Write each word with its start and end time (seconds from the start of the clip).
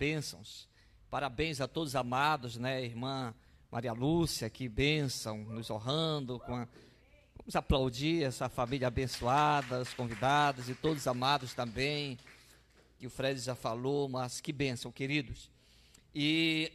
bênçãos. 0.00 0.66
Parabéns 1.10 1.60
a 1.60 1.68
todos 1.68 1.94
amados, 1.94 2.56
né, 2.56 2.82
irmã 2.82 3.34
Maria 3.70 3.92
Lúcia, 3.92 4.48
que 4.48 4.66
bênção, 4.66 5.36
nos 5.44 5.68
honrando 5.68 6.40
a... 6.44 6.66
Vamos 7.36 7.54
aplaudir 7.54 8.22
essa 8.22 8.48
família 8.48 8.88
abençoada, 8.88 9.82
os 9.82 9.92
convidados 9.92 10.70
e 10.70 10.74
todos 10.74 11.06
amados 11.06 11.52
também, 11.52 12.18
que 12.98 13.06
o 13.06 13.10
Fred 13.10 13.38
já 13.40 13.54
falou, 13.54 14.08
mas 14.08 14.40
que 14.40 14.54
bênção, 14.54 14.90
queridos. 14.90 15.50
E 16.14 16.72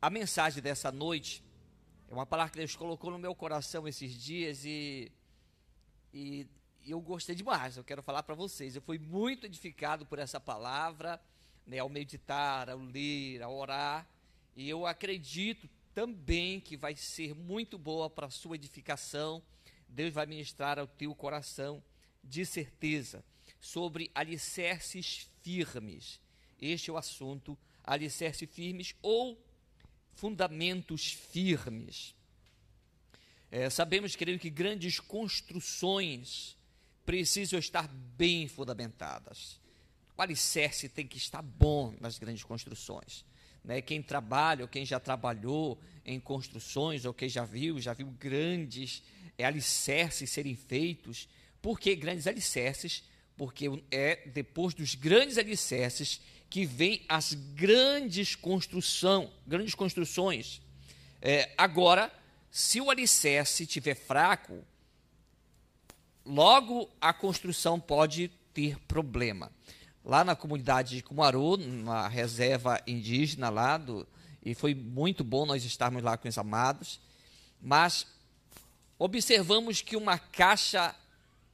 a 0.00 0.08
mensagem 0.08 0.62
dessa 0.62 0.92
noite 0.92 1.42
é 2.08 2.14
uma 2.14 2.26
palavra 2.26 2.52
que 2.52 2.58
Deus 2.58 2.76
colocou 2.76 3.10
no 3.10 3.18
meu 3.18 3.34
coração 3.34 3.88
esses 3.88 4.12
dias 4.14 4.64
e, 4.64 5.10
e 6.14 6.46
eu 6.86 7.00
gostei 7.00 7.34
demais. 7.34 7.76
Eu 7.76 7.82
quero 7.82 8.04
falar 8.04 8.22
para 8.22 8.36
vocês. 8.36 8.76
Eu 8.76 8.82
fui 8.82 9.00
muito 9.00 9.46
edificado 9.46 10.06
por 10.06 10.20
essa 10.20 10.38
palavra, 10.38 11.20
né, 11.66 11.78
ao 11.78 11.88
meditar, 11.88 12.70
ao 12.70 12.78
ler, 12.78 13.42
ao 13.42 13.54
orar. 13.54 14.06
E 14.54 14.68
eu 14.68 14.86
acredito 14.86 15.68
também 15.94 16.60
que 16.60 16.76
vai 16.76 16.94
ser 16.94 17.34
muito 17.34 17.76
boa 17.78 18.08
para 18.08 18.26
a 18.26 18.30
sua 18.30 18.56
edificação. 18.56 19.42
Deus 19.88 20.12
vai 20.12 20.26
ministrar 20.26 20.78
ao 20.78 20.86
teu 20.86 21.14
coração, 21.14 21.82
de 22.22 22.44
certeza, 22.44 23.24
sobre 23.60 24.10
alicerces 24.14 25.28
firmes. 25.42 26.20
Este 26.60 26.90
é 26.90 26.92
o 26.92 26.96
assunto, 26.96 27.56
alicerces 27.84 28.48
firmes 28.50 28.94
ou 29.02 29.38
fundamentos 30.14 31.12
firmes. 31.12 32.14
É, 33.50 33.70
sabemos, 33.70 34.16
querido, 34.16 34.38
que 34.38 34.50
grandes 34.50 34.98
construções 34.98 36.56
precisam 37.04 37.58
estar 37.58 37.86
bem 37.88 38.48
fundamentadas. 38.48 39.60
O 40.16 40.22
alicerce 40.22 40.88
tem 40.88 41.06
que 41.06 41.18
estar 41.18 41.42
bom 41.42 41.94
nas 42.00 42.18
grandes 42.18 42.42
construções. 42.42 43.24
Né? 43.62 43.82
Quem 43.82 44.02
trabalha, 44.02 44.62
ou 44.64 44.68
quem 44.68 44.86
já 44.86 44.98
trabalhou 44.98 45.78
em 46.04 46.18
construções, 46.18 47.04
ou 47.04 47.12
quem 47.12 47.28
já 47.28 47.44
viu, 47.44 47.80
já 47.80 47.92
viu 47.92 48.06
grandes 48.06 49.02
é, 49.36 49.44
alicerces 49.44 50.30
serem 50.30 50.54
feitos. 50.54 51.28
Por 51.60 51.78
que 51.78 51.94
grandes 51.94 52.26
alicerces? 52.26 53.02
Porque 53.36 53.66
é 53.90 54.28
depois 54.28 54.72
dos 54.72 54.94
grandes 54.94 55.36
alicerces 55.36 56.20
que 56.48 56.64
vem 56.64 57.04
as 57.08 57.34
grandes 57.34 58.34
construção, 58.34 59.30
grandes 59.46 59.74
construções. 59.74 60.62
É, 61.20 61.52
agora, 61.58 62.10
se 62.50 62.80
o 62.80 62.90
alicerce 62.90 63.64
estiver 63.64 63.94
fraco, 63.94 64.64
logo 66.24 66.88
a 67.00 67.12
construção 67.12 67.78
pode 67.78 68.28
ter 68.54 68.78
problema. 68.80 69.52
Lá 70.06 70.22
na 70.22 70.36
comunidade 70.36 70.94
de 70.94 71.02
Cumaru, 71.02 71.56
na 71.56 72.06
reserva 72.06 72.80
indígena 72.86 73.50
lá, 73.50 73.76
do, 73.76 74.06
e 74.40 74.54
foi 74.54 74.72
muito 74.72 75.24
bom 75.24 75.44
nós 75.44 75.64
estarmos 75.64 76.00
lá 76.00 76.16
com 76.16 76.28
os 76.28 76.38
amados, 76.38 77.00
mas 77.60 78.06
observamos 78.96 79.80
que 79.80 79.96
uma 79.96 80.16
caixa 80.16 80.94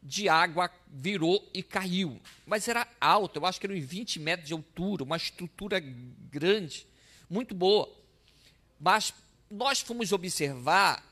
de 0.03 0.29
água 0.29 0.71
virou 0.87 1.49
e 1.55 1.63
caiu. 1.63 2.21
Mas 2.45 2.69
era 2.69 2.87
alto, 3.01 3.39
eu 3.39 3.47
acho 3.47 3.59
que 3.59 3.65
era 3.65 3.75
uns 3.75 3.85
20 3.87 4.21
metros 4.21 4.49
de 4.49 4.53
altura, 4.53 5.03
uma 5.03 5.17
estrutura 5.17 5.81
grande, 5.81 6.87
muito 7.31 7.55
boa. 7.55 7.89
Mas 8.79 9.15
nós 9.51 9.81
fomos 9.81 10.13
observar 10.13 11.03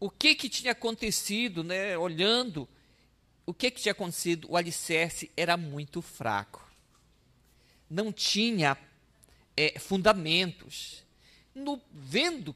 o 0.00 0.08
que, 0.08 0.34
que 0.34 0.48
tinha 0.48 0.72
acontecido, 0.72 1.62
né, 1.62 1.98
olhando 1.98 2.66
o 3.44 3.52
que, 3.52 3.70
que 3.70 3.82
tinha 3.82 3.92
acontecido. 3.92 4.46
O 4.50 4.56
alicerce 4.56 5.30
era 5.36 5.54
muito 5.58 6.00
fraco. 6.00 6.67
Não 7.88 8.12
tinha 8.12 8.76
é, 9.56 9.78
fundamentos. 9.78 11.02
No, 11.54 11.80
vendo, 11.90 12.54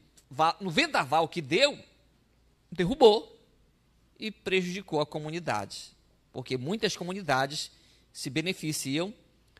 no 0.59 0.69
vendaval 0.69 1.27
que 1.27 1.41
deu, 1.41 1.77
derrubou 2.71 3.37
e 4.17 4.31
prejudicou 4.31 5.01
a 5.01 5.05
comunidade, 5.05 5.91
porque 6.31 6.57
muitas 6.57 6.95
comunidades 6.95 7.71
se 8.11 8.29
beneficiam 8.29 9.13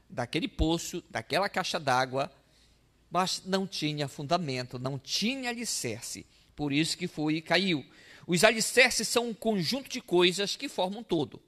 daquele 0.09 0.48
poço, 0.48 1.03
daquela 1.09 1.50
caixa 1.50 1.80
d'água, 1.80 2.31
mas 3.09 3.44
não 3.46 3.68
tinha 3.68 4.08
fundamento, 4.08 4.80
não 4.80 4.98
tinha 4.98 5.50
alicerce. 5.50 6.25
Por 6.56 6.72
isso 6.72 6.98
que 6.98 7.08
foi 7.08 7.36
e 7.36 7.42
caiu. 7.42 7.86
Os 8.25 8.44
alicerces 8.44 9.08
são 9.08 9.30
um 9.30 9.34
conjunto 9.34 9.90
de 9.90 10.02
coisas 10.02 10.56
que 10.56 10.69
formam 10.69 11.03
todo. 11.03 11.42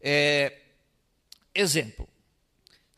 É, 0.00 0.60
exemplo: 1.54 2.08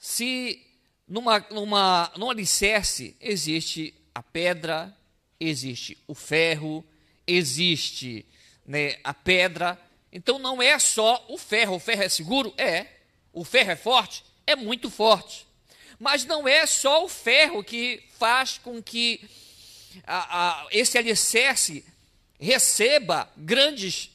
se 0.06 0.64
numa, 1.08 1.44
numa, 1.50 2.12
num 2.16 2.30
alicerce 2.30 3.16
existe 3.20 3.92
a 4.14 4.22
pedra, 4.22 4.96
existe 5.40 5.98
o 6.06 6.14
ferro, 6.14 6.86
existe 7.26 8.24
né, 8.64 9.00
a 9.02 9.12
pedra. 9.12 9.76
Então 10.12 10.38
não 10.38 10.62
é 10.62 10.78
só 10.78 11.26
o 11.28 11.36
ferro. 11.36 11.74
O 11.74 11.80
ferro 11.80 12.04
é 12.04 12.08
seguro? 12.08 12.54
É. 12.56 12.86
O 13.32 13.42
ferro 13.42 13.72
é 13.72 13.76
forte? 13.76 14.24
É 14.46 14.54
muito 14.54 14.88
forte. 14.88 15.44
Mas 15.98 16.24
não 16.24 16.46
é 16.46 16.66
só 16.66 17.04
o 17.04 17.08
ferro 17.08 17.64
que 17.64 18.00
faz 18.16 18.58
com 18.58 18.80
que 18.80 19.28
a, 20.06 20.62
a, 20.62 20.68
esse 20.70 20.96
alicerce 20.96 21.84
receba 22.38 23.28
grandes 23.36 24.08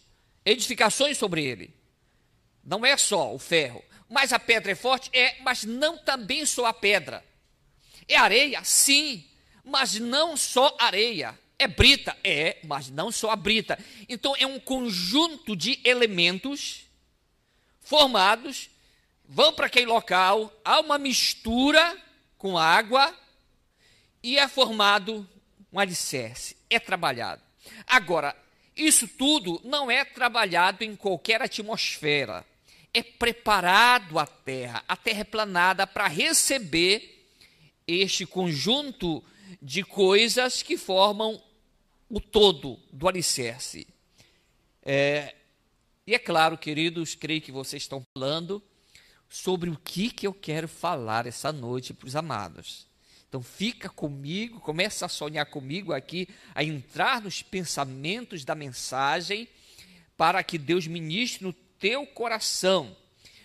edificações 0.46 1.18
sobre 1.18 1.44
ele. 1.44 1.69
Não 2.63 2.85
é 2.85 2.96
só 2.96 3.35
o 3.35 3.38
ferro. 3.38 3.84
Mas 4.11 4.33
a 4.33 4.39
pedra 4.39 4.73
é 4.73 4.75
forte? 4.75 5.09
É, 5.13 5.38
mas 5.39 5.63
não 5.63 5.97
também 5.97 6.45
só 6.45 6.66
a 6.66 6.73
pedra. 6.73 7.23
É 8.05 8.17
areia? 8.17 8.61
Sim, 8.61 9.25
mas 9.63 9.97
não 9.97 10.35
só 10.35 10.75
areia. 10.77 11.39
É 11.57 11.66
brita? 11.66 12.17
É, 12.22 12.57
mas 12.66 12.89
não 12.89 13.09
só 13.09 13.31
a 13.31 13.38
brita. 13.38 13.79
Então 14.09 14.35
é 14.38 14.45
um 14.45 14.59
conjunto 14.59 15.55
de 15.55 15.79
elementos 15.85 16.81
formados, 17.79 18.69
vão 19.23 19.53
para 19.53 19.67
aquele 19.67 19.85
local, 19.85 20.51
há 20.66 20.81
uma 20.81 20.97
mistura 20.97 21.97
com 22.38 22.57
água 22.57 23.17
e 24.22 24.38
é 24.38 24.45
formado 24.45 25.25
um 25.72 25.79
alicerce, 25.79 26.57
é 26.69 26.81
trabalhado. 26.81 27.41
Agora, 27.88 28.35
isso 28.75 29.07
tudo 29.07 29.61
não 29.63 29.89
é 29.89 30.03
trabalhado 30.03 30.83
em 30.83 30.97
qualquer 30.97 31.41
atmosfera. 31.41 32.45
É 32.94 33.02
preparado 33.02 34.19
a 34.19 34.25
terra, 34.25 34.84
a 34.88 34.97
terra 34.97 35.22
é 35.22 35.24
planada 35.24 35.88
para 35.88 36.07
receber 36.07 37.29
este 37.88 38.25
conjunto 38.25 39.24
de 39.62 39.84
coisas 39.84 40.62
que 40.62 40.78
formam 40.78 41.41
o 42.09 42.19
todo 42.19 42.78
do 42.91 43.07
alicerce. 43.07 43.88
É, 44.84 45.35
e 46.06 46.13
é 46.13 46.19
claro, 46.19 46.57
queridos, 46.57 47.16
creio 47.16 47.41
que 47.41 47.52
vocês 47.52 47.84
estão 47.84 48.06
falando 48.13 48.62
sobre 49.29 49.69
o 49.69 49.78
que, 49.78 50.12
que 50.12 50.28
eu 50.28 50.34
quero 50.34 50.68
falar 50.68 51.25
essa 51.25 51.53
noite 51.53 51.94
para 51.94 52.08
os 52.08 52.16
amados. 52.16 52.85
Então 53.29 53.41
fica 53.41 53.88
comigo, 53.88 54.59
começa 54.59 55.06
a 55.06 55.09
sonhar 55.09 55.46
comigo 55.46 55.94
aqui, 55.94 56.28
a 56.53 56.66
entrar 56.66 57.22
nos 57.22 57.41
pensamentos 57.41 58.44
da 58.44 58.53
mensagem, 58.53 59.47
para 60.18 60.44
que 60.44 60.58
Deus 60.58 60.85
ministre 60.85 61.46
no 61.46 61.56
teu 61.81 62.05
coração. 62.05 62.95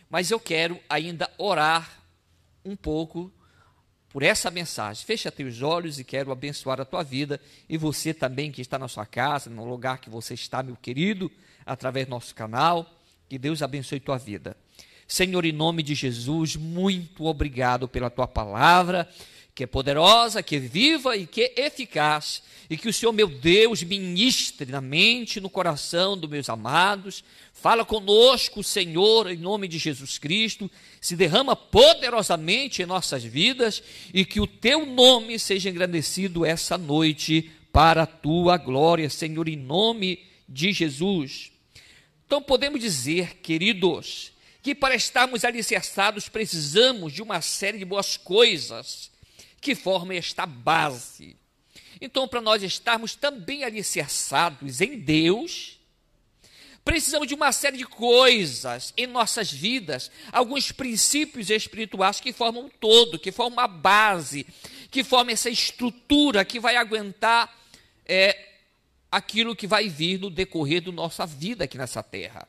Mas 0.08 0.30
eu 0.30 0.38
quero 0.38 0.78
ainda 0.88 1.28
orar 1.38 2.00
um 2.64 2.76
pouco 2.76 3.32
por 4.10 4.22
essa 4.22 4.50
mensagem. 4.50 5.04
Fecha 5.04 5.32
teus 5.32 5.62
olhos 5.62 5.98
e 5.98 6.04
quero 6.04 6.30
abençoar 6.30 6.80
a 6.80 6.84
tua 6.84 7.02
vida 7.02 7.40
e 7.68 7.76
você 7.76 8.14
também 8.14 8.52
que 8.52 8.60
está 8.60 8.78
na 8.78 8.86
sua 8.86 9.04
casa, 9.04 9.50
no 9.50 9.64
lugar 9.64 9.98
que 9.98 10.08
você 10.08 10.34
está, 10.34 10.62
meu 10.62 10.76
querido, 10.76 11.32
através 11.64 12.06
do 12.06 12.10
nosso 12.10 12.34
canal. 12.34 12.88
Que 13.28 13.38
Deus 13.38 13.62
abençoe 13.62 13.98
tua 13.98 14.18
vida. 14.18 14.56
Senhor, 15.08 15.44
em 15.44 15.52
nome 15.52 15.82
de 15.82 15.94
Jesus, 15.94 16.54
muito 16.54 17.24
obrigado 17.24 17.88
pela 17.88 18.10
tua 18.10 18.28
palavra 18.28 19.08
que 19.56 19.64
é 19.64 19.66
poderosa, 19.66 20.42
que 20.42 20.56
é 20.56 20.58
viva 20.58 21.16
e 21.16 21.26
que 21.26 21.44
é 21.44 21.64
eficaz, 21.64 22.42
e 22.68 22.76
que 22.76 22.90
o 22.90 22.92
Senhor, 22.92 23.10
meu 23.10 23.26
Deus, 23.26 23.82
ministre 23.82 24.70
na 24.70 24.82
mente, 24.82 25.40
no 25.40 25.48
coração 25.48 26.14
dos 26.14 26.28
meus 26.28 26.50
amados. 26.50 27.24
Fala 27.54 27.82
conosco, 27.82 28.62
Senhor, 28.62 29.30
em 29.30 29.38
nome 29.38 29.66
de 29.66 29.78
Jesus 29.78 30.18
Cristo, 30.18 30.70
se 31.00 31.16
derrama 31.16 31.56
poderosamente 31.56 32.82
em 32.82 32.86
nossas 32.86 33.24
vidas 33.24 33.82
e 34.12 34.26
que 34.26 34.40
o 34.40 34.46
teu 34.46 34.84
nome 34.84 35.38
seja 35.38 35.70
engrandecido 35.70 36.44
essa 36.44 36.76
noite 36.76 37.50
para 37.72 38.02
a 38.02 38.06
tua 38.06 38.58
glória, 38.58 39.08
Senhor, 39.08 39.48
em 39.48 39.56
nome 39.56 40.22
de 40.46 40.70
Jesus. 40.70 41.50
Então 42.26 42.42
podemos 42.42 42.78
dizer, 42.78 43.38
queridos, 43.38 44.32
que 44.62 44.74
para 44.74 44.94
estarmos 44.94 45.46
alicerçados 45.46 46.28
precisamos 46.28 47.10
de 47.10 47.22
uma 47.22 47.40
série 47.40 47.78
de 47.78 47.86
boas 47.86 48.18
coisas 48.18 49.15
que 49.66 49.74
formam 49.74 50.16
esta 50.16 50.46
base. 50.46 51.36
Então, 52.00 52.28
para 52.28 52.40
nós 52.40 52.62
estarmos 52.62 53.16
também 53.16 53.64
alicerçados 53.64 54.80
em 54.80 54.96
Deus, 54.96 55.74
Precisamos 56.84 57.26
de 57.26 57.34
uma 57.34 57.50
série 57.50 57.78
de 57.78 57.84
coisas 57.84 58.94
em 58.96 59.08
nossas 59.08 59.50
vidas, 59.50 60.08
alguns 60.30 60.70
princípios 60.70 61.50
espirituais 61.50 62.20
que 62.20 62.32
formam 62.32 62.66
um 62.66 62.68
todo, 62.68 63.18
que 63.18 63.32
formam 63.32 63.54
uma 63.54 63.66
base, 63.66 64.46
que 64.88 65.02
formam 65.02 65.32
essa 65.32 65.50
estrutura 65.50 66.44
que 66.44 66.60
vai 66.60 66.76
aguentar 66.76 67.52
é, 68.04 68.50
aquilo 69.10 69.56
que 69.56 69.66
vai 69.66 69.88
vir 69.88 70.20
no 70.20 70.30
decorrer 70.30 70.80
da 70.80 70.92
nossa 70.92 71.26
vida 71.26 71.64
aqui 71.64 71.76
nessa 71.76 72.04
terra, 72.04 72.46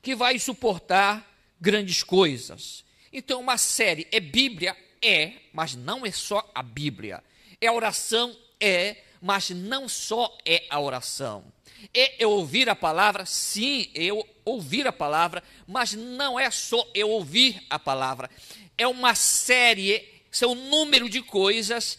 que 0.00 0.14
vai 0.14 0.38
suportar 0.38 1.30
grandes 1.60 2.02
coisas. 2.02 2.86
Então, 3.12 3.38
uma 3.38 3.58
série 3.58 4.08
é 4.10 4.18
Bíblia? 4.18 4.74
É, 5.04 5.32
mas 5.52 5.74
não 5.74 6.06
é 6.06 6.10
só 6.10 6.50
a 6.54 6.62
Bíblia. 6.62 7.22
É 7.60 7.70
oração? 7.70 8.34
É, 8.58 8.96
mas 9.20 9.50
não 9.50 9.86
só 9.86 10.36
é 10.46 10.64
a 10.70 10.80
oração. 10.80 11.44
É 11.92 12.14
eu 12.18 12.30
ouvir 12.30 12.70
a 12.70 12.74
palavra? 12.74 13.26
Sim, 13.26 13.90
eu 13.94 14.26
ouvir 14.44 14.86
a 14.86 14.92
palavra, 14.92 15.42
mas 15.66 15.92
não 15.92 16.40
é 16.40 16.50
só 16.50 16.88
eu 16.94 17.10
ouvir 17.10 17.62
a 17.68 17.78
palavra. 17.78 18.30
É 18.78 18.86
uma 18.86 19.14
série, 19.14 20.08
são 20.30 20.52
um 20.52 20.70
número 20.70 21.08
de 21.10 21.20
coisas 21.20 21.98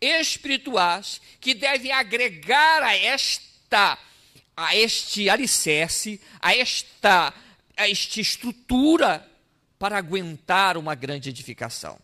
espirituais 0.00 1.20
que 1.40 1.54
devem 1.54 1.92
agregar 1.92 2.82
a 2.82 2.96
esta 2.96 3.98
a 4.56 4.74
este 4.74 5.28
alicerce, 5.28 6.18
a 6.40 6.54
esta 6.56 7.34
a 7.76 7.90
esta 7.90 8.20
estrutura 8.20 9.30
para 9.78 9.98
aguentar 9.98 10.78
uma 10.78 10.94
grande 10.94 11.28
edificação. 11.28 11.98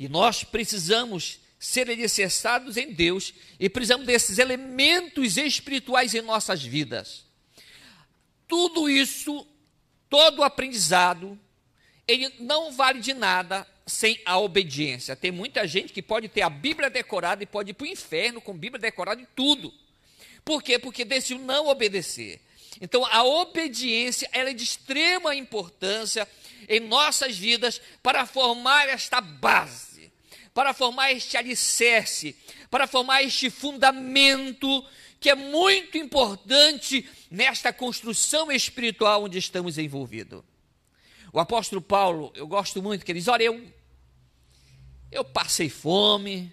E 0.00 0.08
nós 0.08 0.42
precisamos 0.42 1.40
ser 1.58 1.90
alicerçados 1.90 2.78
em 2.78 2.90
Deus 2.90 3.34
e 3.58 3.68
precisamos 3.68 4.06
desses 4.06 4.38
elementos 4.38 5.36
espirituais 5.36 6.14
em 6.14 6.22
nossas 6.22 6.64
vidas. 6.64 7.26
Tudo 8.48 8.88
isso, 8.88 9.46
todo 10.08 10.42
aprendizado, 10.42 11.38
ele 12.08 12.32
não 12.40 12.72
vale 12.72 13.00
de 13.00 13.12
nada 13.12 13.66
sem 13.86 14.18
a 14.24 14.38
obediência. 14.38 15.14
Tem 15.14 15.30
muita 15.30 15.68
gente 15.68 15.92
que 15.92 16.00
pode 16.00 16.30
ter 16.30 16.40
a 16.40 16.48
Bíblia 16.48 16.88
decorada 16.88 17.42
e 17.42 17.46
pode 17.46 17.72
ir 17.72 17.74
para 17.74 17.84
o 17.84 17.88
inferno 17.88 18.40
com 18.40 18.56
Bíblia 18.56 18.80
decorada 18.80 19.20
e 19.20 19.26
tudo. 19.36 19.70
Por 20.42 20.62
quê? 20.62 20.78
Porque 20.78 21.04
decidiu 21.04 21.44
não 21.44 21.66
obedecer. 21.66 22.40
Então, 22.80 23.04
a 23.04 23.22
obediência 23.22 24.30
é 24.32 24.50
de 24.54 24.64
extrema 24.64 25.36
importância 25.36 26.26
em 26.66 26.80
nossas 26.80 27.36
vidas 27.36 27.82
para 28.02 28.24
formar 28.24 28.88
esta 28.88 29.20
base 29.20 29.89
para 30.52 30.74
formar 30.74 31.12
este 31.12 31.36
alicerce, 31.36 32.36
para 32.70 32.86
formar 32.86 33.22
este 33.22 33.50
fundamento 33.50 34.84
que 35.20 35.28
é 35.28 35.34
muito 35.34 35.98
importante 35.98 37.06
nesta 37.30 37.72
construção 37.72 38.50
espiritual 38.50 39.24
onde 39.24 39.38
estamos 39.38 39.76
envolvidos. 39.76 40.42
O 41.32 41.38
apóstolo 41.38 41.80
Paulo, 41.80 42.32
eu 42.34 42.46
gosto 42.46 42.82
muito 42.82 43.04
que 43.04 43.12
ele 43.12 43.20
diz: 43.20 43.28
Olha, 43.28 43.44
eu, 43.44 43.72
eu 45.12 45.24
passei 45.24 45.68
fome, 45.68 46.52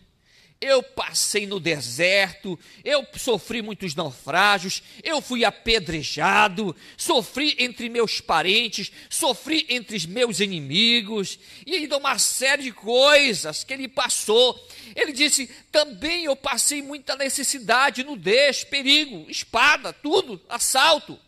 eu 0.59 0.81
passei 0.81 1.45
no 1.45 1.59
deserto, 1.59 2.59
eu 2.83 3.06
sofri 3.15 3.62
muitos 3.62 3.94
naufrágios, 3.94 4.81
eu 5.04 5.21
fui 5.21 5.45
apedrejado, 5.45 6.75
sofri 6.95 7.56
entre 7.59 7.89
meus 7.89 8.19
parentes, 8.19 8.92
sofri 9.07 9.68
entre 9.69 9.95
os 9.95 10.06
meus 10.06 10.39
inimigos, 10.39 11.38
e 11.65 11.75
ainda 11.75 11.98
uma 11.98 12.18
série 12.18 12.63
de 12.63 12.71
coisas 12.71 13.63
que 13.63 13.71
ele 13.71 13.88
passou. 13.88 14.59
Ele 14.95 15.13
disse: 15.13 15.48
também 15.71 16.25
eu 16.25 16.36
passei 16.36 16.81
muita 16.81 17.15
necessidade, 17.15 18.03
nudez, 18.03 18.63
perigo, 18.63 19.30
espada, 19.30 19.94
tudo, 19.94 20.42
assalto. 20.50 21.19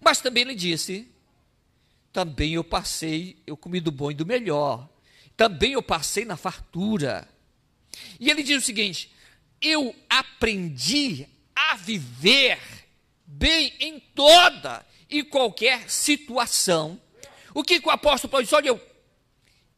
Mas 0.00 0.22
também 0.22 0.42
ele 0.42 0.54
disse: 0.54 1.06
também 2.14 2.54
eu 2.54 2.64
passei, 2.64 3.36
eu 3.46 3.58
comi 3.58 3.78
do 3.78 3.92
bom 3.92 4.10
e 4.10 4.14
do 4.14 4.24
melhor, 4.24 4.88
também 5.36 5.72
eu 5.72 5.82
passei 5.82 6.24
na 6.24 6.36
fartura 6.36 7.28
e 8.18 8.30
ele 8.30 8.42
diz 8.42 8.62
o 8.62 8.66
seguinte: 8.66 9.10
eu 9.60 9.94
aprendi 10.08 11.26
a 11.54 11.76
viver 11.76 12.58
bem 13.26 13.72
em 13.80 14.00
toda 14.14 14.84
e 15.08 15.22
qualquer 15.22 15.88
situação. 15.90 17.00
O 17.52 17.62
que, 17.62 17.80
que 17.80 17.88
o 17.88 17.92
apóstolo 17.92 18.30
Paulo 18.30 18.44
diz? 18.44 18.52
Olha, 18.52 18.68
eu, 18.68 18.80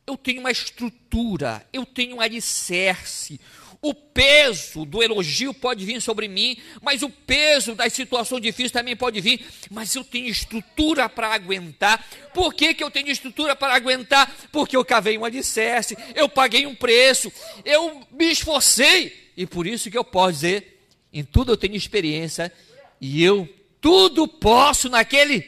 eu 0.06 0.16
tenho 0.16 0.40
uma 0.40 0.50
estrutura, 0.50 1.66
eu 1.72 1.84
tenho 1.84 2.16
um 2.16 2.20
alicerce, 2.20 3.40
o 3.82 3.94
peso 3.94 4.84
do 4.84 5.02
elogio 5.02 5.52
pode 5.52 5.84
vir 5.84 6.00
sobre 6.00 6.28
mim, 6.28 6.56
mas 6.82 7.02
o 7.02 7.10
peso 7.10 7.74
das 7.74 7.92
situações 7.92 8.42
difíceis 8.42 8.72
também 8.72 8.96
pode 8.96 9.20
vir. 9.20 9.44
Mas 9.70 9.94
eu 9.94 10.02
tenho 10.02 10.28
estrutura 10.28 11.08
para 11.08 11.32
aguentar. 11.32 12.04
Por 12.32 12.54
que, 12.54 12.74
que 12.74 12.82
eu 12.82 12.90
tenho 12.90 13.08
estrutura 13.08 13.54
para 13.54 13.74
aguentar? 13.74 14.34
Porque 14.50 14.76
eu 14.76 14.84
cavei 14.84 15.18
um 15.18 15.24
alicerce, 15.24 15.96
eu 16.14 16.28
paguei 16.28 16.66
um 16.66 16.74
preço, 16.74 17.32
eu 17.64 18.06
me 18.10 18.30
esforcei. 18.30 19.30
E 19.36 19.46
por 19.46 19.66
isso 19.66 19.90
que 19.90 19.98
eu 19.98 20.04
posso 20.04 20.32
dizer: 20.32 20.88
em 21.12 21.24
tudo 21.24 21.52
eu 21.52 21.56
tenho 21.56 21.74
experiência 21.74 22.52
e 23.00 23.22
eu 23.22 23.48
tudo 23.80 24.26
posso 24.26 24.88
naquele 24.88 25.46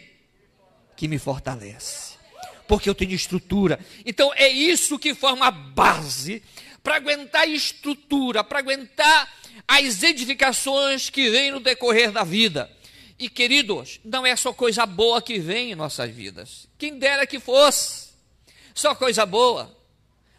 que 0.96 1.08
me 1.08 1.18
fortalece. 1.18 2.16
Porque 2.66 2.88
eu 2.88 2.94
tenho 2.94 3.12
estrutura. 3.12 3.80
Então 4.04 4.32
é 4.34 4.48
isso 4.48 4.98
que 4.98 5.14
forma 5.14 5.46
a 5.46 5.50
base 5.50 6.42
para 6.88 6.96
aguentar 6.96 7.42
a 7.42 7.46
estrutura, 7.46 8.42
para 8.42 8.60
aguentar 8.60 9.30
as 9.68 10.02
edificações 10.02 11.10
que 11.10 11.28
vêm 11.28 11.50
no 11.50 11.60
decorrer 11.60 12.10
da 12.10 12.24
vida. 12.24 12.74
E 13.18 13.28
queridos, 13.28 14.00
não 14.02 14.24
é 14.24 14.34
só 14.34 14.54
coisa 14.54 14.86
boa 14.86 15.20
que 15.20 15.38
vem 15.38 15.72
em 15.72 15.74
nossas 15.74 16.10
vidas. 16.10 16.66
Quem 16.78 16.98
dera 16.98 17.26
que 17.26 17.38
fosse 17.38 18.08
só 18.74 18.94
coisa 18.94 19.26
boa. 19.26 19.76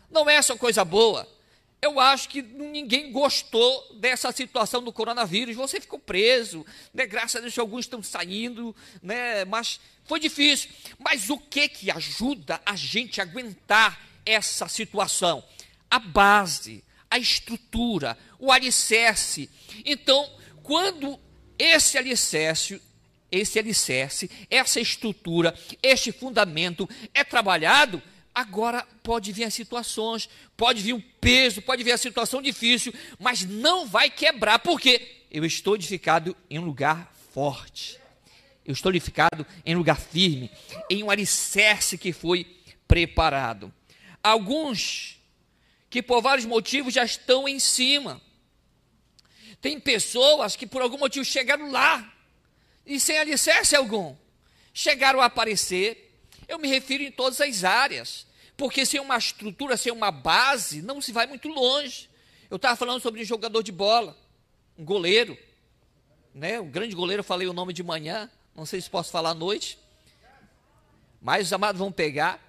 Não 0.09 0.27
é 0.27 0.41
só 0.41 0.57
coisa 0.57 0.83
boa. 0.83 1.31
Eu 1.79 1.99
acho 1.99 2.27
que 2.27 2.41
ninguém 2.41 3.11
gostou 3.11 3.95
dessa 3.99 4.31
situação 4.31 4.81
do 4.81 4.91
coronavírus. 4.91 5.55
Você 5.55 5.79
ficou 5.79 5.99
preso, 5.99 6.65
né? 6.91 7.05
Graças 7.05 7.35
a 7.35 7.41
Deus 7.41 7.59
alguns 7.59 7.85
estão 7.85 8.01
saindo, 8.01 8.75
né? 9.03 9.45
Mas 9.45 9.79
foi 10.03 10.19
difícil. 10.19 10.71
Mas 10.97 11.29
o 11.29 11.37
que 11.37 11.69
que 11.69 11.91
ajuda 11.91 12.59
a 12.65 12.75
gente 12.75 13.21
a 13.21 13.23
aguentar 13.23 14.01
essa 14.25 14.67
situação? 14.67 15.43
A 15.89 15.99
base, 15.99 16.83
a 17.09 17.17
estrutura, 17.17 18.17
o 18.37 18.51
alicerce. 18.51 19.49
Então, 19.83 20.29
quando 20.61 21.19
esse 21.57 21.97
alicerce, 21.97 22.81
esse 23.31 23.59
alicerce, 23.59 24.29
essa 24.49 24.79
estrutura, 24.79 25.57
este 25.81 26.11
fundamento 26.11 26.87
é 27.13 27.23
trabalhado, 27.23 28.01
agora 28.33 28.87
pode 29.03 29.31
vir 29.31 29.43
as 29.43 29.53
situações, 29.53 30.29
pode 30.55 30.81
vir 30.81 30.93
o 30.93 31.03
peso, 31.19 31.61
pode 31.61 31.83
vir 31.83 31.91
a 31.91 31.97
situação 31.97 32.41
difícil, 32.41 32.93
mas 33.19 33.43
não 33.43 33.87
vai 33.87 34.09
quebrar, 34.09 34.59
porque 34.59 35.23
eu 35.31 35.43
estou 35.45 35.75
edificado 35.75 36.35
em 36.49 36.59
um 36.59 36.65
lugar 36.65 37.11
forte. 37.33 37.99
Eu 38.65 38.73
estou 38.73 38.91
edificado 38.91 39.45
em 39.65 39.75
um 39.75 39.79
lugar 39.79 39.99
firme, 39.99 40.51
em 40.89 41.03
um 41.03 41.09
alicerce 41.09 41.97
que 41.97 42.13
foi 42.13 42.45
preparado. 42.87 43.73
Alguns 44.23 45.18
que 45.89 46.03
por 46.03 46.21
vários 46.21 46.45
motivos 46.45 46.93
já 46.93 47.03
estão 47.03 47.47
em 47.47 47.59
cima. 47.59 48.21
Tem 49.61 49.79
pessoas 49.79 50.55
que 50.55 50.67
por 50.67 50.81
algum 50.81 50.97
motivo 50.97 51.25
chegaram 51.25 51.71
lá 51.71 52.13
e 52.85 52.99
sem 52.99 53.17
alicerce 53.17 53.75
algum. 53.75 54.15
Chegaram 54.73 55.19
a 55.19 55.25
aparecer. 55.25 56.21
Eu 56.47 56.59
me 56.59 56.67
refiro 56.67 57.03
em 57.03 57.11
todas 57.11 57.41
as 57.41 57.63
áreas. 57.63 58.25
Porque 58.55 58.85
sem 58.85 58.99
uma 58.99 59.17
estrutura, 59.17 59.77
sem 59.77 59.91
uma 59.91 60.11
base, 60.11 60.81
não 60.81 61.01
se 61.01 61.11
vai 61.11 61.25
muito 61.25 61.47
longe. 61.47 62.09
Eu 62.49 62.57
estava 62.57 62.75
falando 62.75 63.01
sobre 63.01 63.21
um 63.21 63.25
jogador 63.25 63.63
de 63.63 63.71
bola, 63.71 64.17
um 64.77 64.83
goleiro, 64.83 65.37
né? 66.33 66.59
Um 66.59 66.69
grande 66.69 66.95
goleiro, 66.95 67.23
falei 67.23 67.47
o 67.47 67.53
nome 67.53 67.73
de 67.73 67.83
manhã, 67.83 68.29
não 68.55 68.65
sei 68.65 68.81
se 68.81 68.89
posso 68.89 69.11
falar 69.11 69.29
à 69.29 69.33
noite. 69.33 69.77
Mas 71.21 71.47
os 71.47 71.53
amados 71.53 71.79
vão 71.79 71.91
pegar 71.91 72.48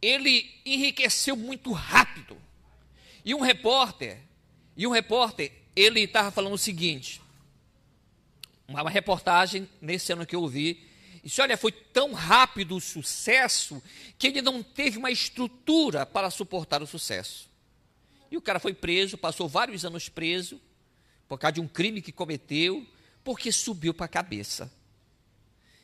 ele 0.00 0.50
enriqueceu 0.64 1.36
muito 1.36 1.72
rápido. 1.72 2.36
E 3.24 3.34
um 3.34 3.40
repórter, 3.40 4.18
e 4.76 4.86
um 4.86 4.90
repórter, 4.90 5.52
ele 5.76 6.00
estava 6.00 6.30
falando 6.30 6.54
o 6.54 6.58
seguinte, 6.58 7.20
uma, 8.66 8.88
reportagem 8.88 9.68
nesse 9.80 10.12
ano 10.12 10.24
que 10.24 10.34
eu 10.34 10.42
ouvi, 10.42 10.86
disse, 11.22 11.40
olha, 11.40 11.56
foi 11.56 11.72
tão 11.72 12.12
rápido 12.12 12.76
o 12.76 12.80
sucesso 12.80 13.82
que 14.18 14.28
ele 14.28 14.40
não 14.40 14.62
teve 14.62 14.96
uma 14.96 15.10
estrutura 15.10 16.06
para 16.06 16.30
suportar 16.30 16.82
o 16.82 16.86
sucesso. 16.86 17.48
E 18.30 18.36
o 18.36 18.40
cara 18.40 18.60
foi 18.60 18.72
preso, 18.72 19.18
passou 19.18 19.48
vários 19.48 19.84
anos 19.84 20.08
preso, 20.08 20.60
por 21.28 21.38
causa 21.38 21.54
de 21.54 21.60
um 21.60 21.68
crime 21.68 22.00
que 22.00 22.12
cometeu, 22.12 22.86
porque 23.22 23.52
subiu 23.52 23.92
para 23.92 24.06
a 24.06 24.08
cabeça. 24.08 24.72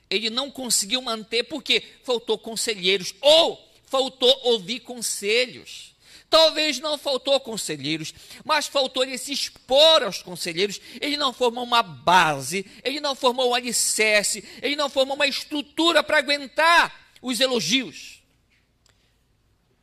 Ele 0.09 0.31
não 0.31 0.51
conseguiu 0.51 1.03
manter 1.03 1.43
porque 1.45 1.83
faltou 2.05 2.39
conselheiros 2.39 3.15
ou 3.21 3.66
faltou 3.87 4.41
ouvir 4.45 4.81
conselhos, 4.81 5.97
Talvez 6.29 6.81
não 6.81 6.99
faltou 6.99 7.39
conselheiros, 7.39 8.13
mas 8.45 8.67
faltou 8.67 9.03
ele 9.03 9.17
se 9.17 9.33
expor 9.33 10.03
aos 10.03 10.23
conselheiros. 10.23 10.81
Ele 11.01 11.17
não 11.17 11.33
formou 11.33 11.65
uma 11.65 11.83
base, 11.83 12.67
ele 12.83 13.01
não 13.01 13.15
formou 13.15 13.51
um 13.51 13.55
alicerce, 13.55 14.45
ele 14.61 14.75
não 14.75 14.91
formou 14.91 15.15
uma 15.15 15.27
estrutura 15.27 16.03
para 16.03 16.19
aguentar 16.19 17.15
os 17.23 17.41
elogios. 17.41 18.23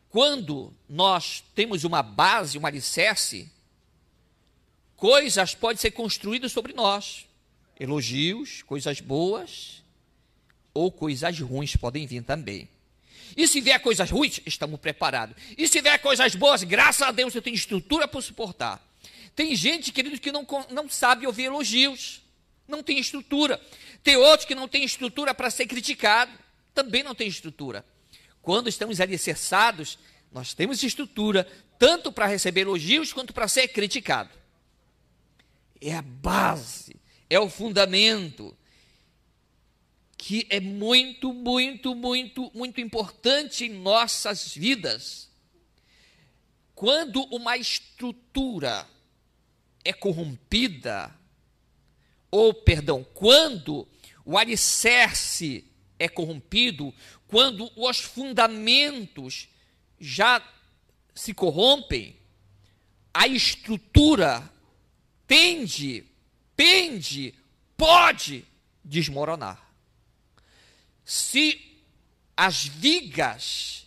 Quando 0.10 0.74
nós 0.88 1.44
temos 1.56 1.84
uma 1.86 2.04
base, 2.04 2.58
um 2.58 2.66
alicerce, 2.66 3.50
coisas 4.96 5.56
podem 5.56 5.78
ser 5.78 5.92
construídas 5.92 6.52
sobre 6.52 6.74
nós. 6.74 7.26
Elogios, 7.80 8.62
coisas 8.64 9.00
boas 9.00 9.82
ou 10.74 10.92
coisas 10.92 11.40
ruins 11.40 11.76
podem 11.76 12.06
vir 12.06 12.24
também. 12.24 12.70
E 13.36 13.48
se 13.48 13.62
vier 13.62 13.80
coisas 13.80 14.10
ruins, 14.10 14.40
estamos 14.46 14.80
preparados. 14.80 15.36
E 15.58 15.68
se 15.68 15.82
vier 15.82 16.00
coisas 16.00 16.36
boas, 16.36 16.64
graças 16.64 17.02
a 17.02 17.12
Deus 17.12 17.34
eu 17.34 17.42
tenho 17.42 17.56
estrutura 17.56 18.08
para 18.08 18.22
suportar. 18.22 18.82
Tem 19.36 19.56
gente, 19.56 19.92
querido, 19.92 20.20
que 20.20 20.32
não, 20.32 20.46
não 20.70 20.88
sabe 20.88 21.26
ouvir 21.26 21.46
elogios, 21.46 22.22
não 22.68 22.84
tem 22.84 23.00
estrutura. 23.00 23.60
Tem 24.04 24.16
outros 24.16 24.46
que 24.46 24.54
não 24.54 24.68
tem 24.68 24.84
estrutura 24.84 25.34
para 25.34 25.50
ser 25.50 25.66
criticado, 25.66 26.32
também 26.74 27.04
não 27.04 27.16
tem 27.16 27.28
estrutura. 27.28 27.86
Quando 28.42 28.68
estamos 28.68 29.00
alicerçados, 29.00 29.98
nós 30.32 30.54
temos 30.54 30.84
estrutura 30.84 31.48
tanto 31.80 32.12
para 32.12 32.28
receber 32.28 32.62
elogios 32.62 33.14
quanto 33.14 33.34
para 33.34 33.48
ser 33.48 33.68
criticado. 33.70 34.30
É 35.82 35.96
a 35.96 36.02
base, 36.02 36.96
é 37.30 37.40
o 37.40 37.50
fundamento 37.50 38.56
que 40.26 40.48
é 40.50 40.62
muito, 40.62 41.34
muito, 41.34 41.94
muito, 41.94 42.50
muito 42.56 42.80
importante 42.80 43.66
em 43.66 43.70
nossas 43.70 44.56
vidas. 44.56 45.30
Quando 46.74 47.24
uma 47.24 47.58
estrutura 47.58 48.88
é 49.84 49.92
corrompida, 49.92 51.14
ou, 52.32 52.54
perdão, 52.54 53.06
quando 53.14 53.86
o 54.24 54.38
alicerce 54.38 55.70
é 56.00 56.08
corrompido, 56.08 56.94
quando 57.28 57.70
os 57.76 58.00
fundamentos 58.00 59.50
já 60.00 60.42
se 61.14 61.34
corrompem, 61.34 62.16
a 63.14 63.28
estrutura 63.28 64.50
tende, 65.28 66.06
tende, 66.56 67.36
pode 67.76 68.46
desmoronar 68.86 69.73
se 71.06 71.82
as 72.36 72.66
vigas 72.66 73.86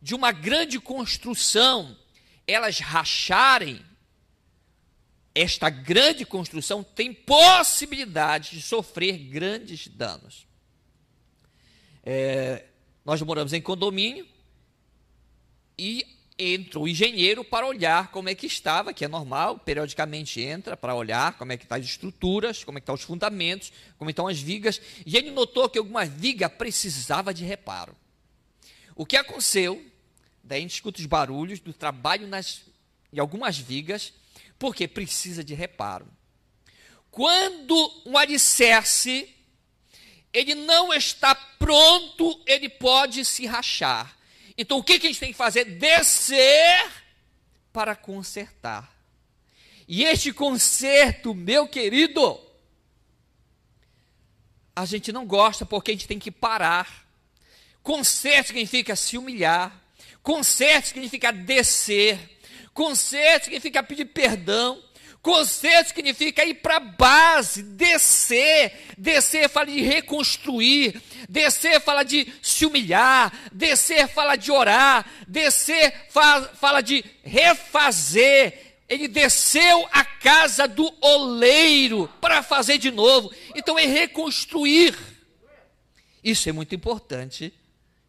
de 0.00 0.14
uma 0.14 0.32
grande 0.32 0.78
construção 0.80 1.96
elas 2.46 2.78
racharem, 2.78 3.84
esta 5.34 5.68
grande 5.70 6.24
construção 6.24 6.82
tem 6.82 7.12
possibilidade 7.12 8.50
de 8.50 8.62
sofrer 8.62 9.18
grandes 9.18 9.88
danos. 9.88 10.46
É, 12.02 12.66
nós 13.04 13.20
moramos 13.22 13.52
em 13.52 13.60
condomínio 13.60 14.28
e 15.78 16.06
entra 16.38 16.80
o 16.80 16.88
engenheiro 16.88 17.44
para 17.44 17.66
olhar 17.66 18.10
como 18.10 18.28
é 18.28 18.34
que 18.34 18.46
estava, 18.46 18.92
que 18.92 19.04
é 19.04 19.08
normal, 19.08 19.58
periodicamente 19.58 20.40
entra 20.40 20.76
para 20.76 20.94
olhar 20.94 21.38
como 21.38 21.52
é 21.52 21.56
que 21.56 21.64
estão 21.64 21.76
tá 21.76 21.80
as 21.82 21.88
estruturas, 21.88 22.64
como 22.64 22.78
é 22.78 22.80
que 22.80 22.84
estão 22.84 22.96
tá 22.96 23.00
os 23.00 23.06
fundamentos, 23.06 23.72
como 23.96 24.10
estão 24.10 24.26
as 24.26 24.40
vigas, 24.40 24.80
e 25.06 25.16
ele 25.16 25.30
notou 25.30 25.68
que 25.68 25.78
alguma 25.78 26.04
viga 26.04 26.48
precisava 26.48 27.32
de 27.32 27.44
reparo. 27.44 27.96
O 28.96 29.06
que 29.06 29.16
aconteceu? 29.16 29.84
Daí 30.42 30.58
a 30.58 30.62
gente 30.62 30.74
escuta 30.74 31.00
os 31.00 31.06
barulhos 31.06 31.60
do 31.60 31.72
trabalho 31.72 32.26
nas, 32.26 32.62
em 33.12 33.18
algumas 33.18 33.56
vigas, 33.56 34.12
porque 34.58 34.88
precisa 34.88 35.44
de 35.44 35.54
reparo. 35.54 36.06
Quando 37.10 38.02
um 38.04 38.18
alicerce 38.18 39.34
ele 40.32 40.56
não 40.56 40.92
está 40.92 41.32
pronto, 41.32 42.42
ele 42.44 42.68
pode 42.68 43.24
se 43.24 43.46
rachar. 43.46 44.16
Então 44.56 44.78
o 44.78 44.84
que, 44.84 44.98
que 44.98 45.06
a 45.06 45.10
gente 45.10 45.20
tem 45.20 45.32
que 45.32 45.38
fazer? 45.38 45.64
Descer 45.64 46.90
para 47.72 47.96
consertar. 47.96 48.92
E 49.86 50.04
este 50.04 50.32
conserto, 50.32 51.34
meu 51.34 51.68
querido, 51.68 52.40
a 54.74 54.84
gente 54.84 55.12
não 55.12 55.26
gosta 55.26 55.66
porque 55.66 55.90
a 55.90 55.94
gente 55.94 56.08
tem 56.08 56.18
que 56.18 56.30
parar. 56.30 57.04
Conserto 57.82 58.48
significa 58.48 58.96
se 58.96 59.18
humilhar. 59.18 59.82
Conserto 60.22 60.86
significa 60.86 61.32
descer. 61.32 62.18
Conserto 62.72 63.44
significa 63.44 63.82
pedir 63.82 64.06
perdão. 64.06 64.82
Conserto 65.24 65.88
significa 65.88 66.44
ir 66.44 66.56
para 66.56 66.76
a 66.76 66.80
base, 66.80 67.62
descer. 67.62 68.92
Descer 68.98 69.48
fala 69.48 69.64
de 69.64 69.80
reconstruir. 69.80 71.00
Descer 71.26 71.80
fala 71.80 72.02
de 72.02 72.30
se 72.42 72.66
humilhar. 72.66 73.32
Descer 73.50 74.06
fala 74.06 74.36
de 74.36 74.52
orar. 74.52 75.10
Descer 75.26 76.08
fala, 76.10 76.46
fala 76.48 76.82
de 76.82 77.02
refazer. 77.22 78.76
Ele 78.86 79.08
desceu 79.08 79.88
a 79.90 80.04
casa 80.04 80.68
do 80.68 80.94
oleiro 81.00 82.06
para 82.20 82.42
fazer 82.42 82.76
de 82.76 82.90
novo. 82.90 83.32
Então 83.54 83.78
é 83.78 83.86
reconstruir. 83.86 84.94
Isso 86.22 86.50
é 86.50 86.52
muito 86.52 86.74
importante 86.74 87.50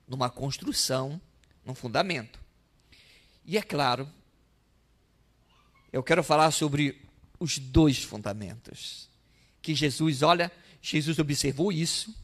numa 0.05 0.29
construção, 0.29 1.21
num 1.65 1.73
fundamento. 1.73 2.37
E 3.45 3.57
é 3.57 3.61
claro, 3.61 4.05
eu 5.93 6.03
quero 6.03 6.21
falar 6.21 6.51
sobre 6.51 7.04
os 7.39 7.57
dois 7.57 8.03
fundamentos. 8.03 9.09
Que 9.61 9.73
Jesus, 9.73 10.21
olha, 10.21 10.51
Jesus 10.81 11.19
observou 11.19 11.71
isso, 11.71 12.15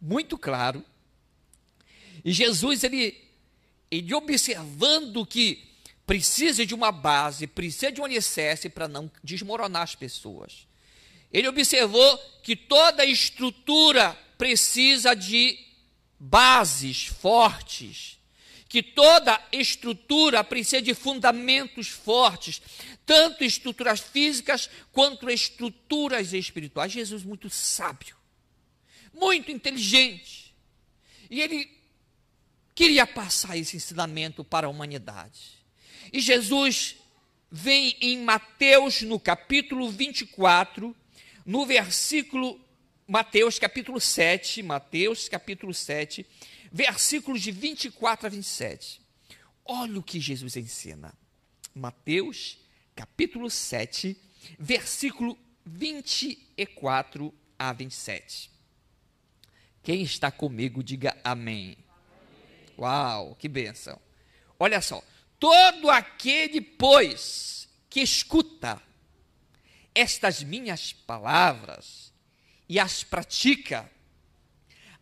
muito 0.00 0.38
claro. 0.38 0.84
E 2.24 2.32
Jesus, 2.32 2.84
ele, 2.84 3.22
ele 3.90 4.14
observando 4.14 5.24
que 5.26 5.62
precisa 6.06 6.64
de 6.64 6.74
uma 6.74 6.92
base, 6.92 7.46
precisa 7.46 7.90
de 7.90 8.00
um 8.00 8.04
alicerce 8.04 8.68
para 8.68 8.86
não 8.86 9.10
desmoronar 9.22 9.82
as 9.82 9.94
pessoas. 9.94 10.66
Ele 11.32 11.48
observou 11.48 12.18
que 12.42 12.54
toda 12.54 13.04
estrutura 13.04 14.16
precisa 14.38 15.14
de 15.14 15.58
bases 16.18 17.06
fortes 17.06 18.16
que 18.68 18.82
toda 18.82 19.40
estrutura 19.52 20.42
precisa 20.42 20.82
de 20.82 20.94
fundamentos 20.94 21.88
fortes, 21.88 22.60
tanto 23.04 23.44
estruturas 23.44 24.00
físicas 24.00 24.68
quanto 24.92 25.30
estruturas 25.30 26.32
espirituais. 26.32 26.92
Jesus 26.92 27.22
muito 27.22 27.48
sábio, 27.48 28.16
muito 29.14 29.50
inteligente. 29.52 30.54
E 31.30 31.40
ele 31.40 31.70
queria 32.74 33.06
passar 33.06 33.56
esse 33.56 33.76
ensinamento 33.76 34.44
para 34.44 34.66
a 34.66 34.70
humanidade. 34.70 35.56
E 36.12 36.20
Jesus 36.20 36.96
vem 37.50 37.96
em 38.00 38.18
Mateus, 38.18 39.02
no 39.02 39.18
capítulo 39.18 39.90
24, 39.90 40.94
no 41.44 41.64
versículo 41.64 42.60
Mateus 43.06 43.56
capítulo 43.58 44.00
7, 44.00 44.64
Mateus 44.64 45.28
capítulo 45.28 45.72
7, 45.72 46.26
versículos 46.76 47.40
de 47.40 47.50
24 47.50 48.26
a 48.26 48.28
27. 48.28 49.00
Olha 49.64 49.98
o 49.98 50.02
que 50.02 50.20
Jesus 50.20 50.56
ensina. 50.58 51.14
Mateus, 51.74 52.58
capítulo 52.94 53.48
7, 53.48 54.14
versículo 54.58 55.38
24 55.64 57.32
a 57.58 57.72
27. 57.72 58.50
Quem 59.82 60.02
está 60.02 60.30
comigo, 60.30 60.82
diga 60.82 61.16
amém. 61.24 61.78
amém. 61.78 62.74
Uau, 62.78 63.34
que 63.36 63.48
bênção. 63.48 63.98
Olha 64.58 64.82
só. 64.82 65.02
Todo 65.40 65.88
aquele, 65.88 66.60
pois, 66.60 67.70
que 67.88 68.00
escuta 68.00 68.82
estas 69.94 70.42
minhas 70.42 70.92
palavras 70.92 72.12
e 72.68 72.78
as 72.78 73.02
pratica, 73.02 73.90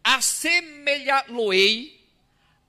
assemelhá-lo-ei 0.05 2.01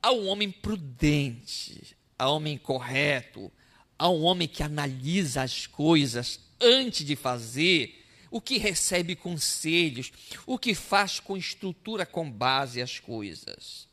a 0.02 0.10
um 0.10 0.26
homem 0.26 0.50
prudente, 0.50 1.96
a 2.18 2.30
um 2.30 2.36
homem 2.36 2.56
correto, 2.58 3.52
a 3.98 4.08
um 4.08 4.22
homem 4.22 4.48
que 4.48 4.62
analisa 4.62 5.42
as 5.42 5.66
coisas 5.66 6.40
antes 6.60 7.04
de 7.04 7.14
fazer, 7.14 8.04
o 8.30 8.40
que 8.40 8.58
recebe 8.58 9.14
conselhos, 9.14 10.10
o 10.46 10.58
que 10.58 10.74
faz 10.74 11.20
com 11.20 11.36
estrutura 11.36 12.04
com 12.06 12.30
base 12.30 12.82
as 12.82 12.98
coisas. 12.98 13.86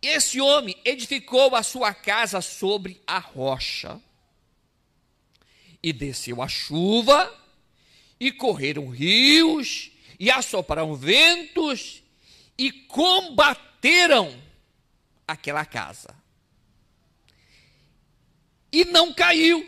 Esse 0.00 0.40
homem 0.40 0.76
edificou 0.84 1.54
a 1.56 1.62
sua 1.62 1.92
casa 1.92 2.40
sobre 2.40 3.00
a 3.06 3.18
rocha. 3.18 4.00
E 5.82 5.92
desceu 5.92 6.42
a 6.42 6.48
chuva, 6.48 7.32
e 8.18 8.32
correram 8.32 8.88
rios, 8.88 9.90
e 10.18 10.30
assopraram 10.30 10.94
ventos, 10.94 12.02
e 12.58 12.72
combateram 12.72 14.42
aquela 15.26 15.64
casa. 15.64 16.14
e 18.72 18.84
não 18.84 19.12
caiu, 19.12 19.66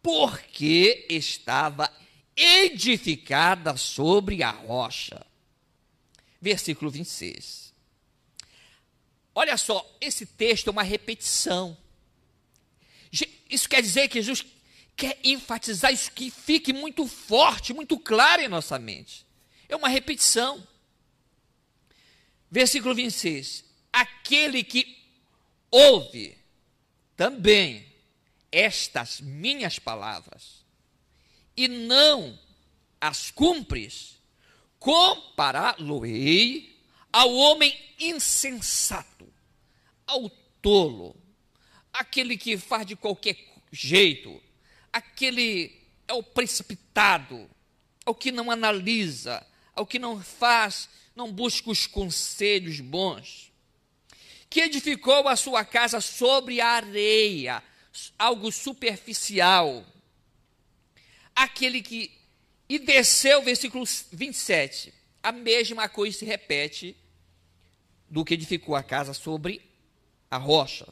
porque 0.00 1.06
estava 1.08 1.92
edificada 2.36 3.76
sobre 3.76 4.42
a 4.42 4.50
rocha. 4.50 5.24
Versículo 6.40 6.90
26. 6.90 7.72
Olha 9.34 9.56
só, 9.56 9.84
esse 10.00 10.26
texto 10.26 10.68
é 10.68 10.70
uma 10.70 10.82
repetição. 10.82 11.76
Isso 13.50 13.68
quer 13.68 13.82
dizer 13.82 14.08
que 14.08 14.22
Jesus 14.22 14.46
quer 14.94 15.18
enfatizar 15.24 15.92
isso 15.92 16.12
que 16.12 16.30
fique 16.30 16.72
muito 16.72 17.06
forte, 17.06 17.72
muito 17.72 17.98
claro 17.98 18.42
em 18.42 18.48
nossa 18.48 18.78
mente. 18.78 19.26
É 19.68 19.74
uma 19.74 19.88
repetição. 19.88 20.64
Versículo 22.54 22.94
26. 22.94 23.64
Aquele 23.92 24.62
que 24.62 24.96
ouve 25.72 26.38
também 27.16 27.84
estas 28.52 29.20
minhas 29.20 29.80
palavras 29.80 30.64
e 31.56 31.66
não 31.66 32.38
as 33.00 33.32
cumpres, 33.32 34.22
compará-lo-ei 34.78 36.80
ao 37.12 37.34
homem 37.34 37.76
insensato, 37.98 39.26
ao 40.06 40.30
tolo, 40.62 41.16
aquele 41.92 42.38
que 42.38 42.56
faz 42.56 42.86
de 42.86 42.94
qualquer 42.94 43.36
jeito, 43.72 44.40
aquele 44.92 45.76
é 46.06 46.12
o 46.12 46.22
precipitado, 46.22 47.50
ao 48.06 48.14
que 48.14 48.30
não 48.30 48.48
analisa, 48.48 49.44
ao 49.74 49.86
que 49.86 49.98
não 49.98 50.22
faz, 50.22 50.88
não 51.14 51.32
busca 51.32 51.70
os 51.70 51.86
conselhos 51.86 52.80
bons, 52.80 53.52
que 54.48 54.60
edificou 54.60 55.28
a 55.28 55.36
sua 55.36 55.64
casa 55.64 56.00
sobre 56.00 56.60
a 56.60 56.68
areia, 56.68 57.62
algo 58.18 58.50
superficial. 58.52 59.84
Aquele 61.34 61.82
que. 61.82 62.10
E 62.68 62.78
desceu, 62.78 63.42
versículo 63.42 63.84
27. 64.12 64.94
A 65.22 65.32
mesma 65.32 65.88
coisa 65.88 66.18
se 66.18 66.24
repete 66.24 66.96
do 68.08 68.24
que 68.24 68.34
edificou 68.34 68.74
a 68.74 68.82
casa 68.82 69.12
sobre 69.12 69.60
a 70.30 70.36
rocha. 70.36 70.86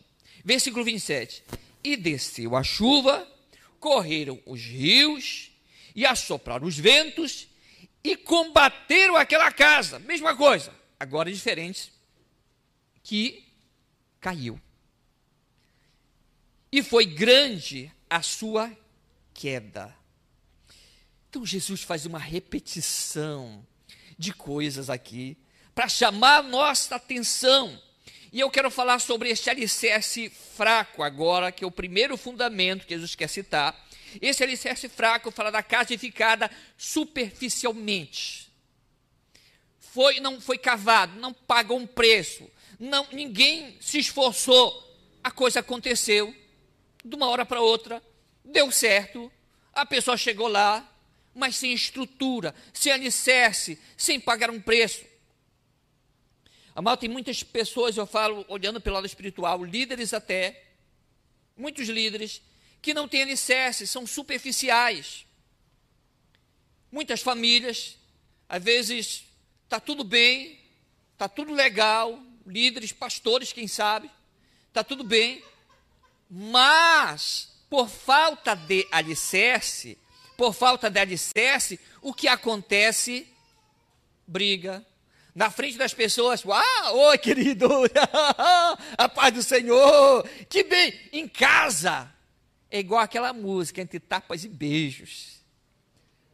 Versículo 0.44 0.84
27. 0.84 1.42
E 1.84 1.96
desceu 1.96 2.56
a 2.56 2.62
chuva, 2.62 3.26
correram 3.78 4.40
os 4.44 4.60
rios, 4.60 5.52
e 5.94 6.04
assopraram 6.06 6.66
os 6.66 6.78
ventos, 6.78 7.46
e 8.04 8.16
combateram 8.16 9.16
aquela 9.16 9.50
casa. 9.52 9.98
Mesma 9.98 10.36
coisa, 10.36 10.74
agora 10.98 11.30
diferente, 11.30 11.92
que 13.02 13.44
caiu. 14.20 14.60
E 16.70 16.82
foi 16.82 17.04
grande 17.04 17.92
a 18.08 18.22
sua 18.22 18.74
queda. 19.34 19.94
Então 21.28 21.44
Jesus 21.46 21.82
faz 21.82 22.06
uma 22.06 22.18
repetição 22.18 23.66
de 24.18 24.32
coisas 24.32 24.90
aqui 24.90 25.36
para 25.74 25.88
chamar 25.88 26.38
a 26.38 26.42
nossa 26.42 26.96
atenção. 26.96 27.80
E 28.32 28.40
eu 28.40 28.50
quero 28.50 28.70
falar 28.70 28.98
sobre 28.98 29.28
este 29.28 29.50
alicerce 29.50 30.30
fraco 30.30 31.02
agora, 31.02 31.52
que 31.52 31.64
é 31.64 31.66
o 31.66 31.70
primeiro 31.70 32.16
fundamento 32.16 32.86
que 32.86 32.94
Jesus 32.94 33.14
quer 33.14 33.28
citar. 33.28 33.78
Esse 34.20 34.42
alicerce 34.42 34.88
fraco 34.88 35.30
fala 35.30 35.50
da 35.50 35.62
casa 35.62 35.92
edificada 35.92 36.50
superficialmente. 36.76 38.50
Foi, 39.78 40.20
não 40.20 40.40
foi 40.40 40.58
cavado, 40.58 41.18
não 41.20 41.32
pagou 41.32 41.78
um 41.78 41.86
preço, 41.86 42.50
não, 42.78 43.06
ninguém 43.12 43.76
se 43.80 43.98
esforçou. 43.98 44.90
A 45.22 45.30
coisa 45.30 45.60
aconteceu 45.60 46.34
de 47.04 47.14
uma 47.14 47.28
hora 47.28 47.44
para 47.44 47.60
outra, 47.60 48.02
deu 48.44 48.70
certo, 48.70 49.30
a 49.72 49.86
pessoa 49.86 50.16
chegou 50.16 50.48
lá, 50.48 50.88
mas 51.34 51.56
sem 51.56 51.72
estrutura, 51.72 52.54
sem 52.72 52.92
alicerce, 52.92 53.78
sem 53.96 54.18
pagar 54.20 54.50
um 54.50 54.60
preço. 54.60 55.04
Amal, 56.74 56.96
tem 56.96 57.08
muitas 57.08 57.42
pessoas, 57.42 57.96
eu 57.96 58.06
falo, 58.06 58.44
olhando 58.48 58.80
pelo 58.80 58.94
lado 58.94 59.06
espiritual, 59.06 59.62
líderes 59.62 60.14
até, 60.14 60.62
muitos 61.56 61.88
líderes, 61.88 62.40
que 62.82 62.92
não 62.92 63.06
têm 63.06 63.22
alicerce, 63.22 63.86
são 63.86 64.04
superficiais. 64.04 65.24
Muitas 66.90 67.22
famílias, 67.22 67.96
às 68.48 68.62
vezes, 68.62 69.24
está 69.64 69.78
tudo 69.78 70.02
bem, 70.02 70.60
está 71.12 71.28
tudo 71.28 71.54
legal, 71.54 72.20
líderes, 72.44 72.92
pastores, 72.92 73.52
quem 73.52 73.68
sabe, 73.68 74.10
está 74.68 74.82
tudo 74.82 75.04
bem, 75.04 75.42
mas, 76.28 77.48
por 77.70 77.88
falta 77.88 78.54
de 78.54 78.86
alicerce, 78.90 79.96
por 80.36 80.52
falta 80.52 80.90
de 80.90 80.98
alicerce, 80.98 81.78
o 82.00 82.12
que 82.12 82.26
acontece? 82.26 83.28
Briga. 84.26 84.84
Na 85.34 85.50
frente 85.50 85.78
das 85.78 85.94
pessoas, 85.94 86.44
uau, 86.44 86.98
oi 86.98 87.16
querido, 87.16 87.68
a 88.98 89.08
paz 89.08 89.32
do 89.32 89.42
Senhor, 89.42 90.28
que 90.48 90.64
bem, 90.64 90.98
em 91.12 91.28
casa, 91.28 92.12
é 92.72 92.78
igual 92.78 93.02
aquela 93.02 93.34
música, 93.34 93.82
entre 93.82 94.00
tapas 94.00 94.44
e 94.44 94.48
beijos. 94.48 95.42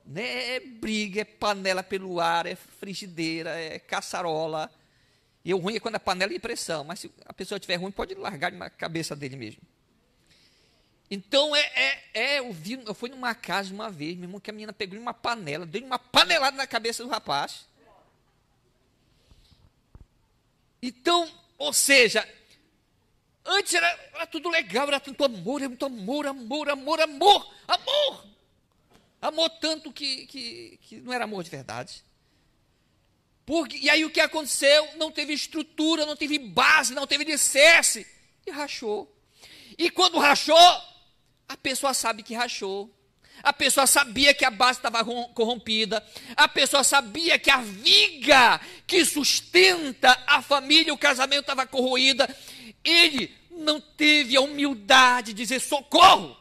Né? 0.07 0.55
É 0.55 0.61
briga, 0.61 1.23
é 1.23 1.25
panela 1.25 1.83
pelo 1.83 2.21
ar, 2.21 2.47
é 2.47 2.55
frigideira, 2.55 3.51
é 3.51 3.81
caçarola. 3.81 4.71
E 5.45 5.53
o 5.53 5.59
ruim 5.59 5.75
é 5.75 5.81
quando 5.81 5.97
a 5.97 6.01
panela 6.01 6.33
é 6.33 6.39
pressão, 6.39 6.85
mas 6.85 7.01
se 7.01 7.11
a 7.27 7.33
pessoa 7.33 7.57
estiver 7.57 7.75
ruim, 7.75 7.91
pode 7.91 8.15
largar 8.15 8.53
na 8.53 8.71
cabeça 8.71 9.17
dele 9.17 9.35
mesmo. 9.35 9.61
Então, 11.11 11.57
é, 11.57 11.61
é, 11.61 12.05
é 12.15 12.39
eu, 12.39 12.53
vi, 12.53 12.81
eu 12.87 12.95
fui 12.95 13.11
numa 13.11 13.35
casa 13.35 13.75
uma 13.75 13.91
vez, 13.91 14.15
meu 14.15 14.29
irmão, 14.29 14.39
que 14.39 14.51
a 14.51 14.53
menina 14.53 14.73
pegou 14.73 14.97
uma 14.97 15.15
panela, 15.15 15.67
deu 15.67 15.83
uma 15.83 15.99
panelada 15.99 16.57
na 16.57 16.69
cabeça 16.69 17.03
do 17.03 17.11
rapaz. 17.11 17.67
Então, 20.81 21.29
ou 21.57 21.73
seja, 21.73 22.29
antes 23.49 23.75
era, 23.75 23.87
era 24.15 24.27
tudo 24.27 24.49
legal, 24.49 24.87
era 24.89 25.01
tanto 25.01 25.25
amor, 25.25 25.61
era 25.61 25.69
muito 25.69 25.87
amor, 25.87 26.27
amor, 26.27 26.71
amor, 26.71 27.01
amor, 27.01 27.55
amor. 27.67 28.25
Amor 29.21 29.51
tanto 29.51 29.93
que, 29.93 30.27
que, 30.27 30.79
que 30.83 30.97
não 31.01 31.13
era 31.13 31.25
amor 31.25 31.43
de 31.43 31.51
verdade. 31.51 32.05
Porque, 33.45 33.79
e 33.79 33.89
aí 33.89 34.05
o 34.05 34.11
que 34.11 34.21
aconteceu? 34.21 34.89
Não 34.97 35.11
teve 35.11 35.33
estrutura, 35.33 36.05
não 36.05 36.15
teve 36.15 36.39
base, 36.39 36.95
não 36.95 37.07
teve 37.07 37.25
alicerce. 37.25 38.07
E 38.47 38.51
rachou. 38.51 39.13
E 39.77 39.91
quando 39.91 40.19
rachou, 40.19 40.57
a 41.49 41.57
pessoa 41.57 41.95
sabe 41.95 42.23
que 42.23 42.35
rachou. 42.35 42.95
A 43.43 43.53
pessoa 43.53 43.87
sabia 43.87 44.35
que 44.35 44.45
a 44.45 44.51
base 44.51 44.79
estava 44.79 45.05
corrompida. 45.33 46.05
A 46.37 46.49
pessoa 46.49 46.85
sabia 46.85 47.39
que 47.39 47.51
a 47.51 47.59
viga 47.59 48.61
que 48.87 49.05
sustenta 49.05 50.23
a 50.27 50.43
família, 50.43 50.93
o 50.93 50.99
casamento 50.99 51.43
estava 51.43 51.67
corroída. 51.67 52.29
Ele 52.89 53.35
não 53.51 53.81
teve 53.81 54.37
a 54.37 54.41
humildade 54.41 55.33
de 55.33 55.43
dizer 55.43 55.61
socorro. 55.61 56.37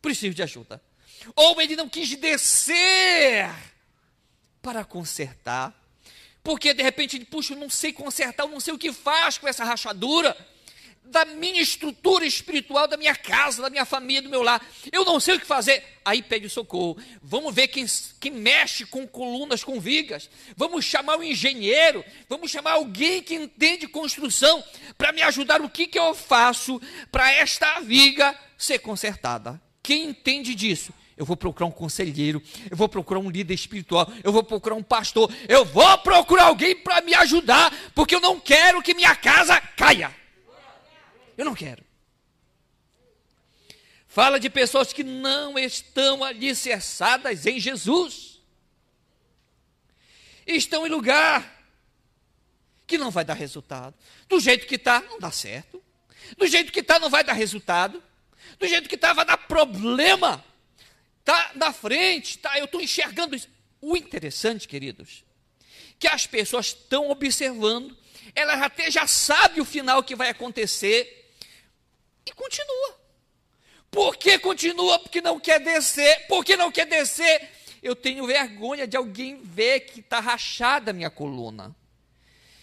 Preciso 0.00 0.34
de 0.34 0.42
ajuda. 0.42 0.82
Ou 1.34 1.60
ele 1.60 1.76
não 1.76 1.88
quis 1.88 2.14
descer 2.16 3.50
para 4.60 4.84
consertar. 4.84 5.74
Porque 6.42 6.74
de 6.74 6.82
repente 6.82 7.16
ele, 7.16 7.24
puxa, 7.24 7.54
eu 7.54 7.58
não 7.58 7.70
sei 7.70 7.92
consertar, 7.92 8.44
eu 8.44 8.50
não 8.50 8.60
sei 8.60 8.74
o 8.74 8.78
que 8.78 8.92
faz 8.92 9.38
com 9.38 9.46
essa 9.46 9.64
rachadura 9.64 10.36
da 11.04 11.24
minha 11.24 11.60
estrutura 11.60 12.24
espiritual, 12.24 12.88
da 12.88 12.96
minha 12.96 13.14
casa, 13.14 13.60
da 13.60 13.68
minha 13.68 13.84
família, 13.84 14.22
do 14.22 14.30
meu 14.30 14.42
lar. 14.42 14.64
Eu 14.90 15.04
não 15.04 15.20
sei 15.20 15.34
o 15.34 15.40
que 15.40 15.46
fazer. 15.46 15.84
Aí 16.04 16.22
pede 16.22 16.48
socorro. 16.48 16.96
Vamos 17.22 17.54
ver 17.54 17.68
quem, 17.68 17.84
quem 18.18 18.32
mexe 18.32 18.86
com 18.86 19.06
colunas, 19.06 19.62
com 19.62 19.78
vigas. 19.78 20.30
Vamos 20.56 20.84
chamar 20.84 21.18
o 21.18 21.22
engenheiro. 21.22 22.04
Vamos 22.28 22.50
chamar 22.50 22.72
alguém 22.72 23.22
que 23.22 23.34
entende 23.34 23.86
construção 23.86 24.64
para 24.96 25.12
me 25.12 25.22
ajudar. 25.22 25.60
O 25.60 25.68
que, 25.68 25.86
que 25.86 25.98
eu 25.98 26.14
faço 26.14 26.80
para 27.10 27.30
esta 27.30 27.80
viga 27.80 28.34
ser 28.56 28.78
consertada? 28.78 29.60
Quem 29.82 30.04
entende 30.04 30.54
disso? 30.54 30.94
Eu 31.14 31.26
vou 31.26 31.36
procurar 31.36 31.66
um 31.66 31.70
conselheiro, 31.70 32.42
eu 32.70 32.76
vou 32.76 32.88
procurar 32.88 33.20
um 33.20 33.30
líder 33.30 33.52
espiritual, 33.52 34.10
eu 34.24 34.32
vou 34.32 34.42
procurar 34.42 34.74
um 34.74 34.82
pastor, 34.82 35.30
eu 35.46 35.64
vou 35.64 35.98
procurar 35.98 36.44
alguém 36.44 36.74
para 36.74 37.02
me 37.02 37.14
ajudar, 37.14 37.72
porque 37.94 38.14
eu 38.14 38.20
não 38.20 38.40
quero 38.40 38.82
que 38.82 38.94
minha 38.94 39.14
casa 39.14 39.60
caia. 39.60 40.21
Eu 41.36 41.44
não 41.44 41.54
quero. 41.54 41.84
Fala 44.06 44.38
de 44.38 44.50
pessoas 44.50 44.92
que 44.92 45.02
não 45.02 45.58
estão 45.58 46.22
alicerçadas 46.22 47.46
em 47.46 47.58
Jesus. 47.58 48.42
Estão 50.46 50.86
em 50.86 50.90
lugar 50.90 51.64
que 52.86 52.98
não 52.98 53.10
vai 53.10 53.24
dar 53.24 53.34
resultado. 53.34 53.94
Do 54.28 54.38
jeito 54.38 54.66
que 54.66 54.74
está, 54.74 55.00
não 55.00 55.18
dá 55.18 55.30
certo. 55.30 55.82
Do 56.36 56.46
jeito 56.46 56.70
que 56.70 56.80
está, 56.80 56.98
não 56.98 57.08
vai 57.08 57.24
dar 57.24 57.32
resultado. 57.32 58.02
Do 58.58 58.68
jeito 58.68 58.88
que 58.88 58.96
está, 58.96 59.14
vai 59.14 59.24
dar 59.24 59.38
problema. 59.38 60.44
Está 61.20 61.52
na 61.54 61.72
frente, 61.72 62.36
tá, 62.36 62.58
eu 62.58 62.66
estou 62.66 62.80
enxergando 62.80 63.34
isso. 63.34 63.48
O 63.80 63.96
interessante, 63.96 64.68
queridos, 64.68 65.24
que 65.98 66.06
as 66.06 66.26
pessoas 66.26 66.66
estão 66.66 67.10
observando, 67.10 67.96
elas 68.34 68.60
até 68.60 68.90
já 68.90 69.06
sabem 69.06 69.60
o 69.60 69.64
final 69.64 70.02
que 70.02 70.14
vai 70.16 70.28
acontecer, 70.28 71.21
E 72.26 72.32
continua. 72.32 73.00
Por 73.90 74.16
que 74.16 74.38
continua? 74.38 74.98
Porque 74.98 75.20
não 75.20 75.38
quer 75.38 75.60
descer. 75.60 76.26
Por 76.26 76.44
que 76.44 76.56
não 76.56 76.72
quer 76.72 76.86
descer? 76.86 77.50
Eu 77.82 77.94
tenho 77.94 78.26
vergonha 78.26 78.86
de 78.86 78.96
alguém 78.96 79.42
ver 79.42 79.80
que 79.80 80.00
está 80.00 80.20
rachada 80.20 80.90
a 80.90 80.94
minha 80.94 81.10
coluna. 81.10 81.74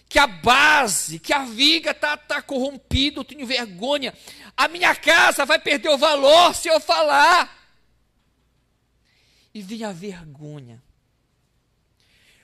Que 0.07 0.17
a 0.17 0.25
base, 0.25 1.19
que 1.19 1.31
a 1.31 1.45
viga 1.45 1.91
está 1.91 2.17
tá 2.17 2.41
corrompida. 2.41 3.19
Eu 3.19 3.25
tenho 3.25 3.45
vergonha. 3.45 4.13
A 4.57 4.67
minha 4.67 4.95
casa 4.95 5.45
vai 5.45 5.59
perder 5.59 5.89
o 5.89 5.97
valor 5.97 6.55
se 6.55 6.67
eu 6.67 6.79
falar. 6.79 7.57
E 9.53 9.61
vem 9.61 9.83
a 9.83 9.91
vergonha. 9.91 10.81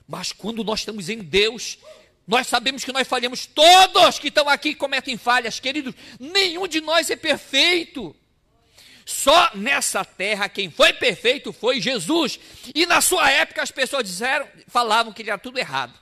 Mas 0.08 0.32
quando 0.32 0.64
nós 0.64 0.82
estamos 0.82 1.10
em 1.10 1.20
Deus, 1.24 1.80
nós 2.28 2.48
sabemos 2.48 2.84
que 2.84 2.92
nós 2.92 3.08
falhamos. 3.08 3.46
Todos 3.46 4.18
que 4.18 4.30
estão 4.30 4.50
aqui 4.50 4.74
cometem 4.74 5.18
falhas, 5.18 5.60
queridos. 5.60 5.94
Nenhum 6.20 6.68
de 6.68 6.82
nós 6.82 7.10
é 7.10 7.16
perfeito. 7.16 8.16
Só 9.06 9.52
nessa 9.54 10.04
terra 10.04 10.50
quem 10.50 10.72
foi 10.72 10.92
perfeito 10.94 11.54
foi 11.54 11.80
Jesus. 11.80 12.40
E 12.74 12.86
na 12.88 13.02
sua 13.02 13.30
época 13.30 13.62
as 13.62 13.70
pessoas 13.70 14.04
disseram, 14.04 14.48
falavam 14.68 15.14
que 15.14 15.22
ele 15.22 15.30
era 15.30 15.38
tudo 15.38 15.60
errado. 15.60 15.94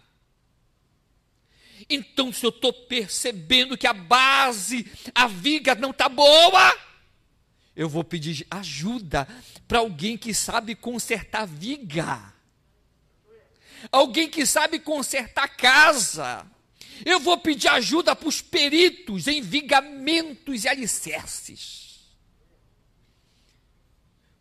Então, 1.90 2.32
se 2.32 2.46
eu 2.46 2.50
estou 2.50 2.72
percebendo 2.72 3.78
que 3.78 3.86
a 3.86 3.92
base, 3.92 4.90
a 5.14 5.28
viga 5.28 5.76
não 5.76 5.92
está 5.92 6.08
boa, 6.08 6.74
eu 7.76 7.90
vou 7.90 8.06
pedir 8.06 8.48
ajuda 8.50 9.28
para 9.68 9.80
alguém 9.80 10.18
que 10.18 10.34
sabe 10.34 10.76
consertar 10.76 11.46
viga 11.46 12.33
alguém 13.92 14.30
que 14.30 14.46
sabe 14.46 14.80
consertar 14.80 15.48
casa. 15.56 16.46
Eu 17.06 17.20
vou 17.20 17.38
pedir 17.38 17.68
ajuda 17.68 18.16
para 18.16 18.30
os 18.30 18.42
peritos 18.42 19.28
em 19.28 19.42
vigamentos 19.42 20.64
e 20.64 20.68
alicerces. 20.68 21.84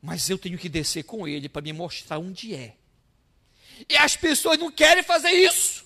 Mas 0.00 0.28
eu 0.28 0.36
tenho 0.36 0.58
que 0.58 0.68
descer 0.68 1.04
com 1.04 1.26
ele 1.26 1.48
para 1.48 1.62
me 1.62 1.72
mostrar 1.72 2.18
onde 2.18 2.54
é. 2.54 2.76
E 3.88 3.96
as 3.96 4.16
pessoas 4.16 4.58
não 4.58 4.70
querem 4.70 5.02
fazer 5.02 5.30
isso. 5.30 5.84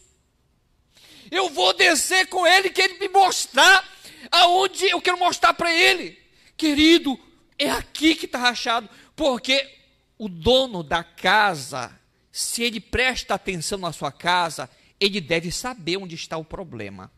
Eu 1.30 1.50
vou 1.50 1.74
descer 1.74 2.26
com 2.28 2.46
ele, 2.46 2.70
que 2.70 2.80
ele 2.80 2.98
me 2.98 3.08
mostrar 3.08 3.86
aonde 4.30 4.86
eu 4.86 5.00
quero 5.00 5.18
mostrar 5.18 5.54
para 5.54 5.72
ele. 5.72 6.18
Querido, 6.56 7.18
é 7.58 7.70
aqui 7.70 8.14
que 8.14 8.26
está 8.26 8.38
rachado. 8.38 8.88
Porque 9.14 9.68
o 10.18 10.28
dono 10.28 10.82
da 10.82 11.02
casa 11.04 11.98
se 12.36 12.62
ele 12.62 12.80
presta 12.80 13.32
atenção 13.32 13.78
na 13.78 13.92
sua 13.92 14.12
casa, 14.12 14.68
ele 15.00 15.22
deve 15.22 15.50
saber 15.50 15.96
onde 15.96 16.14
está 16.14 16.36
o 16.36 16.44
problema. 16.44 17.10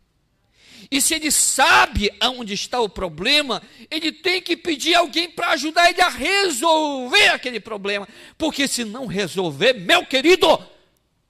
E 0.88 1.02
se 1.02 1.12
ele 1.12 1.32
sabe 1.32 2.08
aonde 2.20 2.54
está 2.54 2.80
o 2.80 2.88
problema, 2.88 3.60
ele 3.90 4.12
tem 4.12 4.40
que 4.40 4.56
pedir 4.56 4.94
alguém 4.94 5.28
para 5.28 5.50
ajudar 5.50 5.90
ele 5.90 6.00
a 6.00 6.08
resolver 6.08 7.30
aquele 7.30 7.58
problema. 7.58 8.06
Porque 8.38 8.68
se 8.68 8.84
não 8.84 9.06
resolver, 9.06 9.72
meu 9.72 10.06
querido, 10.06 10.46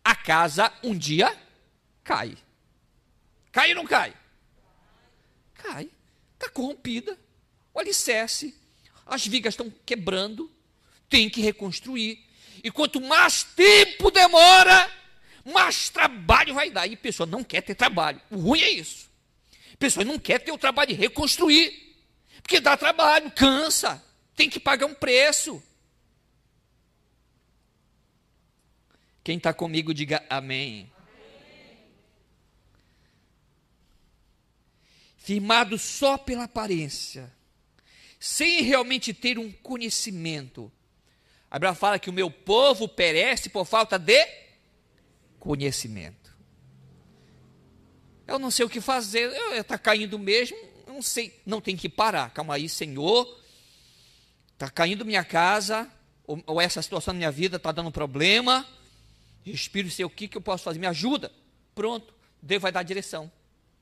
a 0.05 0.14
casa 0.14 0.70
um 0.85 0.94
dia 0.94 1.35
cai. 2.05 2.37
Cai 3.51 3.70
ou 3.70 3.77
não 3.77 3.87
cai? 3.87 4.12
Cai. 5.55 5.88
Está 6.35 6.51
corrompida. 6.51 7.18
O 7.72 7.79
alicerce. 7.79 8.55
As 9.07 9.27
vigas 9.27 9.55
estão 9.55 9.72
quebrando. 9.87 10.53
Tem 11.09 11.31
que 11.31 11.40
reconstruir. 11.40 12.28
E 12.62 12.71
quanto 12.71 13.01
mais 13.01 13.42
tempo 13.42 14.11
demora, 14.11 14.90
mais 15.44 15.88
trabalho 15.88 16.55
vai 16.55 16.71
dar. 16.71 16.87
E 16.87 16.94
a 16.94 16.97
pessoa 16.97 17.27
não 17.27 17.42
quer 17.44 17.62
ter 17.62 17.75
trabalho. 17.75 18.21
O 18.31 18.38
ruim 18.38 18.61
é 18.61 18.71
isso. 18.71 19.09
A 19.73 19.77
pessoa 19.77 20.05
não 20.05 20.18
quer 20.18 20.40
ter 20.40 20.53
o 20.53 20.59
trabalho 20.59 20.88
de 20.88 20.94
reconstruir. 20.94 21.88
Porque 22.42 22.61
dá 22.61 22.77
trabalho, 22.77 23.31
cansa, 23.31 24.03
tem 24.35 24.49
que 24.49 24.59
pagar 24.59 24.87
um 24.87 24.94
preço. 24.94 25.62
Quem 29.23 29.37
está 29.37 29.53
comigo, 29.53 29.92
diga 29.92 30.25
amém. 30.31 30.90
amém. 30.97 31.79
Firmado 35.18 35.77
só 35.77 36.16
pela 36.16 36.44
aparência, 36.44 37.31
sem 38.18 38.62
realmente 38.62 39.12
ter 39.12 39.38
um 39.38 39.53
conhecimento 39.53 40.73
Abraão 41.51 41.75
fala 41.75 41.99
que 41.99 42.11
o 42.11 42.13
meu 42.13 42.31
povo 42.31 42.87
perece 42.89 43.49
por 43.49 43.65
falta 43.65 43.99
de 43.99 44.27
conhecimento. 45.39 46.37
Eu 48.27 48.39
não 48.39 48.51
sei 48.51 48.67
o 48.67 48.69
que 48.69 48.81
fazer, 48.81 49.33
está 49.55 49.79
caindo 49.79 50.19
mesmo, 50.19 50.59
não 50.87 51.01
sei, 51.01 51.41
não 51.47 51.61
tem 51.61 51.77
que 51.77 51.89
parar. 51.89 52.31
Calma 52.31 52.55
aí, 52.55 52.69
Senhor. 52.69 53.39
Está 54.53 54.69
caindo 54.69 55.05
minha 55.05 55.25
casa, 55.25 55.89
ou, 56.27 56.43
ou, 56.47 56.61
essa 56.61 56.83
situação 56.83 57.15
na 57.15 57.19
minha 57.19 57.31
vida 57.31 57.57
está 57.57 57.73
dando 57.73 57.91
problema. 57.91 58.67
Espírito, 59.47 59.95
sei 59.95 60.05
o 60.05 60.11
que, 60.11 60.29
que 60.29 60.37
eu 60.37 60.43
posso 60.43 60.65
fazer, 60.65 60.79
me 60.79 60.87
ajuda. 60.87 61.33
Pronto, 61.75 62.13
Deus 62.43 62.61
vai 62.61 62.71
dar 62.71 62.83
direção. 62.83 63.31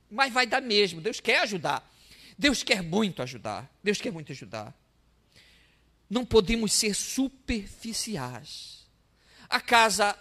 Mas 0.09 0.33
vai 0.33 0.47
dar 0.47 0.63
mesmo, 0.63 1.01
Deus 1.01 1.19
quer 1.19 1.41
ajudar. 1.41 1.91
Deus 2.39 2.63
quer 2.63 2.83
muito 2.83 3.23
ajudar. 3.23 3.69
Deus 3.83 4.01
quer 4.01 4.13
muito 4.13 4.31
ajudar. 4.31 4.73
Não 6.09 6.25
podemos 6.25 6.73
ser 6.73 6.95
superficiais. 6.95 8.87
A 9.49 9.61
casa 9.61 10.17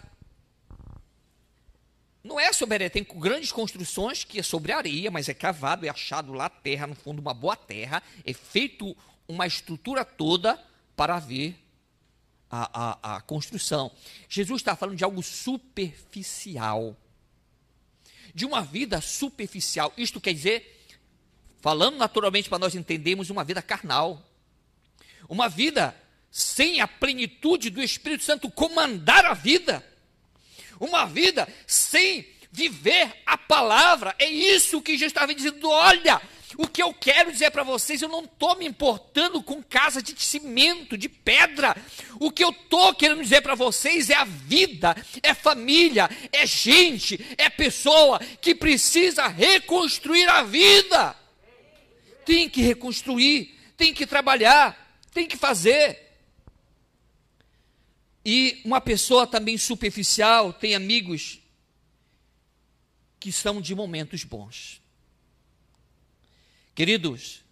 não 2.26 2.40
é 2.40 2.52
sobre 2.52 2.74
areia, 2.74 2.90
tem 2.90 3.04
grandes 3.04 3.52
construções 3.52 4.24
que 4.24 4.40
é 4.40 4.42
sobre 4.42 4.72
areia, 4.72 5.10
mas 5.12 5.28
é 5.28 5.34
cavado, 5.34 5.86
é 5.86 5.88
achado 5.88 6.32
lá 6.32 6.48
terra, 6.48 6.86
no 6.86 6.94
fundo, 6.94 7.20
uma 7.20 7.32
boa 7.32 7.56
terra, 7.56 8.02
é 8.24 8.32
feito 8.32 8.96
uma 9.28 9.46
estrutura 9.46 10.04
toda 10.04 10.60
para 10.96 11.20
ver 11.20 11.56
a, 12.50 13.12
a, 13.12 13.16
a 13.16 13.20
construção. 13.20 13.92
Jesus 14.28 14.60
está 14.60 14.74
falando 14.74 14.96
de 14.96 15.04
algo 15.04 15.22
superficial, 15.22 16.96
de 18.34 18.44
uma 18.44 18.60
vida 18.62 19.00
superficial. 19.00 19.92
Isto 19.96 20.20
quer 20.20 20.34
dizer, 20.34 20.84
falando 21.60 21.96
naturalmente 21.96 22.48
para 22.48 22.58
nós 22.58 22.74
entendermos, 22.74 23.30
uma 23.30 23.44
vida 23.44 23.62
carnal 23.62 24.20
uma 25.28 25.48
vida 25.48 25.94
sem 26.30 26.80
a 26.80 26.86
plenitude 26.86 27.70
do 27.70 27.82
Espírito 27.82 28.24
Santo 28.24 28.50
comandar 28.50 29.24
a 29.24 29.34
vida, 29.34 29.84
uma 30.78 31.06
vida 31.06 31.48
sem 31.66 32.26
viver 32.52 33.22
a 33.24 33.36
palavra, 33.36 34.14
é 34.18 34.26
isso 34.26 34.82
que 34.82 34.92
Jesus 34.92 35.12
estava 35.12 35.34
dizendo. 35.34 35.68
Olha, 35.68 36.20
o 36.56 36.66
que 36.66 36.82
eu 36.82 36.92
quero 36.94 37.30
dizer 37.30 37.50
para 37.50 37.62
vocês, 37.62 38.00
eu 38.00 38.08
não 38.08 38.24
estou 38.24 38.56
me 38.56 38.66
importando 38.66 39.42
com 39.42 39.62
casa 39.62 40.00
de 40.00 40.14
cimento, 40.22 40.96
de 40.96 41.08
pedra. 41.08 41.76
O 42.18 42.30
que 42.30 42.42
eu 42.42 42.50
estou 42.50 42.94
querendo 42.94 43.22
dizer 43.22 43.42
para 43.42 43.54
vocês 43.54 44.08
é 44.08 44.14
a 44.14 44.24
vida, 44.24 44.96
é 45.22 45.34
família, 45.34 46.08
é 46.32 46.46
gente, 46.46 47.20
é 47.36 47.50
pessoa 47.50 48.18
que 48.40 48.54
precisa 48.54 49.26
reconstruir 49.26 50.28
a 50.28 50.42
vida. 50.42 51.14
Tem 52.24 52.48
que 52.48 52.62
reconstruir, 52.62 53.54
tem 53.76 53.92
que 53.92 54.06
trabalhar 54.06 54.85
tem 55.16 55.26
que 55.26 55.38
fazer. 55.38 55.98
E 58.22 58.60
uma 58.66 58.82
pessoa 58.82 59.26
também 59.26 59.56
superficial 59.56 60.52
tem 60.52 60.74
amigos 60.74 61.40
que 63.18 63.32
são 63.32 63.58
de 63.58 63.74
momentos 63.74 64.24
bons. 64.24 64.78
Queridos, 66.74 67.42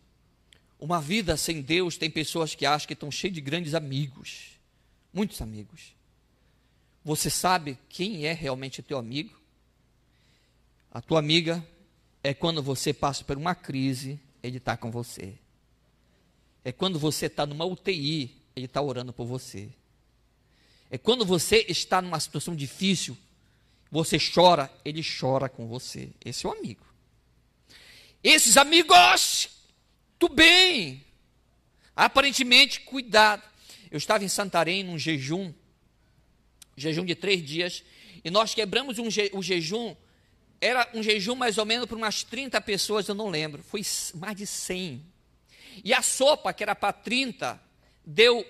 uma 0.78 1.00
vida 1.00 1.38
sem 1.38 1.62
Deus 1.62 1.96
tem 1.96 2.10
pessoas 2.10 2.54
que 2.54 2.66
acham 2.66 2.86
que 2.86 2.92
estão 2.92 3.10
cheias 3.10 3.34
de 3.34 3.40
grandes 3.40 3.72
amigos, 3.72 4.58
muitos 5.10 5.40
amigos. 5.40 5.94
Você 7.02 7.30
sabe 7.30 7.78
quem 7.88 8.26
é 8.26 8.34
realmente 8.34 8.82
teu 8.82 8.98
amigo? 8.98 9.40
A 10.90 11.00
tua 11.00 11.18
amiga 11.18 11.66
é 12.22 12.34
quando 12.34 12.62
você 12.62 12.92
passa 12.92 13.24
por 13.24 13.38
uma 13.38 13.54
crise, 13.54 14.20
ele 14.42 14.58
está 14.58 14.76
com 14.76 14.90
você. 14.90 15.38
É 16.64 16.72
quando 16.72 16.98
você 16.98 17.26
está 17.26 17.44
numa 17.44 17.66
UTI, 17.66 18.34
ele 18.56 18.64
está 18.64 18.80
orando 18.80 19.12
por 19.12 19.26
você. 19.26 19.68
É 20.90 20.96
quando 20.96 21.24
você 21.24 21.66
está 21.68 22.00
numa 22.00 22.18
situação 22.18 22.56
difícil, 22.56 23.16
você 23.90 24.16
chora, 24.18 24.72
ele 24.84 25.02
chora 25.02 25.48
com 25.48 25.66
você. 25.66 26.08
Esse 26.24 26.46
é 26.46 26.48
o 26.48 26.52
amigo. 26.52 26.84
Esses 28.22 28.56
amigos, 28.56 29.50
tu 30.18 30.28
bem. 30.28 31.04
Aparentemente, 31.94 32.80
cuidado. 32.80 33.42
Eu 33.90 33.98
estava 33.98 34.24
em 34.24 34.28
Santarém 34.28 34.82
num 34.82 34.98
jejum, 34.98 35.52
jejum 36.76 37.04
de 37.04 37.14
três 37.14 37.44
dias, 37.44 37.84
e 38.24 38.30
nós 38.30 38.54
quebramos 38.54 38.98
um 38.98 39.10
je, 39.10 39.30
o 39.34 39.42
jejum. 39.42 39.94
Era 40.60 40.88
um 40.94 41.02
jejum 41.02 41.34
mais 41.34 41.58
ou 41.58 41.66
menos 41.66 41.86
para 41.86 41.96
umas 41.96 42.24
30 42.24 42.58
pessoas, 42.62 43.06
eu 43.06 43.14
não 43.14 43.28
lembro. 43.28 43.62
Foi 43.62 43.82
mais 44.14 44.34
de 44.34 44.46
100 44.46 45.13
e 45.82 45.94
a 45.94 46.02
sopa, 46.02 46.52
que 46.52 46.62
era 46.62 46.74
para 46.74 46.92
30, 46.92 47.60
deu 48.04 48.46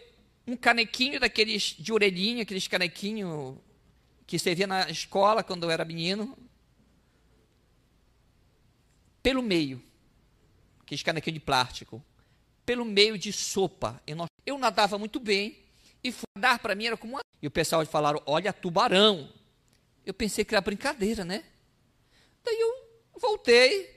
um 0.47 0.57
canequinho 0.57 1.21
daqueles 1.21 1.75
de 1.79 1.93
orelhinha, 1.93 2.43
aqueles 2.43 2.67
canequinhos 2.67 3.57
que 4.27 4.39
servia 4.39 4.67
na 4.67 4.91
escola 4.91 5.43
quando 5.43 5.65
eu 5.65 5.71
era 5.71 5.85
menino, 5.85 6.37
pelo 9.23 9.43
meio, 9.43 9.83
aqueles 10.83 11.03
canequinhos 11.03 11.41
de 11.41 11.45
plástico. 11.45 12.05
pelo 12.65 12.85
meio 12.85 13.19
de 13.19 13.33
sopa. 13.33 14.03
Eu 14.45 14.59
nadava 14.59 14.99
muito 14.99 15.21
bem 15.21 15.59
e 16.03 16.13
nadar 16.37 16.59
para 16.59 16.75
mim 16.75 16.87
era 16.87 16.97
como 16.97 17.15
uma... 17.15 17.21
E 17.41 17.47
o 17.47 17.51
pessoal 17.51 17.85
falaram, 17.87 18.23
olha, 18.27 18.53
tubarão. 18.53 19.31
Eu 20.05 20.15
pensei 20.15 20.45
que 20.45 20.55
era 20.55 20.61
brincadeira, 20.61 21.25
né? 21.25 21.45
Daí 22.43 22.59
eu 22.59 23.19
voltei. 23.19 23.95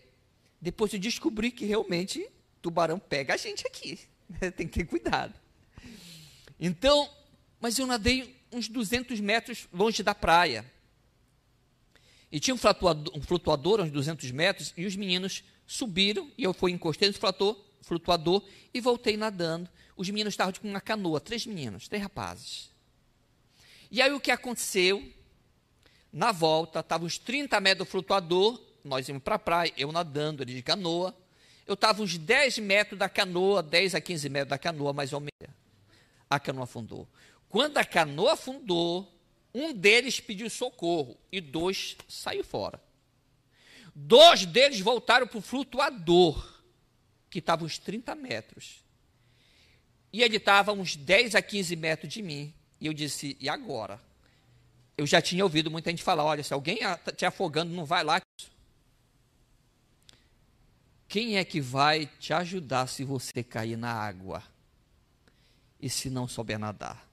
Depois 0.60 0.94
eu 0.94 1.00
descobri 1.00 1.52
que 1.52 1.66
realmente 1.66 2.30
tubarão 2.68 3.00
pega 3.00 3.34
a 3.34 3.38
gente 3.38 3.66
aqui. 3.66 3.98
Tem 4.58 4.68
que 4.68 4.80
ter 4.80 4.86
cuidado. 4.86 5.34
Então, 6.60 7.10
mas 7.62 7.80
eu 7.80 7.88
nadei 7.88 8.36
uns 8.52 8.68
200 8.68 9.20
metros 9.22 9.68
longe 9.72 10.04
da 10.04 10.14
praia. 10.14 10.66
E 12.30 12.40
tinha 12.42 12.54
um 12.54 12.58
flutuador, 12.58 13.18
um 13.18 13.22
flutuador 13.22 13.82
uns 13.82 13.92
200 13.92 14.32
metros, 14.32 14.74
e 14.76 14.86
os 14.86 14.98
meninos 14.98 15.44
subiram, 15.66 16.30
e 16.38 16.44
eu 16.44 16.54
fui 16.54 16.72
encostei 16.72 17.08
no 17.08 17.14
flutuador, 17.14 17.58
flutuador 17.82 18.44
e 18.74 18.82
voltei 18.82 19.16
nadando. 19.16 19.70
Os 19.96 20.10
meninos 20.10 20.34
estavam 20.34 20.54
com 20.54 20.68
uma 20.68 20.82
canoa, 20.82 21.22
três 21.22 21.46
meninos, 21.46 21.88
três 21.88 22.04
rapazes. 22.04 22.70
E 23.90 24.02
aí 24.02 24.12
o 24.12 24.20
que 24.20 24.30
aconteceu? 24.30 25.10
Na 26.12 26.34
volta, 26.34 26.82
estava 26.82 27.06
uns 27.06 27.18
30 27.18 27.60
metros 27.62 27.88
do 27.88 27.90
flutuador, 27.90 28.62
nós 28.84 29.08
íamos 29.08 29.24
para 29.24 29.36
a 29.36 29.40
praia, 29.40 29.74
eu 29.78 29.92
nadando, 29.92 30.44
ele 30.44 30.54
de 30.54 30.62
canoa. 30.62 31.16
Eu 31.68 31.74
estava 31.74 32.02
uns 32.02 32.18
10 32.18 32.60
metros 32.60 32.98
da 32.98 33.10
canoa, 33.10 33.62
10 33.62 33.96
a 33.96 34.02
15 34.02 34.30
metros 34.30 34.50
da 34.50 34.58
canoa, 34.58 34.94
mais 34.94 35.12
ou 35.12 35.20
menos. 35.20 35.56
A 36.30 36.40
canoa 36.40 36.64
afundou. 36.64 37.08
Quando 37.50 37.78
a 37.78 37.84
canoa 37.84 38.34
afundou, 38.34 39.14
um 39.54 39.74
deles 39.74 40.20
pediu 40.20 40.50
socorro 40.50 41.18
e 41.30 41.42
dois 41.42 41.98
saiu 42.08 42.44
fora. 42.44 42.82
Dois 43.94 44.46
deles 44.46 44.80
voltaram 44.80 45.28
para 45.28 45.40
o 45.40 45.42
flutuador, 45.42 46.62
que 47.30 47.40
estava 47.40 47.66
uns 47.66 47.78
30 47.78 48.16
metros. 48.16 48.84
E 50.14 50.22
ele 50.24 50.38
estava 50.38 50.72
uns 50.72 50.96
10 50.96 51.36
a 51.36 51.42
15 51.42 51.76
metros 51.76 52.14
de 52.14 52.22
mim. 52.22 52.54
E 52.80 52.86
eu 52.86 52.94
disse, 52.94 53.36
e 53.40 53.50
agora? 53.50 54.00
Eu 54.98 55.06
já 55.06 55.22
tinha 55.22 55.44
ouvido 55.44 55.70
muita 55.70 55.90
gente 55.90 56.04
falar, 56.04 56.24
olha, 56.24 56.44
se 56.44 56.54
alguém 56.54 56.78
está 56.78 57.12
te 57.12 57.26
afogando, 57.26 57.74
não 57.74 57.86
vai 57.86 58.04
lá. 58.04 58.22
Quem 61.18 61.36
é 61.36 61.44
que 61.44 61.60
vai 61.60 62.06
te 62.06 62.32
ajudar 62.32 62.86
se 62.86 63.04
você 63.04 63.44
cair 63.44 63.76
na 63.76 63.92
água? 63.92 64.44
E 65.82 65.90
se 65.90 66.12
não 66.12 66.28
souber 66.28 66.60
nadar? 66.60 67.10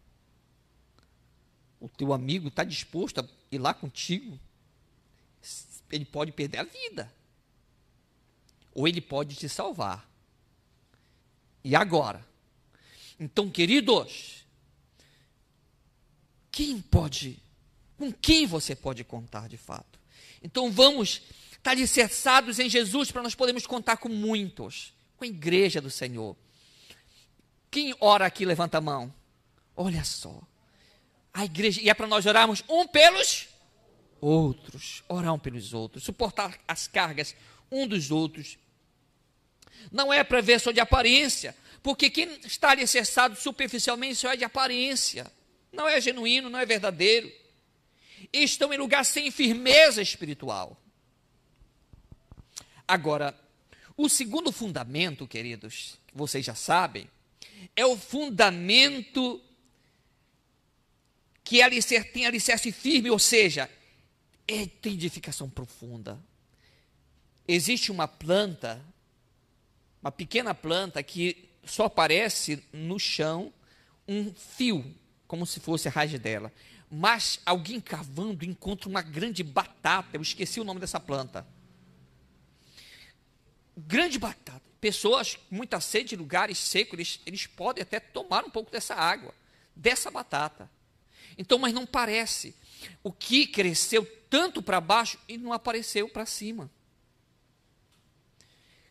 O 1.80 1.88
teu 1.88 2.12
amigo 2.12 2.48
está 2.48 2.64
disposto 2.64 3.20
a 3.20 3.28
ir 3.50 3.56
lá 3.56 3.72
contigo? 3.72 4.38
Ele 5.90 6.04
pode 6.04 6.32
perder 6.32 6.58
a 6.58 6.64
vida. 6.64 7.10
Ou 8.74 8.86
ele 8.86 9.00
pode 9.00 9.36
te 9.36 9.48
salvar. 9.48 10.06
E 11.64 11.74
agora? 11.74 12.22
Então, 13.18 13.50
queridos, 13.50 14.44
quem 16.52 16.78
pode, 16.78 17.38
com 17.96 18.12
quem 18.12 18.46
você 18.46 18.76
pode 18.76 19.02
contar 19.02 19.48
de 19.48 19.56
fato? 19.56 19.98
Então 20.42 20.70
vamos 20.70 21.22
estar 21.64 21.70
alicerçados 21.70 22.58
em 22.58 22.68
Jesus 22.68 23.10
para 23.10 23.22
nós 23.22 23.34
podermos 23.34 23.66
contar 23.66 23.96
com 23.96 24.10
muitos, 24.10 24.92
com 25.16 25.24
a 25.24 25.26
igreja 25.26 25.80
do 25.80 25.90
Senhor. 25.90 26.36
Quem 27.70 27.94
ora 27.98 28.26
aqui, 28.26 28.44
levanta 28.44 28.76
a 28.76 28.80
mão. 28.82 29.12
Olha 29.74 30.04
só. 30.04 30.42
A 31.32 31.46
igreja, 31.46 31.80
e 31.80 31.88
é 31.88 31.94
para 31.94 32.06
nós 32.06 32.26
orarmos 32.26 32.62
um 32.68 32.86
pelos 32.86 33.48
outros, 34.20 35.02
orar 35.08 35.32
um 35.32 35.38
pelos 35.38 35.72
outros, 35.72 36.04
suportar 36.04 36.60
as 36.68 36.86
cargas 36.86 37.34
um 37.72 37.88
dos 37.88 38.10
outros. 38.10 38.58
Não 39.90 40.12
é 40.12 40.22
para 40.22 40.42
ver 40.42 40.60
só 40.60 40.70
de 40.70 40.80
aparência, 40.80 41.56
porque 41.82 42.10
quem 42.10 42.28
está 42.44 42.70
alicerçado 42.72 43.36
superficialmente 43.36 44.16
só 44.16 44.32
é 44.32 44.36
de 44.36 44.44
aparência, 44.44 45.32
não 45.72 45.88
é 45.88 45.98
genuíno, 45.98 46.50
não 46.50 46.58
é 46.58 46.66
verdadeiro. 46.66 47.32
Estão 48.32 48.72
em 48.72 48.76
lugar 48.76 49.04
sem 49.04 49.30
firmeza 49.30 50.02
espiritual. 50.02 50.78
Agora, 52.86 53.34
o 53.96 54.08
segundo 54.08 54.52
fundamento, 54.52 55.26
queridos, 55.26 55.98
vocês 56.12 56.44
já 56.44 56.54
sabem, 56.54 57.08
é 57.74 57.86
o 57.86 57.96
fundamento 57.96 59.40
que 61.42 61.62
alicer, 61.62 62.12
tem 62.12 62.26
alicerce 62.26 62.70
firme, 62.72 63.10
ou 63.10 63.18
seja, 63.18 63.70
é, 64.46 64.66
tem 64.66 64.94
edificação 64.94 65.48
profunda. 65.48 66.20
Existe 67.48 67.90
uma 67.90 68.06
planta, 68.06 68.84
uma 70.02 70.12
pequena 70.12 70.54
planta 70.54 71.02
que 71.02 71.48
só 71.64 71.84
aparece 71.84 72.62
no 72.72 72.98
chão 72.98 73.52
um 74.06 74.32
fio, 74.34 74.94
como 75.26 75.46
se 75.46 75.60
fosse 75.60 75.88
a 75.88 75.90
raiz 75.90 76.18
dela. 76.18 76.52
Mas 76.90 77.40
alguém 77.46 77.80
cavando 77.80 78.44
encontra 78.44 78.88
uma 78.88 79.00
grande 79.00 79.42
batata, 79.42 80.16
eu 80.16 80.22
esqueci 80.22 80.60
o 80.60 80.64
nome 80.64 80.80
dessa 80.80 81.00
planta 81.00 81.46
grande 83.76 84.18
batata. 84.18 84.62
Pessoas 84.80 85.36
com 85.36 85.54
muita 85.54 85.80
sede 85.80 86.14
lugares 86.14 86.58
secos, 86.58 86.94
eles, 86.94 87.20
eles 87.24 87.46
podem 87.46 87.82
até 87.82 87.98
tomar 87.98 88.44
um 88.44 88.50
pouco 88.50 88.70
dessa 88.70 88.94
água, 88.94 89.34
dessa 89.74 90.10
batata. 90.10 90.70
Então, 91.38 91.58
mas 91.58 91.72
não 91.72 91.86
parece. 91.86 92.54
O 93.02 93.10
que 93.10 93.46
cresceu 93.46 94.04
tanto 94.28 94.62
para 94.62 94.80
baixo 94.80 95.18
e 95.26 95.38
não 95.38 95.52
apareceu 95.52 96.08
para 96.08 96.26
cima. 96.26 96.70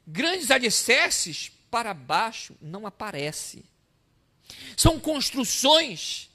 Grandes 0.05 0.51
alicerces 0.51 1.51
para 1.69 1.93
baixo 1.93 2.55
não 2.61 2.85
aparece. 2.85 3.63
São 4.75 4.99
construções. 4.99 6.29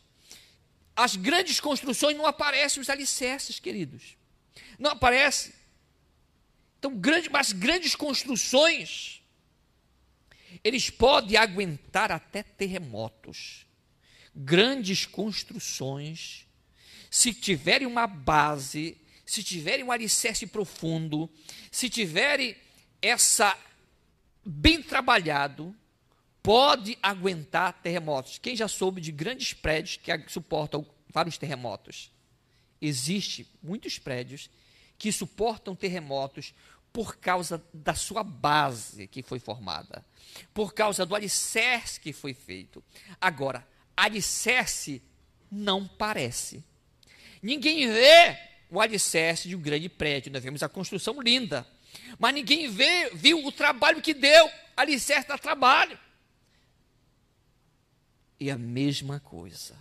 As 0.96 1.16
grandes 1.16 1.60
construções 1.60 2.16
não 2.16 2.26
aparecem 2.26 2.80
os 2.80 2.88
alicerces, 2.88 3.58
queridos. 3.58 4.16
Não 4.78 4.92
aparece. 4.92 5.54
Então, 6.78 6.96
grande, 6.96 7.28
mas 7.28 7.52
grandes 7.52 7.96
construções, 7.96 9.20
eles 10.62 10.90
podem 10.90 11.36
aguentar 11.36 12.12
até 12.12 12.42
terremotos. 12.42 13.66
Grandes 14.34 15.04
construções, 15.04 16.46
se 17.10 17.32
tiverem 17.34 17.86
uma 17.86 18.06
base, 18.06 18.96
se 19.26 19.42
tiverem 19.42 19.84
um 19.84 19.90
alicerce 19.90 20.46
profundo, 20.46 21.28
se 21.70 21.90
tiverem 21.90 22.56
essa 23.02 23.58
bem 24.44 24.80
trabalhado, 24.82 25.74
pode 26.42 26.96
aguentar 27.02 27.72
terremotos. 27.82 28.38
Quem 28.38 28.54
já 28.56 28.68
soube 28.68 29.00
de 29.00 29.10
grandes 29.10 29.52
prédios 29.52 29.96
que 29.96 30.12
suportam 30.28 30.86
vários 31.12 31.36
terremotos? 31.36 32.10
Existem 32.80 33.44
muitos 33.62 33.98
prédios 33.98 34.48
que 34.96 35.12
suportam 35.12 35.76
terremotos 35.76 36.54
por 36.92 37.16
causa 37.16 37.62
da 37.72 37.94
sua 37.94 38.22
base 38.22 39.06
que 39.06 39.22
foi 39.22 39.38
formada, 39.38 40.04
por 40.52 40.74
causa 40.74 41.06
do 41.06 41.14
alicerce 41.14 42.00
que 42.00 42.12
foi 42.12 42.34
feito. 42.34 42.82
Agora, 43.20 43.66
alicerce 43.96 45.02
não 45.50 45.86
parece. 45.86 46.64
Ninguém 47.42 47.86
vê 47.90 48.38
o 48.70 48.80
alicerce 48.80 49.48
de 49.48 49.56
um 49.56 49.60
grande 49.60 49.88
prédio. 49.88 50.32
Nós 50.32 50.42
vemos 50.42 50.62
a 50.62 50.68
construção 50.68 51.20
linda, 51.20 51.66
mas 52.18 52.34
ninguém 52.34 52.70
vê, 52.70 53.10
viu 53.10 53.44
o 53.46 53.52
trabalho 53.52 54.02
que 54.02 54.14
deu. 54.14 54.50
Alicerce 54.76 55.28
dá 55.28 55.38
trabalho. 55.38 55.98
E 58.38 58.50
a 58.50 58.58
mesma 58.58 59.18
coisa. 59.20 59.76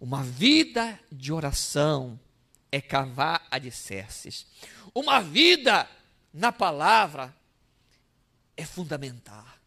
Uma 0.00 0.22
vida 0.22 0.98
de 1.10 1.32
oração, 1.32 2.18
é 2.74 2.80
cavar 2.80 3.46
alicerces. 3.52 4.44
Uma 4.92 5.20
vida 5.20 5.88
na 6.32 6.50
palavra 6.50 7.32
é 8.56 8.66
fundamentar. 8.66 9.60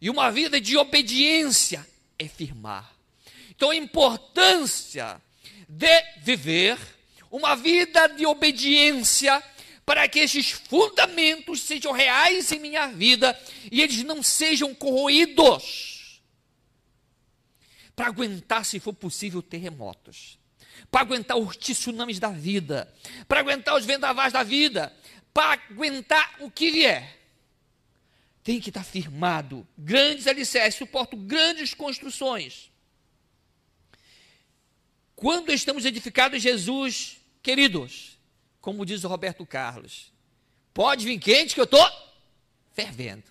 E 0.00 0.08
uma 0.08 0.30
vida 0.30 0.60
de 0.60 0.76
obediência 0.76 1.84
é 2.16 2.28
firmar. 2.28 2.94
Então, 3.50 3.70
a 3.70 3.74
importância 3.74 5.20
de 5.68 6.00
viver 6.22 6.78
uma 7.32 7.56
vida 7.56 8.06
de 8.06 8.24
obediência 8.24 9.42
para 9.84 10.06
que 10.06 10.20
esses 10.20 10.52
fundamentos 10.52 11.62
sejam 11.62 11.90
reais 11.90 12.52
em 12.52 12.60
minha 12.60 12.86
vida 12.86 13.36
e 13.72 13.82
eles 13.82 14.04
não 14.04 14.22
sejam 14.22 14.72
corroídos. 14.72 16.22
Para 17.96 18.06
aguentar, 18.06 18.64
se 18.64 18.78
for 18.78 18.92
possível, 18.92 19.42
terremotos 19.42 20.38
para 20.90 21.02
aguentar 21.02 21.36
os 21.36 21.56
tsunamis 21.56 22.18
da 22.18 22.30
vida, 22.30 22.92
para 23.28 23.40
aguentar 23.40 23.76
os 23.76 23.84
vendavais 23.84 24.32
da 24.32 24.42
vida, 24.42 24.92
para 25.32 25.60
aguentar 25.70 26.36
o 26.40 26.50
que 26.50 26.70
vier. 26.70 27.16
Tem 28.42 28.60
que 28.60 28.70
estar 28.70 28.84
firmado. 28.84 29.66
Grandes 29.76 30.26
alicerces 30.26 30.76
suportam 30.76 31.18
grandes 31.18 31.74
construções. 31.74 32.70
Quando 35.16 35.50
estamos 35.50 35.84
edificados 35.84 36.36
em 36.36 36.40
Jesus, 36.40 37.16
queridos, 37.42 38.18
como 38.60 38.84
diz 38.84 39.02
o 39.02 39.08
Roberto 39.08 39.44
Carlos, 39.46 40.12
pode 40.74 41.04
vir 41.04 41.18
quente 41.18 41.54
que 41.54 41.60
eu 41.60 41.64
estou 41.64 41.86
fervendo. 42.74 43.24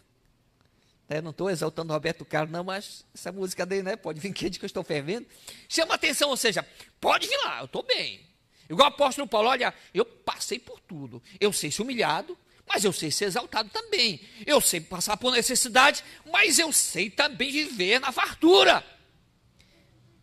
Né? 1.07 1.21
Não 1.21 1.31
estou 1.31 1.49
exaltando 1.49 1.91
o 1.91 1.95
Roberto 1.95 2.25
Carlos, 2.25 2.51
não, 2.51 2.63
mas 2.63 3.05
essa 3.13 3.31
música 3.31 3.65
dele, 3.65 3.83
né? 3.83 3.95
Pode 3.95 4.19
vir 4.19 4.33
quente 4.33 4.57
que 4.57 4.65
eu 4.65 4.67
estou 4.67 4.83
fervendo. 4.83 5.27
Chama 5.69 5.93
atenção, 5.93 6.29
ou 6.29 6.37
seja, 6.37 6.67
pode 7.05 7.27
vir 7.27 7.37
lá, 7.43 7.59
eu 7.59 7.65
estou 7.65 7.83
bem. 7.83 8.19
Igual 8.67 8.89
o 8.89 8.93
apóstolo 8.93 9.27
Paulo, 9.27 9.49
olha, 9.49 9.71
eu 9.93 10.03
passei 10.03 10.57
por 10.57 10.79
tudo. 10.79 11.21
Eu 11.39 11.53
sei 11.53 11.69
ser 11.69 11.83
humilhado, 11.83 12.35
mas 12.67 12.83
eu 12.83 12.91
sei 12.91 13.11
ser 13.11 13.25
exaltado 13.25 13.69
também. 13.69 14.19
Eu 14.43 14.59
sei 14.59 14.81
passar 14.81 15.15
por 15.15 15.31
necessidade, 15.31 16.03
mas 16.31 16.57
eu 16.57 16.73
sei 16.73 17.11
também 17.11 17.51
viver 17.51 17.99
na 17.99 18.11
fartura. 18.11 18.83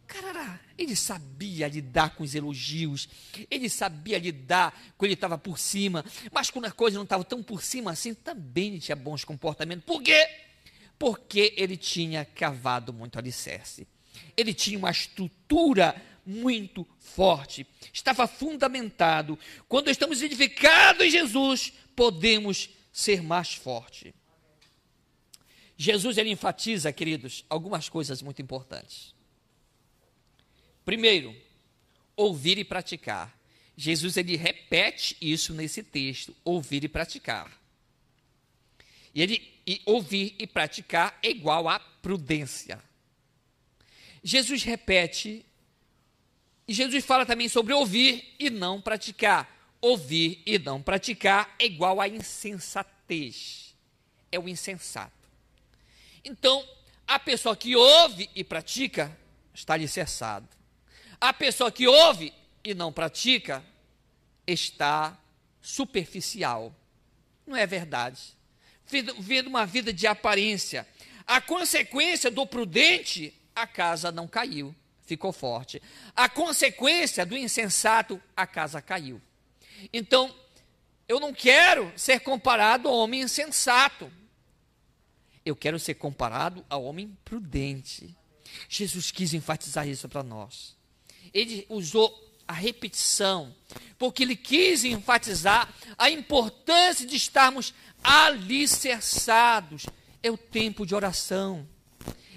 Carará, 0.09 0.59
ele 0.77 0.97
sabia 0.97 1.68
lidar 1.68 2.16
com 2.16 2.25
os 2.25 2.35
elogios, 2.35 3.09
ele 3.49 3.71
sabia 3.71 4.18
lidar 4.18 4.77
quando 4.99 5.07
ele 5.07 5.14
estava 5.14 5.38
por 5.38 5.61
cima, 5.61 6.05
mas 6.33 6.51
quando 6.51 6.64
a 6.64 6.73
coisa 6.73 6.97
não 6.97 7.05
estava 7.05 7.23
tão 7.23 7.45
por 7.45 7.62
cima 7.62 7.92
assim, 7.92 8.12
também 8.12 8.71
ele 8.71 8.81
tinha 8.81 8.97
bons 8.97 9.25
comportamentos. 9.25 9.85
Por 9.85 10.03
quê? 10.03 10.29
Porque 10.99 11.55
ele 11.57 11.77
tinha 11.77 12.25
cavado 12.25 12.92
muito 12.92 13.21
alicerce. 13.21 13.87
Ele 14.37 14.53
tinha 14.53 14.77
uma 14.77 14.90
estrutura 14.90 15.95
muito 16.25 16.87
forte, 16.99 17.67
estava 17.93 18.27
fundamentado. 18.27 19.39
Quando 19.69 19.91
estamos 19.91 20.23
edificados 20.23 21.05
em 21.05 21.11
Jesus, 21.11 21.73
podemos 21.95 22.71
ser 22.93 23.23
mais 23.23 23.55
fortes. 23.55 24.13
Jesus 25.77 26.17
ele 26.17 26.31
enfatiza, 26.31 26.93
queridos, 26.93 27.45
algumas 27.49 27.89
coisas 27.89 28.23
muito 28.23 28.41
importantes. 28.41 29.15
Primeiro, 30.85 31.35
ouvir 32.17 32.59
e 32.59 32.65
praticar. 32.65 33.37
Jesus 33.77 34.17
ele 34.17 34.37
repete 34.37 35.17
isso 35.21 35.55
nesse 35.55 35.83
texto, 35.83 36.37
ouvir 36.45 36.85
e 36.85 36.89
praticar. 36.89 37.51
E 39.15 39.23
ele 39.23 39.53
e 39.67 39.81
ouvir 39.87 40.35
e 40.39 40.47
praticar 40.47 41.19
é 41.23 41.31
igual 41.31 41.69
a 41.69 41.79
prudência. 41.79 42.83
Jesus 44.23 44.63
repete 44.63 45.45
e 46.66 46.72
Jesus 46.72 47.05
fala 47.05 47.27
também 47.27 47.48
sobre 47.48 47.72
ouvir 47.72 48.35
e 48.38 48.51
não 48.51 48.81
praticar. 48.81 49.48
Ouvir 49.81 50.40
e 50.46 50.59
não 50.59 50.81
praticar 50.81 51.55
é 51.59 51.66
igual 51.66 52.01
a 52.01 52.09
insensatez. 52.09 53.75
É 54.31 54.38
o 54.38 54.48
insensato. 54.48 55.12
Então, 56.25 56.64
a 57.07 57.18
pessoa 57.18 57.57
que 57.57 57.75
ouve 57.75 58.31
e 58.35 58.44
pratica 58.44 59.16
está 59.53 59.75
alicerçado. 59.75 60.48
A 61.20 61.33
pessoa 61.33 61.70
que 61.70 61.87
ouve 61.87 62.33
e 62.62 62.75
não 62.75 62.92
pratica 62.92 63.62
está 64.46 65.18
superficial. 65.61 66.75
Não 67.46 67.57
é 67.57 67.66
verdade. 67.66 68.20
Vivendo 68.87 69.48
uma 69.48 69.66
vida 69.66 69.92
de 69.92 70.07
aparência. 70.07 70.87
A 71.27 71.40
consequência 71.40 72.31
do 72.31 72.46
prudente, 72.46 73.35
a 73.55 73.66
casa 73.66 74.12
não 74.12 74.29
caiu, 74.29 74.75
ficou 75.03 75.33
forte. 75.33 75.81
A 76.15 76.29
consequência 76.29 77.25
do 77.27 77.37
insensato, 77.37 78.21
a 78.37 78.47
casa 78.47 78.81
caiu. 78.81 79.21
Então, 79.93 80.35
eu 81.09 81.19
não 81.19 81.33
quero 81.33 81.93
ser 81.97 82.21
comparado 82.21 82.88
ao 82.88 82.97
homem 82.97 83.23
insensato. 83.23 84.11
Eu 85.45 85.57
quero 85.57 85.79
ser 85.79 85.95
comparado 85.95 86.65
ao 86.71 86.85
homem 86.85 87.17
prudente. 87.25 88.17
Jesus 88.69 89.11
quis 89.11 89.35
enfatizar 89.35 89.88
isso 89.88 90.09
para 90.09 90.23
nós 90.23 90.81
ele 91.33 91.67
usou 91.69 92.31
a 92.47 92.53
repetição, 92.53 93.55
porque 93.99 94.23
ele 94.23 94.37
quis 94.37 94.85
enfatizar 94.85 95.73
a 95.97 96.11
importância 96.11 97.07
de 97.07 97.17
estarmos 97.17 97.73
alicerçados. 98.03 99.87
É 100.23 100.31
o 100.31 100.37
tempo 100.37 100.87
de 100.87 100.95
oração, 100.95 101.67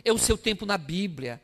é 0.03 0.11
o 0.11 0.17
seu 0.17 0.37
tempo 0.37 0.65
na 0.65 0.77
Bíblia, 0.77 1.41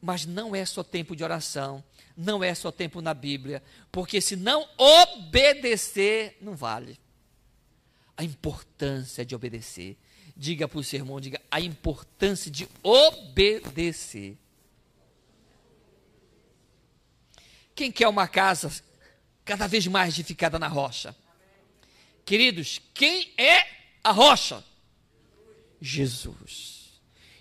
mas 0.00 0.24
não 0.24 0.54
é 0.54 0.64
só 0.64 0.82
tempo 0.82 1.16
de 1.16 1.24
oração, 1.24 1.82
não 2.16 2.42
é 2.42 2.54
só 2.54 2.70
tempo 2.70 3.00
na 3.00 3.14
Bíblia, 3.14 3.62
porque 3.90 4.20
se 4.20 4.36
não 4.36 4.68
obedecer, 4.76 6.36
não 6.40 6.54
vale. 6.54 6.98
A 8.16 8.24
importância 8.24 9.24
de 9.24 9.34
obedecer. 9.34 9.96
Diga 10.36 10.68
para 10.68 10.78
o 10.78 10.84
sermão, 10.84 11.20
diga 11.20 11.40
a 11.50 11.60
importância 11.60 12.50
de 12.50 12.68
obedecer. 12.82 14.36
Quem 17.74 17.90
quer 17.90 18.08
uma 18.08 18.26
casa 18.26 18.72
cada 19.44 19.66
vez 19.66 19.86
mais 19.86 20.14
edificada 20.14 20.58
na 20.58 20.68
rocha? 20.68 21.14
Queridos, 22.24 22.80
quem 22.92 23.32
é 23.36 23.66
a 24.02 24.12
rocha? 24.12 24.64
Jesus. 25.80 26.77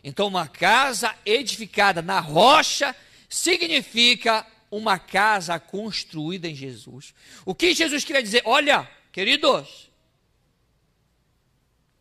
Então, 0.03 0.27
uma 0.27 0.47
casa 0.47 1.15
edificada 1.25 2.01
na 2.01 2.19
rocha 2.19 2.95
significa 3.29 4.45
uma 4.69 4.99
casa 4.99 5.59
construída 5.59 6.47
em 6.47 6.55
Jesus. 6.55 7.13
O 7.45 7.55
que 7.55 7.73
Jesus 7.73 8.03
queria 8.03 8.23
dizer? 8.23 8.41
Olha, 8.45 8.89
queridos, 9.11 9.89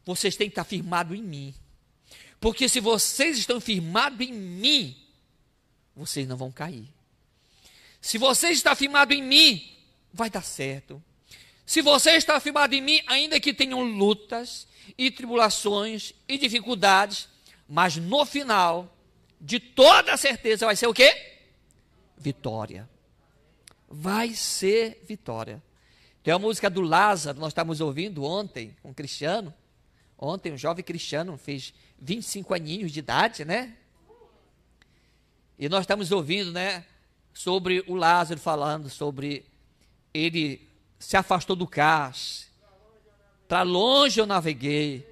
vocês 0.04 0.36
têm 0.36 0.48
que 0.48 0.52
estar 0.52 0.64
firmados 0.64 1.16
em 1.16 1.22
mim. 1.22 1.54
Porque 2.40 2.68
se 2.68 2.80
vocês 2.80 3.38
estão 3.38 3.60
firmados 3.60 4.20
em 4.20 4.32
mim, 4.32 4.96
vocês 5.94 6.28
não 6.28 6.36
vão 6.36 6.52
cair. 6.52 6.88
Se 8.00 8.18
você 8.18 8.50
está 8.50 8.74
firmado 8.74 9.12
em 9.12 9.22
mim, 9.22 9.76
vai 10.12 10.30
dar 10.30 10.42
certo. 10.42 11.02
Se 11.64 11.82
você 11.82 12.12
está 12.12 12.38
firmado 12.38 12.74
em 12.74 12.80
mim, 12.80 13.00
ainda 13.06 13.40
que 13.40 13.52
tenham 13.52 13.82
lutas 13.82 14.68
e 14.96 15.10
tribulações 15.10 16.12
e 16.28 16.38
dificuldades, 16.38 17.28
mas 17.68 17.96
no 17.96 18.24
final, 18.24 18.94
de 19.40 19.58
toda 19.58 20.16
certeza, 20.16 20.66
vai 20.66 20.76
ser 20.76 20.86
o 20.86 20.94
quê? 20.94 21.38
Vitória. 22.16 22.88
Vai 23.88 24.34
ser 24.34 25.02
vitória. 25.06 25.62
Tem 26.22 26.34
a 26.34 26.38
música 26.38 26.68
do 26.68 26.80
Lázaro, 26.80 27.38
nós 27.38 27.48
estávamos 27.48 27.80
ouvindo 27.80 28.24
ontem, 28.24 28.76
um 28.84 28.92
cristiano. 28.92 29.54
Ontem, 30.18 30.52
um 30.52 30.56
jovem 30.56 30.82
cristiano 30.82 31.36
fez 31.36 31.74
25 31.98 32.54
aninhos 32.54 32.90
de 32.90 32.98
idade, 32.98 33.44
né? 33.44 33.76
E 35.58 35.68
nós 35.68 35.82
estamos 35.82 36.10
ouvindo, 36.10 36.52
né? 36.52 36.84
sobre 37.36 37.84
o 37.86 37.94
Lázaro 37.94 38.40
falando 38.40 38.88
sobre 38.88 39.44
ele 40.14 40.66
se 40.98 41.18
afastou 41.18 41.54
do 41.54 41.66
cais. 41.66 42.50
Para 43.46 43.62
longe 43.62 44.18
eu 44.18 44.24
naveguei. 44.24 45.06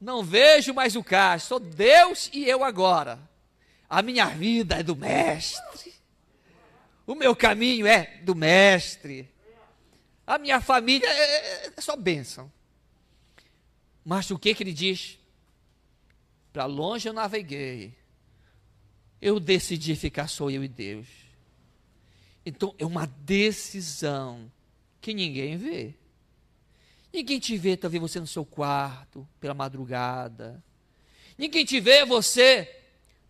Não 0.00 0.24
vejo 0.24 0.72
mais 0.72 0.96
o 0.96 1.04
cais. 1.04 1.42
Sou 1.42 1.60
Deus 1.60 2.30
e 2.32 2.48
eu 2.48 2.64
agora. 2.64 3.20
A 3.88 4.00
minha 4.00 4.26
vida 4.26 4.76
é 4.76 4.82
do 4.82 4.96
mestre. 4.96 5.94
O 7.06 7.14
meu 7.14 7.36
caminho 7.36 7.86
é 7.86 8.18
do 8.22 8.34
mestre. 8.34 9.28
A 10.26 10.38
minha 10.38 10.60
família 10.60 11.08
é, 11.08 11.72
é 11.76 11.80
só 11.80 11.96
bênção. 11.96 12.50
Mas 14.04 14.30
o 14.30 14.38
que, 14.38 14.54
que 14.54 14.62
ele 14.62 14.72
diz? 14.72 15.18
Para 16.52 16.64
longe 16.64 17.08
eu 17.08 17.12
naveguei. 17.12 17.94
Eu 19.20 19.38
decidi 19.38 19.94
ficar 19.96 20.28
só 20.28 20.48
eu 20.48 20.64
e 20.64 20.68
Deus. 20.68 21.08
Então 22.46 22.74
é 22.78 22.86
uma 22.86 23.06
decisão 23.06 24.50
que 25.00 25.12
ninguém 25.12 25.56
vê. 25.56 25.94
Ninguém 27.12 27.40
te 27.40 27.56
vê, 27.56 27.76
talvez 27.76 28.00
você 28.00 28.20
no 28.20 28.26
seu 28.26 28.44
quarto, 28.44 29.26
pela 29.40 29.54
madrugada. 29.54 30.62
Ninguém 31.36 31.64
te 31.64 31.80
vê 31.80 32.04
você 32.04 32.68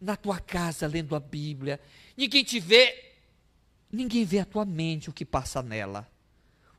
na 0.01 0.17
tua 0.17 0.39
casa 0.39 0.87
lendo 0.87 1.15
a 1.17 1.21
Bíblia. 1.21 1.81
Ninguém 2.17 2.45
te 2.45 2.61
vê, 2.61 3.15
ninguém 3.91 4.25
vê 4.25 4.41
a 4.41 4.45
tua 4.45 4.65
mente, 4.65 5.09
o 5.09 5.13
que 5.13 5.25
passa 5.25 5.63
nela. 5.63 6.11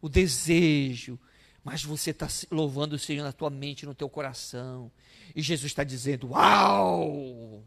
O 0.02 0.10
desejo. 0.10 1.20
Mas 1.64 1.84
você 1.84 2.12
está 2.12 2.28
louvando 2.50 2.96
o 2.96 3.00
Senhor 3.00 3.24
na 3.24 3.32
tua 3.32 3.50
mente, 3.50 3.86
no 3.86 3.94
teu 3.94 4.10
coração. 4.10 4.92
E 5.36 5.42
Jesus 5.42 5.72
está 5.72 5.84
dizendo: 5.84 6.32
Uau! 6.32 7.64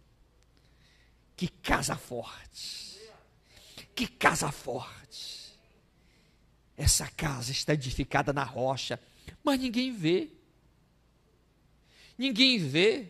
Que 1.37 1.49
casa 1.49 1.97
forte! 1.97 2.99
Que 3.95 4.07
casa 4.07 4.51
forte! 4.51 5.55
Essa 6.77 7.09
casa 7.09 7.53
está 7.53 7.73
edificada 7.73 8.33
na 8.33 8.43
rocha, 8.43 9.01
mas 9.43 9.61
ninguém 9.61 9.93
vê. 9.93 10.29
Ninguém 12.17 12.59
vê. 12.59 13.07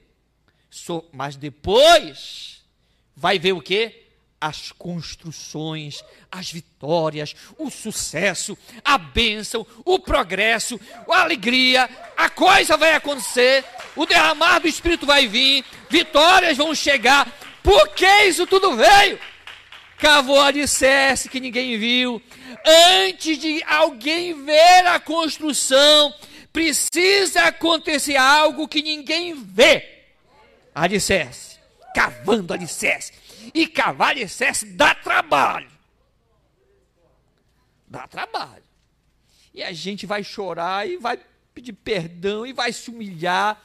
mas 1.13 1.37
depois 1.37 2.63
vai 3.15 3.39
ver 3.39 3.53
o 3.53 3.61
que? 3.61 4.03
As 4.41 4.73
construções, 4.73 6.05
as 6.31 6.51
vitórias, 6.51 7.35
o 7.57 7.71
sucesso, 7.71 8.59
a 8.85 8.99
bênção, 8.99 9.67
o 9.85 9.99
progresso, 9.99 10.79
a 11.09 11.23
alegria, 11.23 11.89
a 12.17 12.29
coisa 12.29 12.77
vai 12.77 12.95
acontecer, 12.95 13.65
o 13.97 14.05
derramar 14.05 14.59
do 14.59 14.69
Espírito 14.69 15.07
vai 15.07 15.27
vir, 15.27 15.65
vitórias 15.89 16.59
vão 16.59 16.75
chegar, 16.75 17.27
porque 17.63 18.07
isso 18.25 18.47
tudo 18.47 18.77
veio 18.77 19.19
cavou 19.99 20.41
alicerce 20.41 21.29
que 21.29 21.41
ninguém 21.41 21.79
viu. 21.79 22.21
Antes 23.07 23.39
de 23.39 23.63
alguém 23.65 24.45
ver 24.45 24.87
a 24.87 24.99
construção, 24.99 26.15
precisa 26.53 27.43
acontecer 27.43 28.17
algo 28.17 28.69
que 28.69 28.83
ninguém 28.83 29.35
vê. 29.35 30.07
alicerce, 30.75 31.59
cavando 31.95 32.53
alicerce. 32.53 33.13
E 33.53 33.67
cavar 33.67 34.11
alicerce 34.11 34.65
dá 34.67 34.95
trabalho. 34.95 35.71
Dá 37.87 38.09
trabalho. 38.09 38.63
E 39.53 39.63
a 39.63 39.73
gente 39.73 40.07
vai 40.07 40.25
chorar 40.25 40.89
e 40.89 40.97
vai 40.97 41.19
pedir 41.55 41.73
perdão 41.73 42.45
e 42.45 42.53
vai 42.53 42.73
se 42.73 42.91
humilhar 42.91 43.63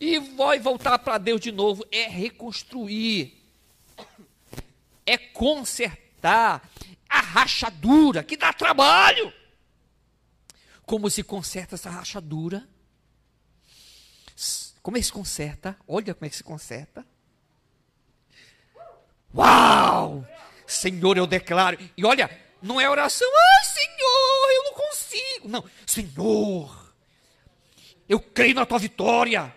e 0.00 0.18
vai 0.18 0.58
voltar 0.58 0.98
para 0.98 1.18
Deus 1.18 1.40
de 1.40 1.52
novo. 1.52 1.86
É 1.92 2.08
reconstruir, 2.08 3.37
é 5.08 5.16
consertar 5.16 6.68
a 7.08 7.20
rachadura 7.20 8.22
que 8.22 8.36
dá 8.36 8.52
trabalho. 8.52 9.32
Como 10.84 11.08
se 11.10 11.22
conserta 11.22 11.74
essa 11.74 11.90
rachadura? 11.90 12.68
Como 14.82 14.96
é 14.96 15.00
que 15.00 15.06
se 15.06 15.12
conserta? 15.12 15.76
Olha 15.86 16.14
como 16.14 16.26
é 16.26 16.28
que 16.28 16.36
se 16.36 16.44
conserta. 16.44 17.06
Uau! 19.34 20.26
Senhor, 20.66 21.16
eu 21.16 21.26
declaro. 21.26 21.78
E 21.96 22.04
olha, 22.04 22.30
não 22.62 22.80
é 22.80 22.88
oração. 22.88 23.28
Ai, 23.28 23.64
Senhor, 23.64 24.50
eu 24.54 24.64
não 24.64 24.72
consigo. 24.74 25.48
Não, 25.48 25.64
Senhor, 25.86 26.94
eu 28.08 28.20
creio 28.20 28.54
na 28.54 28.66
tua 28.66 28.78
vitória. 28.78 29.54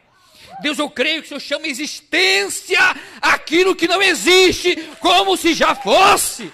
Deus, 0.62 0.80
eu 0.80 0.90
creio 0.90 1.22
que 1.22 1.26
o 1.26 1.28
Senhor 1.28 1.40
chama 1.40 1.68
existência 1.68 2.80
aquilo 3.22 3.76
que 3.76 3.88
não 3.88 4.02
existe, 4.02 4.76
como 5.00 5.36
se 5.36 5.54
já 5.54 5.76
fosse. 5.76 6.52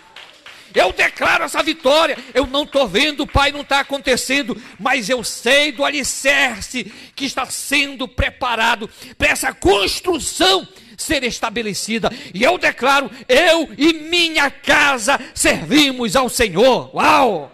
Eu 0.73 0.93
declaro 0.93 1.43
essa 1.43 1.63
vitória. 1.63 2.17
Eu 2.33 2.45
não 2.45 2.63
estou 2.63 2.87
vendo, 2.87 3.25
Pai, 3.25 3.51
não 3.51 3.61
está 3.61 3.79
acontecendo, 3.79 4.61
mas 4.79 5.09
eu 5.09 5.23
sei 5.23 5.71
do 5.71 5.83
alicerce 5.83 6.91
que 7.15 7.25
está 7.25 7.45
sendo 7.47 8.07
preparado 8.07 8.89
para 9.17 9.29
essa 9.29 9.53
construção 9.53 10.67
ser 10.95 11.23
estabelecida. 11.23 12.11
E 12.33 12.43
eu 12.43 12.57
declaro: 12.57 13.09
eu 13.27 13.69
e 13.77 13.93
minha 13.93 14.51
casa 14.51 15.19
servimos 15.33 16.15
ao 16.15 16.29
Senhor. 16.29 16.95
Uau! 16.95 17.51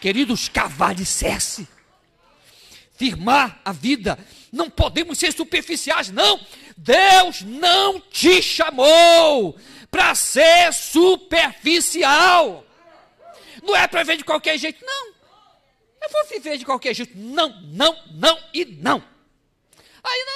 Queridos, 0.00 0.48
cavar 0.48 0.90
alicerce, 0.90 1.66
firmar 2.94 3.60
a 3.64 3.72
vida. 3.72 4.18
Não 4.52 4.70
podemos 4.70 5.18
ser 5.18 5.32
superficiais, 5.32 6.10
não. 6.10 6.40
Deus 6.76 7.42
não 7.42 8.00
te 8.00 8.40
chamou 8.42 9.56
para 9.90 10.14
ser 10.14 10.72
superficial. 10.72 12.64
Não 13.62 13.76
é 13.76 13.86
para 13.86 14.02
viver 14.02 14.16
de 14.18 14.24
qualquer 14.24 14.58
jeito, 14.58 14.84
não. 14.84 15.14
Eu 16.02 16.10
vou 16.10 16.26
viver 16.26 16.58
de 16.58 16.64
qualquer 16.64 16.94
jeito. 16.94 17.16
Não, 17.16 17.60
não, 17.62 17.96
não 18.10 18.38
e 18.52 18.64
não. 18.64 19.02
Aí, 20.02 20.26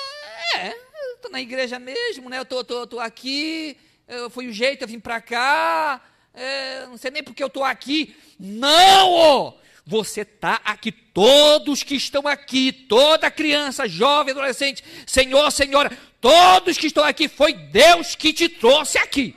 é, 0.57 0.69
eu 0.69 1.15
estou 1.17 1.31
na 1.31 1.41
igreja 1.41 1.79
mesmo, 1.79 2.31
né? 2.31 2.39
Eu 2.39 2.45
tô, 2.45 2.65
tô, 2.65 2.87
tô 2.87 3.01
aqui, 3.01 3.77
eu, 4.07 4.31
foi 4.31 4.47
o 4.47 4.53
jeito, 4.53 4.83
eu 4.83 4.89
vim 4.89 4.99
para 4.99 5.21
cá, 5.21 6.01
é, 6.33 6.87
não 6.87 6.97
sei 6.97 7.11
nem 7.11 7.23
porque 7.23 7.43
eu 7.43 7.49
estou 7.49 7.65
aqui. 7.65 8.17
Não! 8.39 9.59
Você 9.89 10.21
está 10.21 10.61
aqui, 10.67 10.93
todos 10.93 11.83
que 11.83 11.95
estão 11.95 12.29
aqui, 12.29 12.71
toda 12.71 13.31
criança, 13.31 13.89
jovem, 13.89 14.33
adolescente, 14.33 14.85
senhor, 15.07 15.51
senhora, 15.51 15.97
todos 16.21 16.77
que 16.77 16.89
estão 16.89 17.03
aqui, 17.03 17.27
foi 17.27 17.55
Deus 17.55 18.15
que 18.15 18.35
te 18.35 18.51
trouxe 18.51 18.99
aqui. 18.99 19.35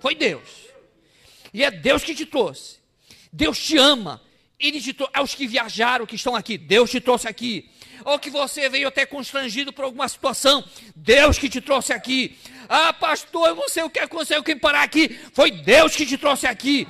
Foi 0.00 0.14
Deus. 0.14 0.48
E 1.52 1.62
é 1.62 1.70
Deus 1.70 2.02
que 2.02 2.14
te 2.14 2.24
trouxe. 2.24 2.78
Deus 3.30 3.58
te 3.58 3.76
ama. 3.76 4.22
Ele 4.58 4.80
te 4.80 4.94
trouxe. 4.94 5.12
Aos 5.14 5.34
que 5.34 5.46
viajaram, 5.46 6.06
que 6.06 6.16
estão 6.16 6.34
aqui, 6.34 6.56
Deus 6.56 6.90
te 6.90 6.98
trouxe 6.98 7.28
aqui. 7.28 7.68
Ou 8.06 8.18
que 8.18 8.30
você 8.30 8.70
veio 8.70 8.88
até 8.88 9.04
constrangido 9.04 9.70
por 9.70 9.84
alguma 9.84 10.08
situação, 10.08 10.64
Deus 10.96 11.36
que 11.36 11.46
te 11.50 11.60
trouxe 11.60 11.92
aqui. 11.92 12.38
Ah, 12.70 12.94
pastor, 12.94 13.48
eu 13.48 13.54
não 13.54 13.68
sei 13.68 13.82
o 13.82 13.90
que 13.90 13.98
aconteceu, 13.98 14.42
quem 14.42 14.56
parar 14.56 14.82
aqui. 14.82 15.10
Foi 15.34 15.50
Deus 15.50 15.94
que 15.94 16.06
te 16.06 16.16
trouxe 16.16 16.46
aqui. 16.46 16.88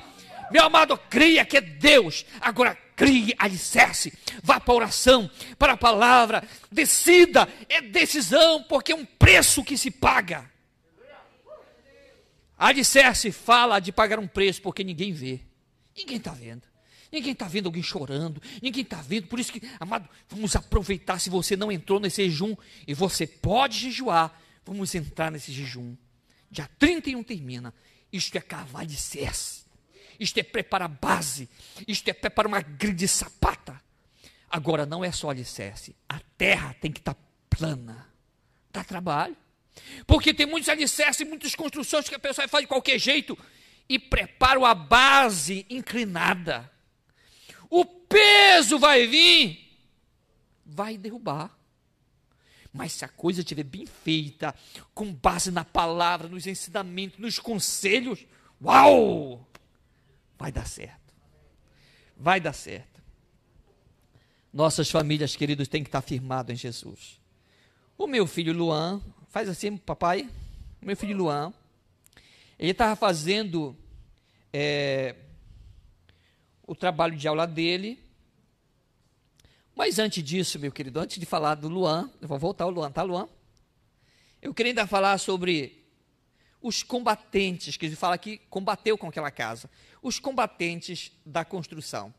Meu 0.51 0.63
amado, 0.63 0.97
cria 1.09 1.45
que 1.45 1.57
é 1.57 1.61
Deus. 1.61 2.25
Agora 2.41 2.77
crie 2.95 3.33
alicerce. 3.37 4.13
Vá 4.43 4.59
para 4.59 4.73
a 4.73 4.77
oração, 4.77 5.31
para 5.57 5.73
a 5.73 5.77
palavra. 5.77 6.47
Decida. 6.69 7.47
É 7.69 7.81
decisão, 7.81 8.63
porque 8.63 8.91
é 8.91 8.95
um 8.95 9.05
preço 9.05 9.63
que 9.63 9.77
se 9.77 9.89
paga. 9.89 10.49
Alicerce 12.57 13.31
fala 13.31 13.79
de 13.79 13.91
pagar 13.93 14.19
um 14.19 14.27
preço 14.27 14.61
porque 14.61 14.83
ninguém 14.83 15.13
vê. 15.13 15.39
Ninguém 15.95 16.17
está 16.17 16.31
vendo. 16.31 16.63
Ninguém 17.09 17.31
está 17.31 17.47
vendo 17.47 17.67
alguém 17.67 17.81
chorando. 17.81 18.41
Ninguém 18.61 18.83
está 18.83 19.01
vendo. 19.01 19.27
Por 19.27 19.39
isso 19.39 19.53
que, 19.53 19.61
amado, 19.79 20.07
vamos 20.27 20.55
aproveitar 20.55 21.19
se 21.19 21.29
você 21.29 21.55
não 21.55 21.71
entrou 21.71 22.01
nesse 22.01 22.23
jejum 22.25 22.55
e 22.85 22.93
você 22.93 23.25
pode 23.25 23.79
jejuar. 23.79 24.37
Vamos 24.65 24.93
entrar 24.93 25.31
nesse 25.31 25.53
jejum. 25.53 25.95
Dia 26.51 26.69
31 26.77 27.23
termina. 27.23 27.73
Isto 28.11 28.37
é 28.37 28.41
cavar 28.41 28.81
alicerce. 28.81 29.68
Isto 30.19 30.39
é 30.39 30.43
preparar 30.43 30.89
base. 30.89 31.49
Isto 31.87 32.09
é 32.09 32.13
preparar 32.13 32.47
uma 32.47 32.61
grande 32.61 33.07
sapata. 33.07 33.81
Agora, 34.49 34.85
não 34.85 35.03
é 35.03 35.11
só 35.11 35.29
alicerce. 35.29 35.95
A 36.07 36.19
terra 36.37 36.75
tem 36.81 36.91
que 36.91 36.99
estar 36.99 37.13
tá 37.13 37.21
plana. 37.49 38.07
Dá 38.71 38.83
trabalho. 38.83 39.37
Porque 40.05 40.33
tem 40.33 40.45
muitos 40.45 40.69
alicerces, 40.69 41.27
muitas 41.27 41.55
construções 41.55 42.09
que 42.09 42.15
a 42.15 42.19
pessoa 42.19 42.47
faz 42.47 42.63
de 42.63 42.67
qualquer 42.67 42.99
jeito 42.99 43.37
e 43.87 43.97
prepara 43.97 44.67
a 44.67 44.75
base 44.75 45.65
inclinada. 45.69 46.69
O 47.69 47.85
peso 47.85 48.77
vai 48.77 49.07
vir, 49.07 49.59
vai 50.65 50.97
derrubar. 50.97 51.55
Mas 52.71 52.93
se 52.93 53.05
a 53.05 53.07
coisa 53.07 53.41
estiver 53.41 53.63
bem 53.63 53.85
feita, 53.85 54.53
com 54.93 55.11
base 55.11 55.49
na 55.49 55.65
palavra, 55.65 56.27
nos 56.27 56.45
ensinamentos, 56.45 57.19
nos 57.19 57.39
conselhos, 57.39 58.25
uau! 58.61 59.48
Vai 60.39 60.51
dar 60.51 60.65
certo. 60.65 61.13
Vai 62.17 62.39
dar 62.39 62.53
certo. 62.53 62.99
Nossas 64.51 64.89
famílias, 64.89 65.35
queridos, 65.35 65.67
têm 65.67 65.83
que 65.83 65.89
estar 65.89 66.01
firmadas 66.01 66.55
em 66.55 66.57
Jesus. 66.57 67.19
O 67.95 68.07
meu 68.07 68.25
filho 68.25 68.53
Luan 68.53 68.99
Faz 69.29 69.47
assim, 69.47 69.77
papai. 69.77 70.27
Meu 70.81 70.97
filho 70.97 71.15
Luan. 71.15 71.53
Ele 72.57 72.71
estava 72.71 72.95
fazendo 72.95 73.77
é, 74.51 75.15
o 76.65 76.73
trabalho 76.73 77.15
de 77.15 77.27
aula 77.27 77.45
dele. 77.45 78.03
Mas 79.75 79.99
antes 79.99 80.23
disso, 80.23 80.57
meu 80.57 80.71
querido, 80.71 80.99
antes 80.99 81.19
de 81.19 81.25
falar 81.27 81.55
do 81.55 81.69
Luan, 81.69 82.09
eu 82.19 82.27
vou 82.27 82.39
voltar 82.39 82.63
ao 82.63 82.71
Luan, 82.71 82.91
tá, 82.91 83.03
Luan? 83.03 83.29
Eu 84.41 84.51
queria 84.51 84.71
ainda 84.71 84.87
falar 84.87 85.17
sobre 85.19 85.78
os 86.61 86.83
combatentes, 86.83 87.77
que 87.77 87.89
fala 87.95 88.17
que 88.17 88.37
combateu 88.49 88.97
com 88.97 89.07
aquela 89.07 89.31
casa. 89.31 89.69
Os 90.01 90.19
combatentes 90.19 91.11
da 91.25 91.45
construção. 91.45 92.13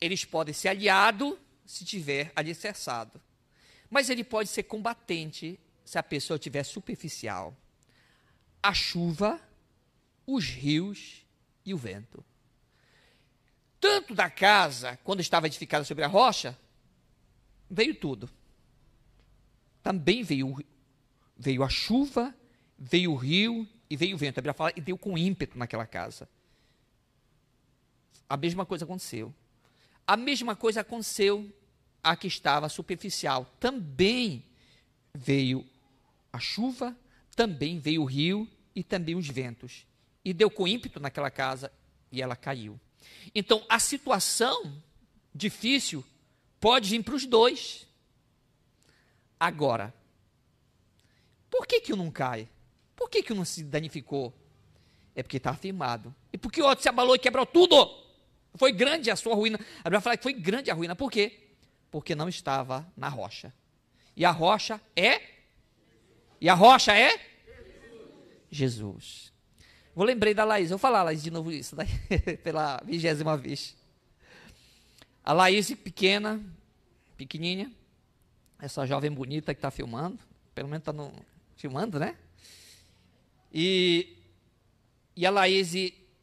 Eles 0.00 0.24
podem 0.24 0.54
ser 0.54 0.68
aliado 0.68 1.38
se 1.64 1.84
tiver 1.84 2.32
alicerçado. 2.34 3.20
Mas 3.90 4.08
ele 4.08 4.24
pode 4.24 4.48
ser 4.48 4.64
combatente 4.64 5.58
se 5.84 5.98
a 5.98 6.02
pessoa 6.02 6.38
tiver 6.38 6.64
superficial, 6.64 7.54
a 8.62 8.72
chuva, 8.72 9.40
os 10.26 10.46
rios 10.46 11.26
e 11.64 11.74
o 11.74 11.76
vento. 11.76 12.24
Tanto 13.78 14.14
da 14.14 14.30
casa, 14.30 14.98
quando 15.04 15.20
estava 15.20 15.46
edificada 15.46 15.84
sobre 15.84 16.04
a 16.04 16.08
rocha, 16.08 16.58
veio 17.70 17.94
tudo. 17.94 18.30
Também 19.82 20.22
veio, 20.22 20.56
veio 21.36 21.62
a 21.62 21.68
chuva, 21.68 22.34
veio 22.78 23.12
o 23.12 23.16
rio 23.16 23.68
e 23.88 23.96
veio 23.96 24.16
o 24.16 24.18
vento. 24.18 24.38
A 24.38 24.40
Bíblia 24.40 24.54
fala 24.54 24.72
e 24.76 24.80
deu 24.80 24.96
com 24.96 25.16
ímpeto 25.16 25.58
naquela 25.58 25.86
casa. 25.86 26.28
A 28.28 28.36
mesma 28.36 28.64
coisa 28.64 28.84
aconteceu. 28.84 29.34
A 30.06 30.16
mesma 30.16 30.54
coisa 30.56 30.80
aconteceu 30.80 31.50
a 32.02 32.16
que 32.16 32.26
estava 32.26 32.68
superficial. 32.68 33.46
Também 33.58 34.44
veio 35.14 35.66
a 36.32 36.38
chuva, 36.38 36.96
também 37.34 37.78
veio 37.78 38.02
o 38.02 38.06
rio 38.06 38.48
e 38.74 38.82
também 38.82 39.14
os 39.14 39.28
ventos. 39.28 39.86
E 40.24 40.32
deu 40.32 40.50
com 40.50 40.66
ímpeto 40.66 41.00
naquela 41.00 41.30
casa 41.30 41.72
e 42.10 42.20
ela 42.20 42.36
caiu. 42.36 42.78
Então, 43.34 43.64
a 43.68 43.78
situação 43.78 44.82
difícil 45.34 46.04
pode 46.60 46.90
vir 46.90 47.02
para 47.02 47.14
os 47.14 47.26
dois. 47.26 47.86
Agora, 49.38 49.94
por 51.50 51.66
que, 51.66 51.80
que 51.80 51.92
um 51.92 51.96
não 51.96 52.10
cai? 52.10 52.48
Por 52.96 53.08
que, 53.08 53.22
que 53.22 53.32
um 53.32 53.44
se 53.44 53.64
danificou? 53.64 54.32
É 55.14 55.22
porque 55.22 55.36
está 55.36 55.50
afirmado. 55.50 56.14
E 56.32 56.38
porque 56.38 56.60
o 56.60 56.66
outro 56.66 56.82
se 56.82 56.88
abalou 56.88 57.14
e 57.14 57.18
quebrou 57.18 57.46
tudo. 57.46 58.02
Foi 58.54 58.72
grande 58.72 59.10
a 59.10 59.16
sua 59.16 59.34
ruína. 59.34 59.58
A 59.80 59.84
Bíblia 59.84 60.00
fala 60.00 60.16
que 60.16 60.22
foi 60.22 60.32
grande 60.32 60.70
a 60.70 60.74
ruína. 60.74 60.94
Por 60.96 61.10
quê? 61.10 61.50
Porque 61.90 62.14
não 62.14 62.28
estava 62.28 62.86
na 62.96 63.08
rocha. 63.08 63.52
E 64.16 64.24
a 64.24 64.30
rocha 64.30 64.80
é 64.96 65.34
e 66.44 66.48
a 66.50 66.52
rocha 66.52 66.92
é? 66.94 67.18
Jesus. 68.50 69.32
Vou 69.94 70.04
lembrei 70.04 70.34
da 70.34 70.44
Laís. 70.44 70.68
Vou 70.68 70.78
falar, 70.78 71.02
Laís, 71.02 71.22
de 71.22 71.30
novo 71.30 71.50
isso, 71.50 71.74
daí, 71.74 71.88
pela 72.44 72.82
vigésima 72.84 73.34
vez. 73.34 73.74
A 75.24 75.32
Laís, 75.32 75.72
pequena, 75.72 76.38
pequenininha, 77.16 77.72
essa 78.60 78.84
jovem 78.84 79.10
bonita 79.10 79.54
que 79.54 79.58
está 79.58 79.70
filmando, 79.70 80.18
pelo 80.54 80.68
menos 80.68 80.86
está 80.86 80.92
filmando, 81.56 81.98
né? 81.98 82.14
E, 83.56 84.16
e 85.14 85.24
a 85.24 85.30
Laís, 85.30 85.72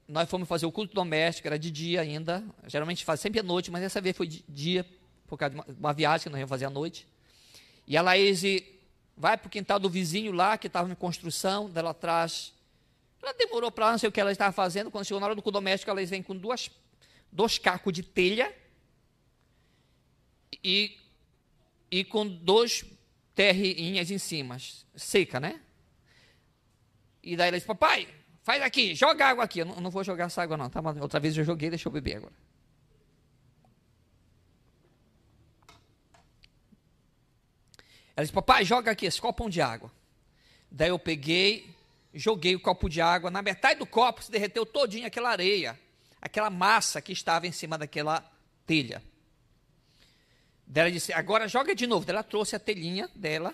nós 0.06 0.30
fomos 0.30 0.50
fazer 0.50 0.66
o 0.66 0.72
culto 0.72 0.94
doméstico, 0.94 1.48
era 1.48 1.58
de 1.58 1.72
dia 1.72 2.02
ainda, 2.02 2.44
geralmente 2.68 3.06
faz 3.06 3.22
sempre 3.22 3.40
à 3.40 3.44
noite, 3.44 3.72
mas 3.72 3.82
dessa 3.82 4.02
vez 4.02 4.18
foi 4.18 4.28
de 4.28 4.44
dia, 4.50 4.86
por 5.26 5.38
causa 5.38 5.56
de 5.56 5.62
uma, 5.62 5.66
uma 5.80 5.94
viagem 5.94 6.24
que 6.26 6.30
nós 6.30 6.40
íamos 6.40 6.50
fazer 6.50 6.66
à 6.66 6.70
noite. 6.70 7.08
E 7.88 7.96
a 7.96 8.02
Laís 8.02 8.44
vai 9.16 9.38
para 9.38 9.48
o 9.48 9.50
quintal 9.50 9.80
do 9.80 9.90
vizinho 9.90 10.34
lá, 10.34 10.58
que 10.58 10.68
estava 10.68 10.92
em 10.92 10.96
construção, 10.96 11.70
dela 11.70 11.92
atrás. 11.92 12.54
Ela 13.24 13.32
demorou 13.32 13.72
para 13.72 13.92
não 13.92 13.98
sei 13.98 14.10
o 14.10 14.12
que 14.12 14.20
ela 14.20 14.32
estava 14.34 14.52
fazendo, 14.52 14.92
quando 14.92 15.06
chegou 15.06 15.22
na 15.22 15.28
hora 15.28 15.36
do 15.36 15.42
culto 15.42 15.58
doméstico, 15.58 15.90
ela 15.90 16.06
vem 16.06 16.22
com 16.22 16.36
duas, 16.36 16.70
dois 17.32 17.58
cacos 17.58 17.94
de 17.94 18.04
telha 18.04 18.54
e, 20.62 20.98
e 21.90 22.04
com 22.04 22.28
dois 22.28 22.84
terrinhas 23.34 24.12
em 24.12 24.18
cima, 24.18 24.58
seca, 24.96 25.40
né? 25.40 25.62
E 27.24 27.36
daí 27.36 27.50
ela 27.50 27.58
disse, 27.58 27.68
papai, 27.68 28.08
faz 28.44 28.62
aqui, 28.62 28.96
joga 28.96 29.28
água 29.28 29.44
aqui. 29.44 29.60
Eu 29.60 29.66
não, 29.66 29.76
não 29.76 29.92
vou 29.92 30.04
jogar 30.04 30.26
essa 30.26 30.42
água 30.42 30.58
não, 30.58 30.70
tá? 30.70 30.82
outra 31.02 31.20
vez 31.20 31.38
eu 31.38 31.44
joguei, 31.44 31.70
deixa 31.70 31.88
eu 31.88 31.92
beber 31.92 32.18
agora. 32.18 32.34
Ela 38.16 38.26
disse, 38.26 38.34
papai, 38.34 38.66
joga 38.66 38.92
aqui 38.92 39.06
esse 39.06 39.22
copão 39.22 39.50
de 39.50 39.62
água. 39.62 39.92
Daí 40.70 40.90
eu 40.90 41.00
peguei, 41.00 41.70
joguei 42.14 42.56
o 42.56 42.60
copo 42.60 42.90
de 42.90 43.02
água, 43.02 43.32
na 43.32 43.42
metade 43.42 43.80
do 43.80 43.86
copo 43.86 44.24
se 44.24 44.32
derreteu 44.32 44.66
todinha 44.66 45.08
aquela 45.08 45.30
areia, 45.30 45.80
aquela 46.22 46.50
massa 46.50 47.02
que 47.02 47.12
estava 47.12 47.48
em 47.48 47.52
cima 47.52 47.78
daquela 47.78 48.24
telha. 48.66 49.02
Daí 50.66 50.84
ela 50.84 50.92
disse, 50.92 51.12
agora 51.12 51.48
joga 51.48 51.76
de 51.76 51.86
novo. 51.86 52.06
Daí 52.06 52.16
ela 52.16 52.24
trouxe 52.24 52.56
a 52.56 52.60
telhinha 52.60 53.10
dela, 53.14 53.54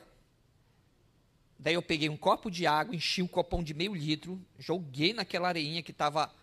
Daí 1.59 1.73
eu 1.73 1.81
peguei 1.81 2.07
um 2.09 2.17
copo 2.17 2.51
de 2.51 2.67
água, 2.67 2.95
enchi 2.95 3.21
um 3.21 3.27
copão 3.27 3.63
de 3.63 3.73
meio 3.73 3.95
litro, 3.95 4.39
joguei 4.59 5.13
naquela 5.13 5.47
areinha 5.47 5.81
que 5.81 5.91
estava, 5.91 6.33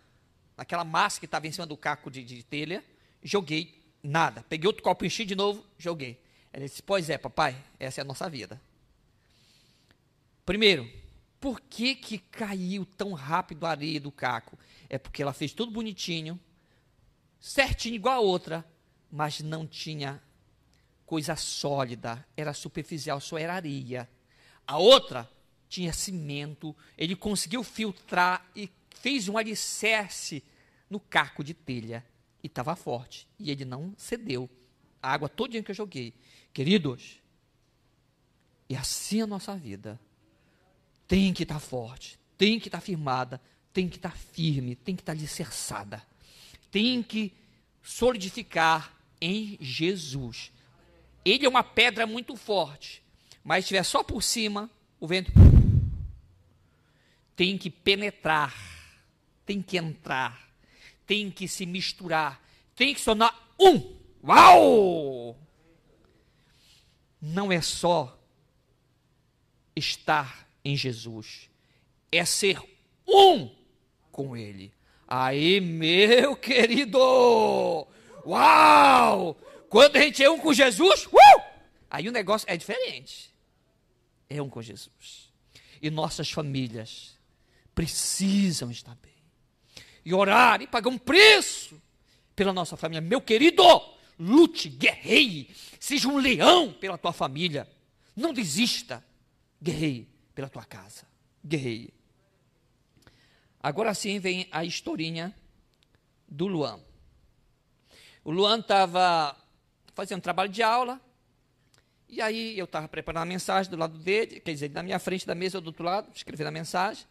naquela 0.57 0.83
massa 0.83 1.19
que 1.19 1.25
estava 1.25 1.47
em 1.47 1.51
cima 1.51 1.65
do 1.65 1.77
caco 1.77 2.11
de, 2.11 2.23
de 2.23 2.43
telha, 2.43 2.83
joguei, 3.23 3.81
nada. 4.03 4.43
Peguei 4.49 4.67
outro 4.67 4.83
copo, 4.83 5.05
enchi 5.05 5.23
de 5.25 5.35
novo, 5.35 5.65
joguei. 5.77 6.21
Ela 6.51 6.65
disse, 6.65 6.83
pois 6.83 7.09
é, 7.09 7.17
papai, 7.17 7.55
essa 7.79 8.01
é 8.01 8.03
a 8.03 8.05
nossa 8.05 8.29
vida. 8.29 8.61
Primeiro, 10.45 10.89
por 11.39 11.61
que, 11.61 11.95
que 11.95 12.17
caiu 12.17 12.85
tão 12.85 13.13
rápido 13.13 13.65
a 13.65 13.71
areia 13.71 13.99
do 13.99 14.11
caco? 14.11 14.57
É 14.89 14.97
porque 14.97 15.21
ela 15.21 15.33
fez 15.33 15.53
tudo 15.53 15.71
bonitinho, 15.71 16.39
certinho 17.39 17.95
igual 17.95 18.15
a 18.15 18.19
outra, 18.19 18.65
mas 19.11 19.39
não 19.41 19.65
tinha 19.65 20.21
coisa 21.05 21.35
sólida, 21.35 22.25
era 22.35 22.53
superficial, 22.53 23.19
só 23.21 23.37
era 23.37 23.53
areia. 23.53 24.09
A 24.67 24.77
outra 24.77 25.29
tinha 25.69 25.93
cimento, 25.93 26.75
ele 26.97 27.15
conseguiu 27.15 27.63
filtrar 27.63 28.45
e 28.55 28.69
fez 28.89 29.27
um 29.27 29.37
alicerce 29.37 30.43
no 30.89 30.99
caco 30.99 31.43
de 31.43 31.53
telha. 31.53 32.05
E 32.43 32.47
estava 32.47 32.75
forte. 32.75 33.27
E 33.39 33.49
ele 33.51 33.65
não 33.65 33.93
cedeu. 33.97 34.49
A 35.01 35.11
água 35.11 35.27
todinha 35.27 35.63
que 35.63 35.71
eu 35.71 35.75
joguei. 35.75 36.13
Queridos, 36.53 37.19
e 38.69 38.75
assim 38.75 39.21
a 39.21 39.27
nossa 39.27 39.55
vida 39.55 39.99
tem 41.07 41.33
que 41.33 41.43
estar 41.43 41.55
tá 41.55 41.59
forte, 41.59 42.19
tem 42.37 42.59
que 42.59 42.67
estar 42.67 42.79
tá 42.79 42.81
firmada, 42.81 43.41
tem 43.71 43.87
que 43.87 43.97
estar 43.97 44.11
tá 44.11 44.15
firme, 44.15 44.75
tem 44.75 44.95
que 44.95 45.01
estar 45.01 45.11
alicerçada. 45.11 46.01
Tem 46.71 47.03
que 47.03 47.33
solidificar 47.83 48.95
em 49.21 49.57
Jesus. 49.61 50.51
Ele 51.23 51.45
é 51.45 51.49
uma 51.49 51.63
pedra 51.63 52.07
muito 52.07 52.35
forte 52.35 53.04
mas 53.45 53.63
estiver 53.63 53.83
só 53.83 54.03
por 54.03 54.23
cima, 54.23 54.67
o 54.99 55.05
vento 55.05 55.31
tem 57.35 57.59
que 57.59 57.69
penetrar, 57.69 58.55
tem 59.45 59.61
que 59.61 59.77
entrar, 59.77 60.49
tem 61.05 61.29
que 61.29 61.47
se 61.47 61.63
misturar, 61.63 62.41
tem 62.75 62.91
que 62.91 62.99
sonar 62.99 63.53
um. 63.59 63.95
Uau! 64.23 65.37
Não 67.21 67.51
é 67.51 67.61
só 67.61 68.19
estar 69.75 70.47
em 70.63 70.75
Jesus, 70.75 71.47
é 72.11 72.25
ser 72.25 72.59
um 73.07 73.55
com 74.11 74.35
Ele. 74.35 74.73
Aí, 75.07 75.61
meu 75.61 76.35
querido! 76.35 76.97
Uau! 78.25 79.35
Quando 79.69 79.97
a 79.97 80.01
gente 80.01 80.23
é 80.23 80.31
um 80.31 80.39
com 80.39 80.51
Jesus, 80.51 81.05
uh! 81.05 81.41
aí 81.91 82.09
o 82.09 82.11
negócio 82.11 82.49
é 82.49 82.57
diferente 82.57 83.34
é 84.29 84.41
um 84.41 84.49
com 84.49 84.61
Jesus. 84.61 85.31
E 85.81 85.89
nossas 85.89 86.31
famílias 86.31 87.17
precisam 87.73 88.71
estar 88.71 88.95
bem. 88.95 89.13
E 90.03 90.13
orar 90.13 90.61
e 90.61 90.67
pagar 90.67 90.89
um 90.89 90.97
preço 90.97 91.81
pela 92.35 92.53
nossa 92.53 92.77
família. 92.77 93.01
Meu 93.01 93.21
querido, 93.21 93.63
lute, 94.19 94.69
guerreie, 94.69 95.49
seja 95.79 96.07
um 96.07 96.17
leão 96.17 96.71
pela 96.73 96.97
tua 96.97 97.13
família. 97.13 97.67
Não 98.15 98.33
desista. 98.33 99.03
Guerreie 99.61 100.07
pela 100.33 100.49
tua 100.49 100.63
casa. 100.63 101.07
Guerreie. 101.43 101.93
Agora 103.61 103.93
sim 103.93 104.19
vem 104.19 104.47
a 104.51 104.63
historinha 104.63 105.35
do 106.27 106.47
Luan. 106.47 106.79
O 108.23 108.31
Luan 108.31 108.59
estava 108.59 109.35
fazendo 109.93 110.21
trabalho 110.21 110.51
de 110.51 110.61
aula 110.61 111.01
e 112.07 112.21
aí 112.21 112.57
eu 112.57 112.65
estava 112.65 112.87
preparando 112.87 113.23
a 113.23 113.25
mensagem 113.25 113.69
do 113.69 113.77
lado 113.77 113.97
dele, 113.97 114.39
quer 114.39 114.51
dizer, 114.51 114.69
na 114.71 114.83
minha 114.83 114.99
frente 114.99 115.25
da 115.25 115.35
mesa, 115.35 115.59
do 115.59 115.67
outro 115.67 115.83
lado, 115.83 116.09
escrevendo 116.13 116.47
a 116.47 116.51
mensagem. 116.51 117.05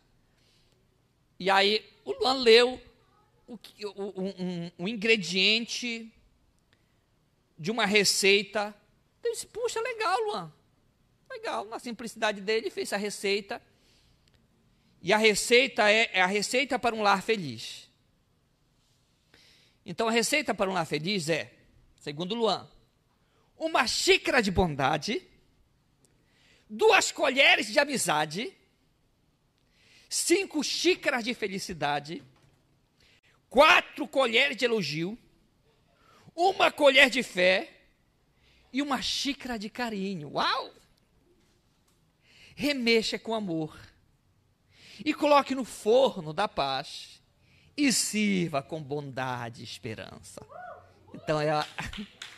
E 1.39 1.51
aí 1.51 1.85
o 2.05 2.13
Luan 2.13 2.35
leu 2.35 2.81
o, 3.47 3.59
um, 4.17 4.71
um, 4.79 4.89
ingrediente 4.89 6.13
de 7.59 7.71
uma 7.71 7.87
receita. 7.87 8.75
Eu 9.23 9.33
disse, 9.33 9.47
puxa, 9.47 9.81
legal, 9.81 10.19
Luan. 10.21 10.53
Legal, 11.31 11.65
na 11.67 11.79
simplicidade 11.79 12.41
dele, 12.41 12.71
fez 12.71 12.93
a 12.93 12.97
receita. 12.97 13.61
E 15.03 15.13
a 15.13 15.19
receita 15.19 15.91
é, 15.91 16.11
é 16.15 16.23
a 16.23 16.27
receita 16.27 16.79
para 16.79 16.95
um 16.95 17.03
lar 17.03 17.23
feliz. 17.23 17.91
Então 19.85 20.09
a 20.09 20.11
receita 20.11 20.55
para 20.55 20.71
um 20.71 20.73
lar 20.73 20.87
feliz 20.87 21.29
é, 21.29 21.53
segundo 22.01 22.35
Luan, 22.35 22.67
uma 23.65 23.87
xícara 23.87 24.43
de 24.43 24.51
bondade, 24.51 25.27
duas 26.69 27.11
colheres 27.11 27.67
de 27.67 27.79
amizade, 27.79 28.55
cinco 30.07 30.63
xícaras 30.63 31.25
de 31.25 31.33
felicidade, 31.33 32.23
quatro 33.49 34.07
colheres 34.07 34.59
de 34.59 34.67
elogio, 34.67 35.19
uma 36.37 36.71
colher 36.71 37.09
de 37.09 37.23
fé 37.23 37.73
e 38.71 38.83
uma 38.83 39.01
xícara 39.01 39.59
de 39.59 39.71
carinho. 39.71 40.33
Uau! 40.35 40.71
Remexa 42.55 43.19
com 43.19 43.33
amor 43.33 43.81
e 45.03 45.15
coloque 45.15 45.55
no 45.55 45.65
forno 45.65 46.35
da 46.35 46.47
paz 46.47 47.23
e 47.75 47.91
sirva 47.91 48.63
com 48.63 48.83
bondade 48.83 49.63
e 49.63 49.65
esperança. 49.65 50.47
Então 51.15 51.41
é 51.41 51.51
a 51.51 51.67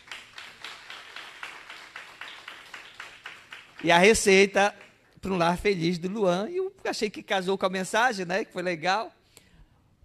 E 3.84 3.90
a 3.90 3.98
receita 3.98 4.74
para 5.20 5.32
um 5.32 5.36
lar 5.36 5.58
feliz 5.58 5.98
do 5.98 6.08
Luan. 6.08 6.48
E 6.48 6.56
eu 6.56 6.72
achei 6.84 7.10
que 7.10 7.22
casou 7.22 7.58
com 7.58 7.66
a 7.66 7.70
mensagem, 7.70 8.24
né? 8.24 8.44
Que 8.44 8.52
foi 8.52 8.62
legal. 8.62 9.12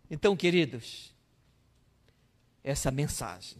Então, 0.10 0.36
queridos, 0.36 1.14
essa 2.64 2.92
mensagem, 2.92 3.58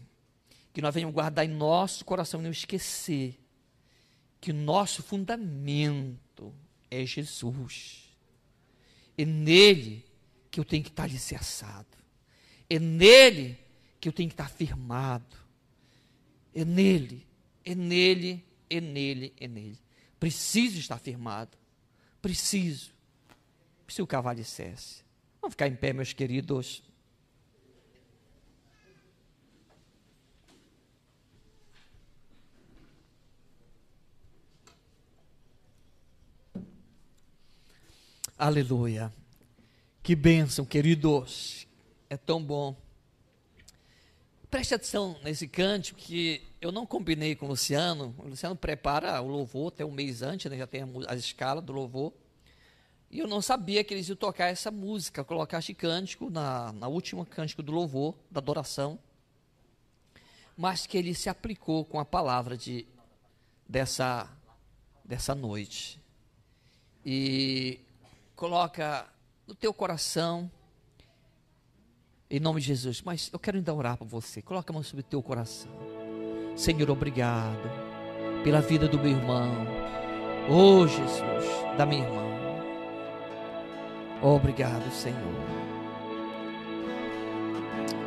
que 0.72 0.82
nós 0.82 0.94
venhamos 0.94 1.14
guardar 1.14 1.44
em 1.44 1.48
nosso 1.48 2.04
coração 2.04 2.40
e 2.40 2.44
não 2.44 2.50
esquecer 2.50 3.38
que 4.40 4.50
o 4.50 4.54
nosso 4.54 5.02
fundamento 5.02 6.52
é 6.90 7.06
Jesus. 7.06 8.08
É 9.16 9.24
nele 9.24 10.04
que 10.50 10.58
eu 10.58 10.64
tenho 10.64 10.82
que 10.82 10.90
estar 10.90 11.04
alicerçado. 11.04 11.86
É 12.68 12.78
nele 12.78 13.58
que 14.00 14.08
eu 14.08 14.12
tenho 14.12 14.28
que 14.28 14.34
estar 14.34 14.50
firmado. 14.50 15.36
É 16.54 16.64
nele, 16.64 17.26
é 17.64 17.74
nele, 17.74 18.44
é 18.68 18.80
nele, 18.80 19.32
é 19.38 19.46
nele. 19.46 19.78
Preciso 20.22 20.78
estar 20.78 21.00
firmado. 21.00 21.58
Preciso. 22.20 22.92
Se 23.88 24.00
o 24.00 24.06
cavalo 24.06 24.36
dissesse. 24.36 25.02
Vamos 25.40 25.54
ficar 25.54 25.66
em 25.66 25.74
pé, 25.74 25.92
meus 25.92 26.12
queridos. 26.12 26.80
Aleluia. 38.38 39.12
Que 40.04 40.14
bênção, 40.14 40.64
queridos. 40.64 41.66
É 42.08 42.16
tão 42.16 42.40
bom 42.40 42.76
preste 44.52 44.74
atenção 44.74 45.16
nesse 45.24 45.48
cântico 45.48 45.98
que 45.98 46.42
eu 46.60 46.70
não 46.70 46.84
combinei 46.84 47.34
com 47.34 47.46
o 47.46 47.48
Luciano. 47.48 48.14
O 48.18 48.28
Luciano 48.28 48.54
prepara 48.54 49.18
o 49.22 49.26
louvor 49.26 49.72
até 49.72 49.82
um 49.82 49.90
mês 49.90 50.20
antes, 50.20 50.50
né, 50.50 50.58
já 50.58 50.66
tem 50.66 50.82
a, 51.08 51.14
escala 51.14 51.62
do 51.62 51.72
louvor. 51.72 52.12
E 53.10 53.20
eu 53.20 53.26
não 53.26 53.40
sabia 53.40 53.82
que 53.82 53.94
eles 53.94 54.10
iam 54.10 54.16
tocar 54.16 54.48
essa 54.48 54.70
música, 54.70 55.24
colocar 55.24 55.58
este 55.58 55.72
cântico 55.72 56.28
na, 56.28 56.70
na 56.74 56.86
última 56.86 57.24
cântico 57.24 57.62
do 57.62 57.72
louvor, 57.72 58.14
da 58.30 58.40
adoração. 58.40 58.98
Mas 60.54 60.86
que 60.86 60.98
ele 60.98 61.14
se 61.14 61.30
aplicou 61.30 61.82
com 61.86 61.98
a 61.98 62.04
palavra 62.04 62.54
de, 62.54 62.86
dessa, 63.66 64.30
dessa 65.02 65.34
noite. 65.34 65.98
E 67.06 67.80
coloca 68.36 69.08
no 69.46 69.54
teu 69.54 69.72
coração 69.72 70.50
em 72.32 72.40
nome 72.40 72.60
de 72.60 72.68
Jesus. 72.68 73.02
Mas 73.02 73.28
eu 73.32 73.38
quero 73.38 73.58
ainda 73.58 73.74
orar 73.74 73.96
para 73.96 74.06
você. 74.06 74.40
Coloca 74.40 74.72
a 74.72 74.74
mão 74.74 74.82
sobre 74.82 75.02
o 75.02 75.08
teu 75.08 75.22
coração. 75.22 75.70
Senhor, 76.56 76.90
obrigado 76.90 77.70
pela 78.42 78.60
vida 78.60 78.88
do 78.88 78.98
meu 78.98 79.12
irmão. 79.12 79.66
Oh, 80.50 80.86
Jesus, 80.86 81.76
da 81.76 81.84
minha 81.84 82.04
irmã. 82.04 82.22
Obrigado, 84.22 84.90
Senhor. 84.90 85.18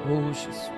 Oh, 0.10 0.34
Jesus. 0.34 0.75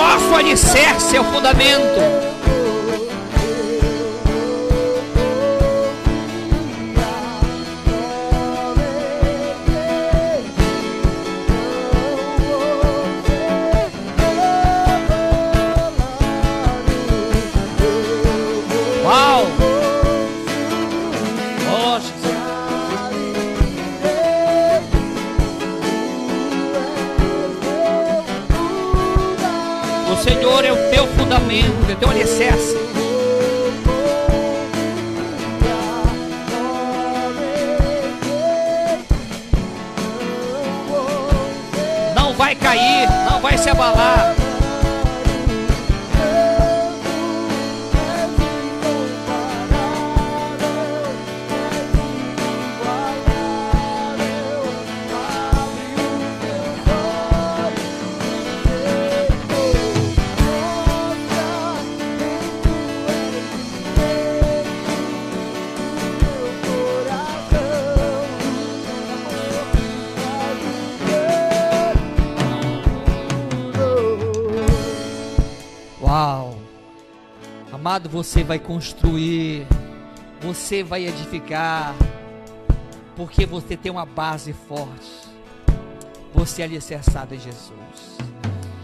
Nosso 0.00 0.34
alicerce, 0.34 1.14
é 1.14 1.20
o 1.20 1.24
fundamento. 1.24 2.29
Amado, 78.00 78.08
você 78.08 78.42
vai 78.42 78.58
construir, 78.58 79.66
você 80.40 80.82
vai 80.82 81.06
edificar, 81.06 81.94
porque 83.14 83.44
você 83.44 83.76
tem 83.76 83.92
uma 83.92 84.06
base 84.06 84.54
forte. 84.54 85.28
Você 86.32 86.62
é 86.62 86.64
alicerçado 86.64 87.34
em 87.34 87.38
Jesus. 87.38 88.16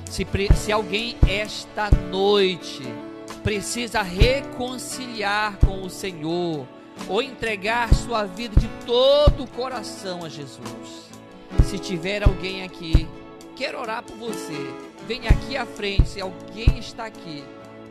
Se, 0.04 0.26
se 0.54 0.70
alguém 0.70 1.16
esta 1.26 1.90
noite 2.10 2.82
precisa 3.42 4.02
reconciliar 4.02 5.56
com 5.64 5.80
o 5.80 5.88
Senhor, 5.88 6.68
ou 7.08 7.22
entregar 7.22 7.94
sua 7.94 8.24
vida 8.24 8.60
de 8.60 8.68
todo 8.84 9.44
o 9.44 9.50
coração 9.50 10.26
a 10.26 10.28
Jesus, 10.28 11.08
se 11.64 11.78
tiver 11.78 12.22
alguém 12.22 12.64
aqui, 12.64 13.08
quero 13.56 13.80
orar 13.80 14.02
por 14.02 14.16
você, 14.18 14.74
venha 15.08 15.30
aqui 15.30 15.56
à 15.56 15.64
frente, 15.64 16.06
se 16.06 16.20
alguém 16.20 16.78
está 16.78 17.06
aqui 17.06 17.42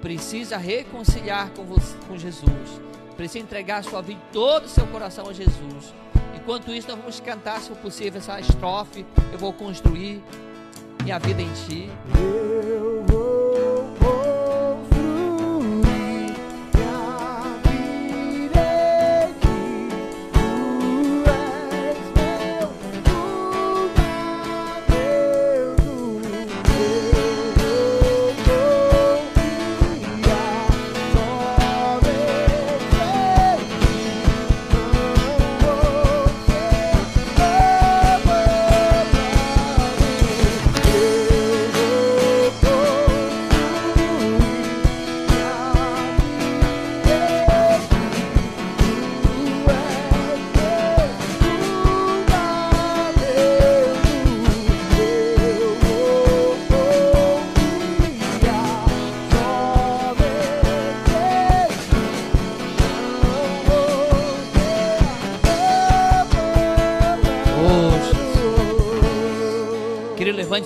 precisa 0.01 0.57
reconciliar 0.57 1.49
com, 1.51 1.63
você, 1.63 1.95
com 2.07 2.17
Jesus, 2.17 2.81
precisa 3.15 3.39
entregar 3.39 3.83
sua 3.83 4.01
vida 4.01 4.19
todo 4.31 4.65
o 4.65 4.69
seu 4.69 4.85
coração 4.87 5.29
a 5.29 5.33
Jesus. 5.33 5.93
Enquanto 6.35 6.71
isso, 6.71 6.87
nós 6.87 6.97
vamos 6.97 7.19
cantar, 7.19 7.59
se 7.59 7.69
for 7.69 7.77
possível, 7.77 8.19
essa 8.19 8.39
estrofe. 8.39 9.05
Eu 9.31 9.39
vou 9.39 9.51
construir 9.51 10.21
minha 11.03 11.17
vida 11.17 11.41
em 11.41 11.51
Ti. 11.53 11.89
Eu 12.15 13.03
vou 13.07 13.24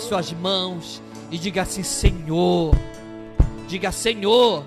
suas 0.09 0.33
mãos 0.33 1.01
e 1.29 1.37
diga 1.37 1.61
assim: 1.61 1.83
Senhor, 1.83 2.75
diga 3.67 3.91
Senhor, 3.91 4.65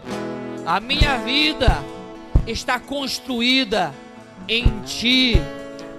a 0.65 0.79
minha 0.79 1.19
vida 1.19 1.83
está 2.47 2.79
construída 2.79 3.93
em 4.49 4.81
Ti. 4.83 5.35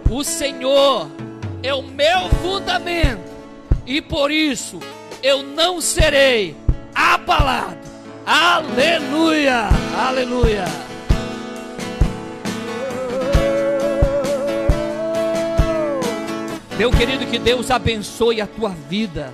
O 0.09 0.23
Senhor 0.23 1.09
é 1.61 1.73
o 1.73 1.83
meu 1.83 2.29
fundamento 2.41 3.31
e 3.85 4.01
por 4.01 4.31
isso 4.31 4.79
eu 5.21 5.43
não 5.43 5.81
serei 5.81 6.55
abalado. 6.95 7.83
Aleluia, 8.25 9.67
aleluia. 9.97 10.82
Meu 16.77 16.89
querido, 16.89 17.27
que 17.27 17.37
Deus 17.37 17.69
abençoe 17.69 18.41
a 18.41 18.47
tua 18.47 18.69
vida. 18.69 19.31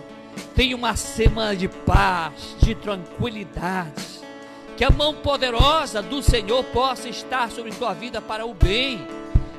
Tenha 0.53 0.75
uma 0.75 0.97
semana 0.97 1.55
de 1.55 1.69
paz, 1.69 2.33
de 2.59 2.75
tranquilidade. 2.75 4.19
Que 4.75 4.83
a 4.83 4.89
mão 4.89 5.13
poderosa 5.13 6.01
do 6.01 6.21
Senhor 6.21 6.61
possa 6.65 7.07
estar 7.07 7.49
sobre 7.49 7.71
tua 7.71 7.93
vida 7.93 8.19
para 8.19 8.45
o 8.45 8.53
bem 8.53 9.07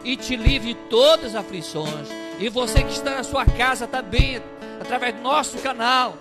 e 0.05 0.15
te 0.15 0.37
livre 0.37 0.75
de 0.75 0.81
todas 0.91 1.35
as 1.35 1.37
aflições. 1.37 2.09
E 2.39 2.51
você 2.51 2.83
que 2.83 2.93
está 2.93 3.15
na 3.15 3.25
sua 3.25 3.47
casa 3.47 3.87
também, 3.87 4.43
através 4.79 5.15
do 5.15 5.23
nosso 5.23 5.57
canal, 5.59 6.19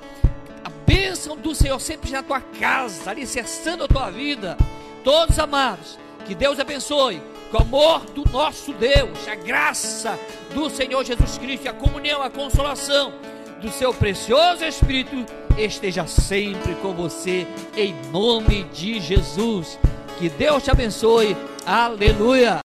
a 0.64 0.70
bênção 0.86 1.36
do 1.36 1.54
Senhor 1.54 1.80
sempre 1.82 2.10
na 2.10 2.24
tua 2.24 2.40
casa, 2.40 3.12
alicerçando 3.12 3.84
a 3.84 3.88
tua 3.88 4.10
vida. 4.10 4.58
Todos 5.04 5.38
amados, 5.38 6.00
que 6.26 6.34
Deus 6.34 6.58
abençoe 6.58 7.22
com 7.50 7.58
o 7.58 7.62
amor 7.62 8.06
do 8.06 8.24
nosso 8.32 8.74
Deus, 8.74 9.28
a 9.28 9.36
graça 9.36 10.20
do 10.54 10.70
Senhor 10.70 11.04
Jesus 11.04 11.38
Cristo, 11.38 11.68
a 11.68 11.74
comunhão, 11.74 12.22
a 12.22 12.30
consolação 12.30 13.14
do 13.62 13.70
seu 13.72 13.94
precioso 13.94 14.64
Espírito 14.64 15.26
esteja 15.58 16.08
sempre 16.08 16.76
com 16.76 16.94
você, 16.94 17.46
em 17.76 17.94
nome 18.12 18.64
de 18.66 19.00
Jesus. 19.00 19.78
Que 20.18 20.30
Deus 20.30 20.64
te 20.64 20.72
abençoe. 20.72 21.36
Aleluia. 21.66 22.58